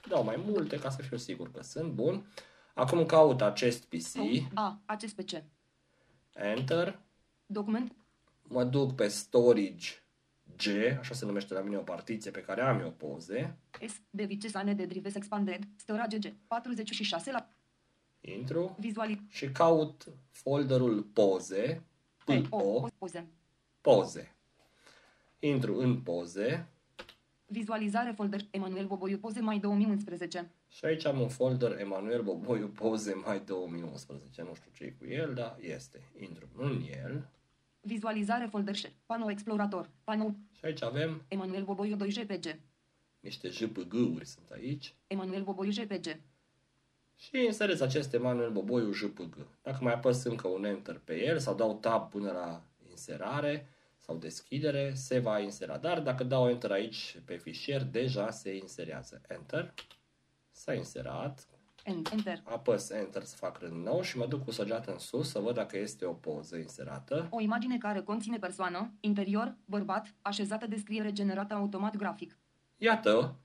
Dau 0.09 0.25
mai 0.25 0.43
multe 0.47 0.79
ca 0.79 0.91
să 0.91 1.03
fiu 1.03 1.17
sigur 1.17 1.51
că 1.51 1.63
sunt 1.63 1.93
bun. 1.93 2.27
Acum 2.75 3.07
caut 3.07 3.43
acest 3.43 3.85
PC, 3.85 4.17
A. 4.55 4.81
Acest 4.85 5.15
PC. 5.15 5.43
Enter, 6.35 7.01
Document. 7.47 7.93
mă 8.43 8.65
duc 8.65 8.95
pe 8.95 9.09
storage 9.09 9.91
G, 10.57 10.67
așa 10.99 11.15
se 11.15 11.25
numește 11.25 11.55
la 11.55 11.61
mine 11.61 11.77
o 11.77 11.83
partiție 11.83 12.31
pe 12.31 12.41
care 12.41 12.61
am 12.61 12.81
eu 12.81 12.91
poze, 12.91 13.59
S. 13.87 14.01
De 14.11 14.25
vicesane 14.25 14.75
de 14.75 14.87
drives 14.87 15.15
expanded. 15.15 15.63
Storage 15.77 16.19
G. 16.19 16.33
46 16.47 17.31
la 17.31 17.53
intru 18.21 18.77
vizuali. 18.79 19.23
și 19.29 19.49
caut 19.51 20.07
folderul 20.31 21.03
poze, 21.03 21.83
P. 22.25 22.29
O. 22.51 22.59
PO, 22.59 22.89
Poze. 22.99 23.27
poze. 23.81 24.33
Intru 25.39 25.79
în 25.79 26.01
poze 26.01 26.69
Vizualizare 27.51 28.11
folder 28.11 28.41
Emanuel 28.51 28.87
Boboiu 28.87 29.19
Poze 29.19 29.41
mai 29.41 29.59
2011. 29.59 30.51
și 30.69 30.85
aici 30.85 31.05
am 31.05 31.21
un 31.21 31.29
folder 31.29 31.79
Emanuel 31.81 32.23
Boboiu 32.23 32.69
Poze 32.69 33.15
mai 33.15 33.41
2011, 33.41 34.43
nu 34.43 34.55
știu 34.55 34.71
ce 34.75 34.85
e 34.85 34.91
cu 34.91 35.05
el, 35.07 35.35
dar 35.35 35.57
este. 35.61 36.11
Intru 36.21 36.49
în 36.57 36.83
el 37.05 37.29
Vizualizare 37.81 38.47
folder 38.51 38.75
share. 38.77 38.95
Pano 39.07 39.31
explorator. 39.31 39.91
Pano 40.05 40.35
și 40.53 40.65
aici 40.65 40.83
avem 40.83 41.25
Emanuel 41.29 41.65
Boboiu 41.65 41.97
2 41.97 42.11
JPG. 42.11 42.61
niște 43.21 43.49
JPG-uri 43.49 44.27
sunt 44.27 44.51
aici 44.51 44.95
Emanuel 45.07 45.43
Boboiu 45.43 45.71
JPG. 45.71 46.21
Și 47.19 47.45
inserez 47.45 47.81
acest 47.81 48.15
Emanuel 48.15 48.51
Boboiu 48.51 48.93
JPG. 48.93 49.47
Dacă 49.63 49.79
mai 49.81 49.93
apăs 49.93 50.25
încă 50.25 50.49
un 50.49 50.65
Enter 50.65 51.01
pe 51.05 51.25
el 51.25 51.39
sau 51.39 51.55
dau 51.55 51.75
Tab 51.75 52.11
până 52.11 52.31
la 52.31 52.63
inserare 52.91 53.69
sau 53.99 54.17
deschidere, 54.17 54.93
se 54.95 55.19
va 55.19 55.39
insera. 55.39 55.77
Dar 55.77 56.01
dacă 56.01 56.25
dau 56.25 56.49
Enter 56.49 56.71
aici 56.71 57.21
pe 57.25 57.37
fișier, 57.37 57.85
deja 57.85 58.31
se 58.31 58.57
inserează. 58.57 59.21
Enter. 59.29 59.75
S-a 60.51 60.75
inserat. 60.75 61.47
End. 61.85 62.09
Enter. 62.13 62.43
Apăs 62.45 62.91
Enter 62.91 63.23
să 63.23 63.37
fac 63.37 63.59
rând 63.59 63.85
nou 63.85 64.03
și 64.03 64.19
mă 64.19 64.27
duc 64.27 64.45
cu 64.45 64.51
săgeată 64.51 64.93
în 64.93 64.99
sus 64.99 65.31
să 65.31 65.39
văd 65.39 65.55
dacă 65.55 65.79
este 65.79 66.05
o 66.05 66.13
poză 66.13 66.57
inserată. 66.57 67.27
O 67.31 67.41
imagine 67.41 67.79
care 67.79 68.01
conține 68.01 68.39
persoană, 68.39 68.93
interior, 69.01 69.57
bărbat, 69.65 70.15
așezată 70.23 70.67
descriere 70.67 71.13
generată 71.13 71.55
automat 71.55 71.97
grafic. 71.97 72.39
Iată 72.77 73.37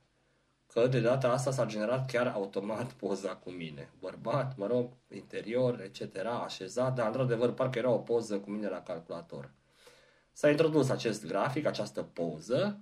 că 0.72 0.86
de 0.86 1.00
data 1.00 1.28
asta 1.28 1.50
s-a 1.50 1.66
generat 1.66 2.10
chiar 2.10 2.26
automat 2.26 2.92
poza 2.92 3.36
cu 3.36 3.50
mine. 3.50 3.90
Bărbat, 4.00 4.56
mă 4.56 4.66
rog, 4.66 4.90
interior, 5.14 5.80
etc., 5.80 6.16
așezat, 6.44 6.94
dar 6.94 7.06
într-adevăr 7.06 7.52
parcă 7.52 7.78
era 7.78 7.90
o 7.90 7.98
poză 7.98 8.38
cu 8.38 8.50
mine 8.50 8.68
la 8.68 8.82
calculator. 8.82 9.50
S-a 10.32 10.50
introdus 10.50 10.88
acest 10.88 11.26
grafic, 11.26 11.66
această 11.66 12.02
poză 12.02 12.80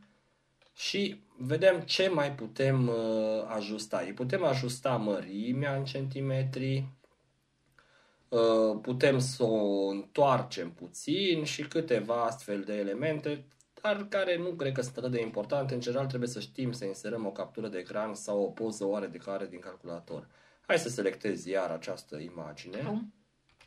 și 0.74 1.22
vedem 1.36 1.80
ce 1.80 2.08
mai 2.08 2.32
putem 2.34 2.88
uh, 2.88 3.44
ajusta. 3.46 4.02
Îi 4.06 4.12
putem 4.12 4.44
ajusta 4.44 4.96
mărimea 4.96 5.76
în 5.76 5.84
centimetri, 5.84 6.88
uh, 8.28 8.78
putem 8.82 9.18
să 9.18 9.42
o 9.42 9.86
întoarcem 9.86 10.72
puțin 10.72 11.44
și 11.44 11.62
câteva 11.62 12.24
astfel 12.24 12.62
de 12.62 12.74
elemente, 12.74 13.44
dar 13.82 14.08
care 14.08 14.38
nu 14.38 14.50
cred 14.50 14.72
că 14.72 14.80
sunt 14.80 14.96
atât 14.96 15.10
de 15.10 15.20
importante. 15.20 15.74
În 15.74 15.80
general 15.80 16.06
trebuie 16.06 16.28
să 16.28 16.40
știm 16.40 16.72
să 16.72 16.84
inserăm 16.84 17.26
o 17.26 17.32
captură 17.32 17.68
de 17.68 17.78
ecran 17.78 18.14
sau 18.14 18.42
o 18.42 18.46
poză 18.46 18.84
oarecare 18.84 19.46
din 19.46 19.58
calculator. 19.58 20.28
Hai 20.66 20.78
să 20.78 20.88
selectez 20.88 21.44
iar 21.44 21.70
această 21.70 22.16
imagine. 22.16 22.82
Home. 22.82 23.08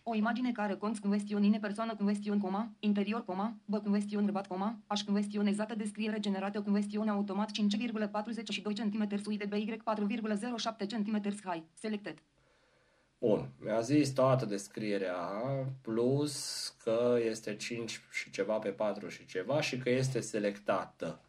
O 0.03 0.15
imagine 0.15 0.51
care 0.51 0.75
conț 0.75 0.97
convestionine 0.97 1.59
persoană 1.59 1.95
convestion, 1.95 2.39
coma, 2.39 2.71
interior, 2.79 3.25
coma, 3.25 3.55
bă 3.65 3.79
convestion, 3.79 4.23
bărbat, 4.23 4.47
coma, 4.47 4.79
aș 4.87 5.03
convestion 5.03 5.45
exactă 5.45 5.75
descriere 5.75 6.19
generată 6.19 6.61
convestion 6.61 7.07
automat 7.07 7.51
5,42 7.51 8.63
cm 8.63 9.21
sui 9.23 9.37
de 9.37 9.45
BY 9.45 9.77
4,07 9.77 10.87
cm 10.87 11.21
high. 11.21 11.63
Selected. 11.73 12.17
Bun, 13.25 13.49
mi-a 13.59 13.81
zis 13.81 14.09
toată 14.09 14.45
descrierea, 14.45 15.17
plus 15.81 16.67
că 16.83 17.17
este 17.29 17.55
5 17.55 18.01
și 18.11 18.31
ceva 18.31 18.57
pe 18.59 18.69
4 18.69 19.07
și 19.07 19.25
ceva 19.25 19.61
și 19.61 19.77
că 19.77 19.89
este 19.89 20.19
selectată. 20.19 21.21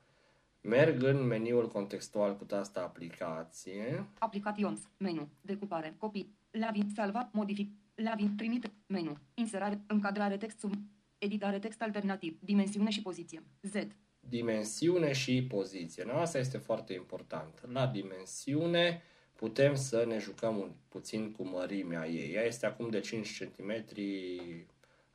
Merg 0.60 1.02
în 1.02 1.26
meniul 1.26 1.68
contextual 1.68 2.36
cu 2.36 2.44
tasta 2.44 2.80
aplicație. 2.80 4.08
Aplications. 4.18 4.80
Menu. 4.96 5.28
Decupare. 5.40 5.94
Copii. 5.98 6.38
Lavin. 6.50 6.88
Salvat. 6.94 7.32
Modific. 7.32 7.70
Lavin. 7.94 8.36
Trimite. 8.36 8.72
Menu. 8.86 9.16
Inserare. 9.34 9.84
Încadrare 9.86 10.36
text 10.36 10.58
sub. 10.58 10.72
Editare 11.18 11.58
text 11.58 11.82
alternativ. 11.82 12.38
Dimensiune 12.40 12.90
și 12.90 13.02
poziție. 13.02 13.42
Z. 13.62 13.74
Dimensiune 14.20 15.12
și 15.12 15.44
poziție. 15.44 16.04
No, 16.04 16.12
asta 16.12 16.38
este 16.38 16.58
foarte 16.58 16.92
important. 16.92 17.62
La 17.72 17.86
dimensiune 17.86 19.02
putem 19.36 19.74
să 19.74 20.04
ne 20.06 20.18
jucăm 20.18 20.56
un, 20.56 20.70
puțin 20.88 21.32
cu 21.32 21.44
mărimea 21.44 22.06
ei. 22.06 22.32
Ea 22.32 22.42
este 22.42 22.66
acum 22.66 22.90
de 22.90 23.00
5 23.00 23.44
cm 23.44 23.84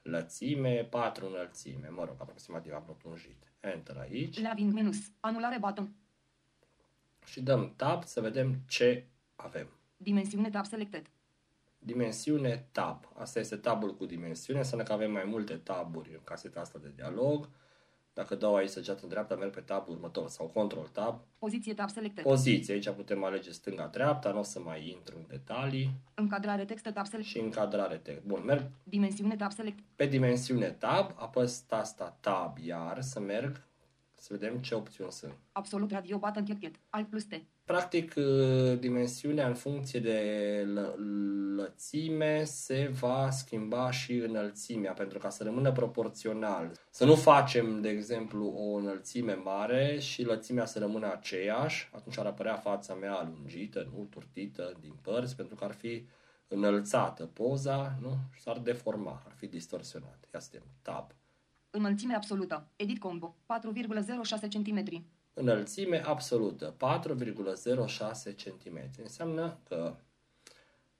lățime, 0.02 0.88
4 0.90 1.28
înălțime. 1.28 1.88
Mă 1.88 2.06
rog, 2.06 2.16
aproximativ 2.20 2.74
aprotunjit. 2.74 3.52
Enter 3.60 3.98
aici. 3.98 4.42
Lavin. 4.42 4.74
Menus. 4.74 4.98
Anulare 5.20 5.58
button. 5.60 5.96
și 7.26 7.42
dăm 7.42 7.74
tab 7.76 8.04
să 8.04 8.22
vedem 8.22 8.62
ce 8.68 9.08
avem. 9.36 9.68
Dimensiune 9.98 10.50
tab 10.50 10.66
selected. 10.66 11.12
Dimensiune 11.80 12.68
tab. 12.72 13.12
Asta 13.14 13.40
este 13.40 13.56
tabul 13.56 13.96
cu 13.96 14.06
dimensiune, 14.06 14.60
înseamnă 14.60 14.86
că 14.86 14.94
avem 14.94 15.12
mai 15.12 15.24
multe 15.24 15.56
taburi 15.56 16.14
în 16.14 16.24
caseta 16.24 16.60
asta 16.60 16.80
de 16.80 16.92
dialog. 16.96 17.50
Dacă 18.14 18.36
dau 18.36 18.56
aici 18.56 18.70
săgeată 18.70 19.00
în 19.04 19.10
dreapta, 19.10 19.36
merg 19.36 19.52
pe 19.54 19.60
tabul 19.60 19.94
următor 19.94 20.30
sau 20.30 20.48
control 20.48 20.88
tab. 20.88 21.22
Poziție 21.38 21.74
tab 21.74 21.90
selected. 21.90 22.24
Poziție, 22.24 22.74
aici 22.74 22.90
putem 22.90 23.24
alege 23.24 23.52
stânga-dreapta, 23.52 24.32
nu 24.32 24.40
o 24.40 24.44
să 24.44 24.60
mai 24.60 24.90
intru 24.90 25.16
în 25.18 25.26
detalii. 25.28 25.90
Încadrare 26.14 26.66
textă 26.66 26.92
tab 26.92 27.06
selected. 27.06 27.34
Și 27.34 27.40
încadrare 27.40 27.96
text. 27.98 28.24
Bun, 28.26 28.42
merg 28.46 28.70
Dimensiune 28.84 29.36
tab 29.36 29.52
selected. 29.52 29.84
pe 29.96 30.06
dimensiune 30.06 30.70
tab, 30.70 31.12
apăs 31.16 31.60
tasta 31.60 32.18
tab 32.20 32.58
iar 32.58 33.02
să 33.02 33.20
merg 33.20 33.70
să 34.22 34.34
vedem 34.38 34.58
ce 34.58 34.76
opțiuni 34.76 35.12
sunt. 35.12 35.34
Absolut 35.52 35.92
radio 35.92 36.18
button 36.18 36.44
check 36.46 36.64
it. 36.64 36.76
Alt 36.90 37.10
plus 37.10 37.24
T. 37.24 37.34
Practic, 37.64 38.14
uh, 38.16 38.80
dimensiunea 38.80 39.48
în 39.48 39.54
funcție 39.54 40.00
de 40.00 40.20
lă- 40.74 40.96
lățime 41.56 42.44
se 42.44 42.92
va 43.00 43.30
schimba 43.30 43.92
și 43.92 44.14
înălțimea, 44.14 44.94
pentru 44.94 45.18
ca 45.18 45.30
să 45.30 45.44
rămână 45.44 45.72
proporțional. 45.72 46.72
Să 46.92 47.06
nu 47.06 47.16
facem, 47.16 47.82
de 47.82 47.90
exemplu, 47.90 48.48
o 48.48 48.76
înălțime 48.76 49.34
mare 49.34 50.00
și 50.00 50.24
lățimea 50.24 50.66
să 50.66 50.80
rămână 50.80 51.12
aceeași, 51.12 51.90
atunci 51.94 52.18
ar 52.18 52.26
apărea 52.26 52.56
fața 52.56 52.94
mea 52.94 53.14
alungită, 53.14 53.92
nu 53.96 54.04
turtită 54.04 54.78
din 54.80 54.94
părți, 55.02 55.36
pentru 55.36 55.56
că 55.56 55.64
ar 55.64 55.74
fi 55.74 56.08
înălțată 56.48 57.26
poza, 57.26 57.98
nu? 58.02 58.18
Și 58.32 58.42
s-ar 58.42 58.60
deforma, 58.60 59.24
ar 59.26 59.34
fi 59.36 59.48
distorsionat. 59.48 60.28
Ia 60.34 60.40
suntem 60.40 60.68
tab. 60.82 61.12
Înălțime 61.72 62.14
absolută. 62.14 62.68
Edit 62.76 63.00
combo. 63.00 63.36
4,06 63.46 64.48
cm. 64.50 65.04
Înălțime 65.34 66.06
absolută, 66.06 66.76
4,06 66.78 68.34
cm. 68.44 68.80
Înseamnă 68.98 69.60
că 69.68 69.96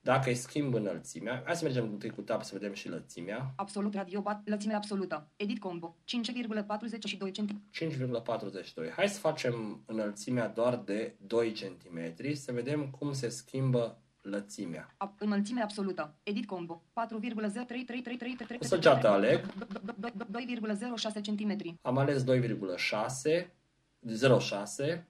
dacă 0.04 0.30
îi 0.30 0.36
schimb 0.36 0.74
înălțimea, 0.74 1.42
hai 1.46 1.56
să 1.56 1.64
mergem 1.64 1.84
întâi 1.84 2.10
cu 2.10 2.22
tab 2.22 2.44
să 2.44 2.54
vedem 2.54 2.74
și 2.74 2.90
lățimea, 2.90 3.54
Absolut 3.56 3.94
radio 3.94 4.22
bat. 4.22 4.48
Lățime 4.48 4.74
absolută. 4.74 5.28
Edit 5.36 5.60
combo. 5.60 5.96
5,42 6.06 7.32
cm. 7.32 7.62
5,42. 7.82 8.92
Hai 8.96 9.10
să 9.10 9.20
facem 9.20 9.84
înălțimea 9.86 10.48
doar 10.48 10.76
de 10.76 11.16
2 11.28 11.52
cm, 11.52 12.34
să 12.34 12.52
vedem 12.52 12.90
cum 12.90 13.14
se 13.14 13.30
schimbă 13.30 14.02
lățimea. 14.22 14.96
Ab- 14.98 15.18
înălțime 15.18 15.62
absolută. 15.62 16.16
Edit 16.24 16.46
combo. 16.46 16.84
4,033333. 16.92 18.60
O 18.60 18.64
săgeată 18.64 19.08
aleg. 19.08 19.46
2,06 19.46 21.22
cm. 21.22 21.78
Am 21.82 21.98
ales 21.98 22.24
2,6, 22.24 23.52
0,6 24.96 25.04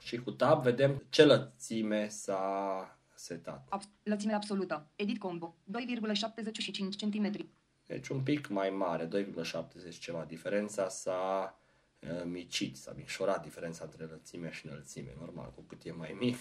și 0.00 0.16
cu 0.16 0.30
tab 0.30 0.62
vedem 0.62 1.02
ce 1.08 1.24
lățime 1.24 2.08
s-a 2.08 2.98
setat. 3.14 3.68
Ab- 3.76 4.02
lățime 4.02 4.32
absolută. 4.32 4.88
Edit 4.96 5.18
combo. 5.18 5.54
2,75 5.70 6.96
cm. 6.98 7.48
Deci 7.86 8.08
un 8.08 8.20
pic 8.22 8.48
mai 8.48 8.70
mare, 8.70 9.08
2,70 9.08 9.98
ceva. 10.00 10.24
Diferența 10.24 10.88
s-a 10.88 11.58
uh, 12.00 12.22
micit, 12.24 12.76
s-a 12.76 12.92
micșorat 12.96 13.42
diferența 13.42 13.84
între 13.84 14.04
lățime 14.04 14.50
și 14.50 14.66
înălțime. 14.66 15.14
Normal, 15.18 15.52
cu 15.54 15.60
cât 15.60 15.84
e 15.84 15.92
mai 15.92 16.16
mic, 16.20 16.36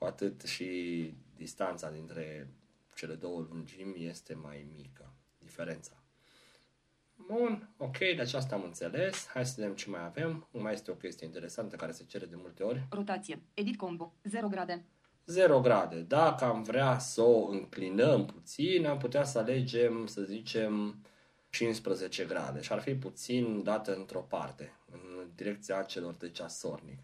cu 0.00 0.06
atât 0.06 0.42
și 0.42 1.12
distanța 1.36 1.90
dintre 1.90 2.50
cele 2.94 3.14
două 3.14 3.46
lungimi 3.50 4.06
este 4.06 4.34
mai 4.34 4.66
mică. 4.76 5.12
Diferența. 5.38 6.02
Bun, 7.26 7.68
ok, 7.76 7.98
deci 7.98 8.34
asta 8.34 8.54
am 8.54 8.62
înțeles. 8.62 9.26
Hai 9.26 9.46
să 9.46 9.54
vedem 9.56 9.74
ce 9.74 9.90
mai 9.90 10.04
avem. 10.04 10.48
Mai 10.52 10.72
este 10.72 10.90
o 10.90 10.94
chestie 10.94 11.26
interesantă 11.26 11.76
care 11.76 11.92
se 11.92 12.04
cere 12.04 12.26
de 12.26 12.36
multe 12.36 12.62
ori. 12.62 12.86
Rotație. 12.90 13.42
Edit 13.54 13.76
combo. 13.76 14.12
0 14.24 14.48
grade. 14.48 14.84
0 15.26 15.60
grade. 15.60 16.00
Dacă 16.00 16.44
am 16.44 16.62
vrea 16.62 16.98
să 16.98 17.22
o 17.22 17.48
înclinăm 17.48 18.26
puțin, 18.26 18.86
am 18.86 18.98
putea 18.98 19.24
să 19.24 19.38
alegem, 19.38 20.06
să 20.06 20.22
zicem, 20.22 21.02
15 21.50 22.24
grade 22.24 22.60
și 22.60 22.72
ar 22.72 22.80
fi 22.80 22.94
puțin 22.94 23.62
dată 23.62 23.94
într-o 23.94 24.20
parte, 24.20 24.72
în 24.90 25.30
direcția 25.34 25.82
celor 25.82 26.14
de 26.14 26.30
ceasornic. 26.30 26.98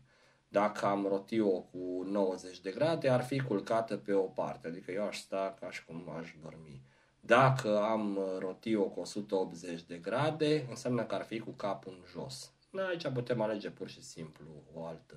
Dacă 0.48 0.86
am 0.86 1.06
roti-o 1.06 1.60
cu 1.60 2.02
90 2.06 2.60
de 2.60 2.70
grade, 2.70 3.08
ar 3.08 3.24
fi 3.24 3.40
culcată 3.40 3.96
pe 3.96 4.12
o 4.12 4.22
parte, 4.22 4.68
adică 4.68 4.90
eu 4.90 5.06
aș 5.06 5.18
sta 5.18 5.56
ca 5.60 5.70
și 5.70 5.84
cum 5.84 6.10
aș 6.18 6.34
dormi. 6.42 6.82
Dacă 7.20 7.82
am 7.82 8.18
roti-o 8.38 8.84
cu 8.84 9.00
180 9.00 9.82
de 9.82 9.96
grade, 9.96 10.66
înseamnă 10.68 11.04
că 11.04 11.14
ar 11.14 11.24
fi 11.24 11.38
cu 11.38 11.50
capul 11.50 11.92
în 11.98 12.04
jos. 12.10 12.52
Aici 12.88 13.08
putem 13.08 13.40
alege 13.40 13.70
pur 13.70 13.88
și 13.88 14.02
simplu 14.02 14.46
o 14.74 14.84
altă 14.84 15.16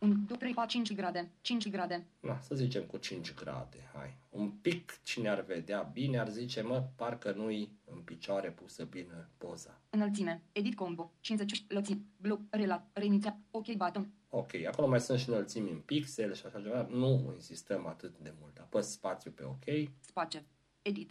1, 0.00 0.14
2, 0.26 0.36
3, 0.36 0.54
4, 0.54 0.70
5 0.70 0.94
grade. 0.94 1.30
5 1.40 1.70
grade. 1.70 2.06
Na, 2.20 2.40
să 2.40 2.54
zicem 2.54 2.82
cu 2.82 2.96
5 2.96 3.34
grade, 3.34 3.90
hai. 3.94 4.16
Un 4.28 4.50
pic 4.50 5.00
cine 5.02 5.28
ar 5.28 5.44
vedea 5.44 5.82
bine 5.82 6.18
ar 6.18 6.28
zice, 6.28 6.62
mă, 6.62 6.88
parcă 6.96 7.32
nu-i 7.32 7.72
în 7.84 8.00
picioare 8.00 8.50
pusă 8.50 8.84
bine 8.84 9.28
poza. 9.38 9.80
Înălțime. 9.90 10.42
Edit 10.52 10.74
combo. 10.74 11.12
50 11.20 11.64
lățimi. 11.68 12.06
Bloc. 12.16 12.40
Relat. 12.50 12.88
Reiniția. 12.92 13.38
Ok 13.50 13.66
button. 13.76 14.10
Ok, 14.30 14.50
acolo 14.66 14.88
mai 14.88 15.00
sunt 15.00 15.18
și 15.18 15.28
înălțimi 15.28 15.70
în 15.70 15.78
pixel 15.78 16.34
și 16.34 16.46
așa 16.46 16.60
ceva, 16.60 16.86
nu 16.90 17.30
insistăm 17.34 17.86
atât 17.86 18.18
de 18.18 18.32
mult. 18.40 18.58
Apăs 18.58 18.90
spațiu 18.90 19.30
pe 19.30 19.44
ok. 19.44 19.88
Space. 20.00 20.44
Edit. 20.82 21.10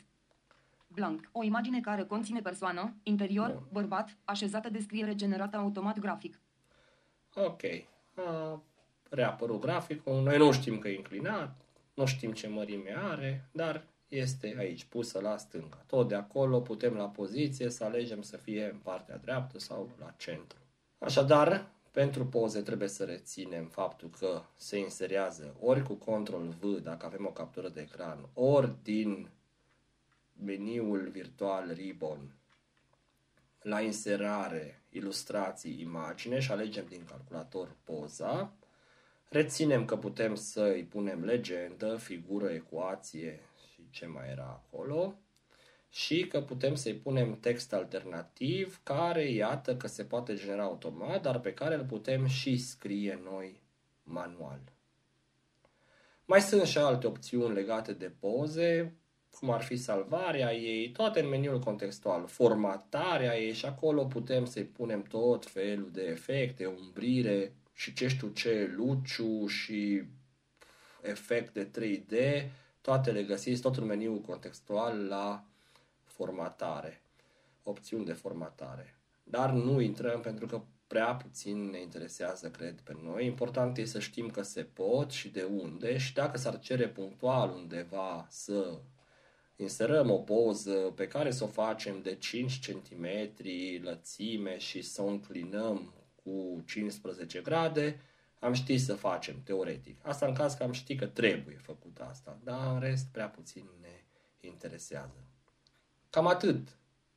Blank. 0.87 1.29
O 1.31 1.43
imagine 1.43 1.81
care 1.81 2.03
conține 2.03 2.41
persoană, 2.41 2.95
interior, 3.03 3.51
Bun. 3.51 3.67
bărbat, 3.71 4.17
așezată 4.23 4.69
descriere 4.69 5.15
generată 5.15 5.57
automat 5.57 5.99
grafic. 5.99 6.39
Ok. 7.35 7.61
A, 8.27 8.61
reapărut 9.09 9.61
graficul, 9.61 10.21
noi 10.21 10.37
nu 10.37 10.51
știm 10.51 10.79
că 10.79 10.87
e 10.87 10.95
inclinat, 10.95 11.55
nu 11.93 12.05
știm 12.05 12.31
ce 12.31 12.47
mărime 12.47 12.95
are, 12.97 13.49
dar 13.51 13.83
este 14.07 14.55
aici, 14.57 14.83
pusă 14.85 15.19
la 15.19 15.37
stânga. 15.37 15.83
Tot 15.87 16.07
de 16.07 16.15
acolo 16.15 16.61
putem 16.61 16.93
la 16.93 17.09
poziție 17.09 17.69
să 17.69 17.83
alegem 17.83 18.21
să 18.21 18.37
fie 18.37 18.69
în 18.71 18.77
partea 18.77 19.17
dreaptă 19.17 19.59
sau 19.59 19.89
la 19.99 20.13
centru. 20.17 20.57
Așadar, 20.97 21.71
pentru 21.97 22.25
poze 22.25 22.61
trebuie 22.61 22.87
să 22.87 23.03
reținem 23.03 23.65
faptul 23.65 24.09
că 24.19 24.41
se 24.55 24.77
inserează 24.77 25.55
ori 25.59 25.83
cu 25.83 25.93
Ctrl 25.93 26.47
V 26.59 26.81
dacă 26.83 27.05
avem 27.05 27.25
o 27.25 27.31
captură 27.31 27.69
de 27.69 27.81
ecran, 27.81 28.29
ori 28.33 28.75
din 28.83 29.29
meniul 30.43 31.09
virtual 31.09 31.71
Ribbon 31.73 32.35
la 33.61 33.81
inserare, 33.81 34.81
ilustrații, 34.89 35.81
imagine 35.81 36.39
și 36.39 36.51
alegem 36.51 36.85
din 36.89 37.05
calculator 37.05 37.75
poza. 37.83 38.53
Reținem 39.29 39.85
că 39.85 39.97
putem 39.97 40.35
să 40.35 40.61
îi 40.61 40.83
punem 40.83 41.23
legendă, 41.23 41.95
figură, 41.95 42.49
ecuație 42.49 43.39
și 43.73 43.87
ce 43.89 44.05
mai 44.05 44.29
era 44.29 44.63
acolo. 44.63 45.15
Și 45.89 46.27
că 46.27 46.41
putem 46.41 46.75
să-i 46.75 46.93
punem 46.95 47.39
text 47.39 47.73
alternativ 47.73 48.79
care, 48.83 49.29
iată, 49.29 49.75
că 49.75 49.87
se 49.87 50.03
poate 50.03 50.35
genera 50.35 50.63
automat, 50.63 51.21
dar 51.21 51.39
pe 51.39 51.53
care 51.53 51.75
îl 51.75 51.85
putem 51.85 52.25
și 52.25 52.57
scrie 52.57 53.19
noi 53.23 53.61
manual. 54.03 54.61
Mai 56.25 56.41
sunt 56.41 56.63
și 56.63 56.77
alte 56.77 57.07
opțiuni 57.07 57.53
legate 57.53 57.93
de 57.93 58.11
poze, 58.19 58.97
cum 59.39 59.49
ar 59.49 59.61
fi 59.61 59.75
salvarea 59.75 60.53
ei, 60.53 60.91
toate 60.91 61.19
în 61.19 61.29
meniul 61.29 61.59
contextual, 61.59 62.27
formatarea 62.27 63.39
ei 63.39 63.53
și 63.53 63.65
acolo 63.65 64.05
putem 64.05 64.45
să-i 64.45 64.65
punem 64.65 65.01
tot 65.01 65.45
felul 65.45 65.89
de 65.91 66.01
efecte, 66.01 66.65
umbrire 66.65 67.55
și 67.73 67.93
ce 67.93 68.07
știu 68.07 68.27
ce, 68.27 68.73
luciu 68.75 69.47
și 69.47 70.03
efecte 71.01 71.69
3D, 71.79 72.15
toate 72.81 73.11
le 73.11 73.23
găsiți 73.23 73.61
tot 73.61 73.77
în 73.77 73.85
meniul 73.85 74.21
contextual 74.21 75.05
la 75.07 75.45
formatare, 76.17 77.01
opțiuni 77.63 78.05
de 78.05 78.13
formatare. 78.13 78.95
Dar 79.23 79.51
nu 79.51 79.79
intrăm 79.79 80.21
pentru 80.21 80.45
că 80.45 80.61
prea 80.87 81.15
puțin 81.15 81.69
ne 81.69 81.81
interesează, 81.81 82.49
cred, 82.49 82.79
pe 82.81 82.95
noi. 83.03 83.25
Important 83.25 83.77
e 83.77 83.85
să 83.85 83.99
știm 83.99 84.29
că 84.29 84.41
se 84.41 84.63
pot 84.63 85.11
și 85.11 85.29
de 85.29 85.43
unde 85.43 85.97
și 85.97 86.13
dacă 86.13 86.37
s-ar 86.37 86.59
cere 86.59 86.87
punctual 86.87 87.51
undeva 87.51 88.27
să 88.29 88.79
inserăm 89.55 90.09
o 90.11 90.17
poză 90.17 90.71
pe 90.71 91.07
care 91.07 91.31
să 91.31 91.43
o 91.43 91.47
facem 91.47 92.01
de 92.01 92.15
5 92.15 92.59
cm 92.67 93.05
lățime 93.81 94.57
și 94.57 94.81
să 94.81 95.01
o 95.01 95.07
înclinăm 95.07 95.93
cu 95.93 96.07
cu 96.27 96.61
15 96.65 97.41
grade, 97.41 97.99
am 98.39 98.53
ști 98.53 98.77
să 98.77 98.95
facem 98.95 99.41
teoretic. 99.43 99.99
Asta 100.01 100.25
în 100.25 100.33
caz 100.33 100.53
că 100.53 100.63
am 100.63 100.71
ști 100.71 100.95
că 100.95 101.05
trebuie 101.05 101.57
făcut 101.57 101.99
asta, 101.99 102.39
dar 102.43 102.73
în 102.73 102.79
rest 102.79 103.05
prea 103.11 103.29
puțin 103.29 103.65
ne 103.81 104.03
interesează. 104.39 105.26
Cam 106.09 106.27
atât 106.27 106.67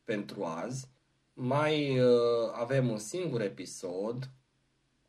pentru 0.05 0.45
azi. 0.45 0.89
Mai 1.33 1.99
uh, 2.01 2.09
avem 2.53 2.89
un 2.89 2.99
singur 2.99 3.41
episod 3.41 4.31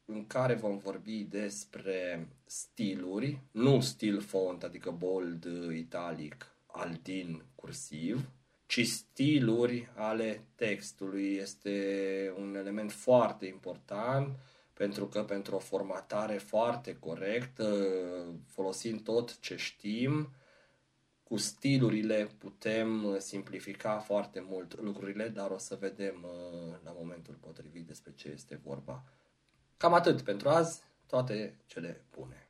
în 0.05 0.27
care 0.27 0.53
vom 0.53 0.77
vorbi 0.77 1.23
despre 1.23 2.27
stiluri, 2.45 3.39
nu 3.51 3.81
stil 3.81 4.21
font, 4.21 4.63
adică 4.63 4.91
bold, 4.91 5.47
italic, 5.75 6.55
altin, 6.65 7.43
cursiv, 7.55 8.29
ci 8.65 8.87
stiluri 8.87 9.89
ale 9.95 10.43
textului. 10.55 11.35
Este 11.35 12.33
un 12.37 12.55
element 12.55 12.91
foarte 12.91 13.45
important 13.45 14.35
pentru 14.73 15.07
că 15.07 15.23
pentru 15.23 15.55
o 15.55 15.59
formatare 15.59 16.37
foarte 16.37 16.95
corectă, 16.99 17.87
folosind 18.47 19.03
tot 19.03 19.39
ce 19.39 19.55
știm, 19.55 20.29
cu 21.31 21.37
stilurile 21.37 22.29
putem 22.37 23.15
simplifica 23.19 23.99
foarte 23.99 24.45
mult 24.49 24.81
lucrurile, 24.81 25.27
dar 25.27 25.51
o 25.51 25.57
să 25.57 25.77
vedem 25.79 26.23
uh, 26.23 26.75
la 26.83 26.91
momentul 26.91 27.33
potrivit 27.33 27.87
despre 27.87 28.11
ce 28.15 28.29
este 28.29 28.59
vorba. 28.63 29.03
Cam 29.77 29.93
atât 29.93 30.21
pentru 30.21 30.49
azi, 30.49 30.81
toate 31.07 31.57
cele 31.65 32.05
bune. 32.15 32.47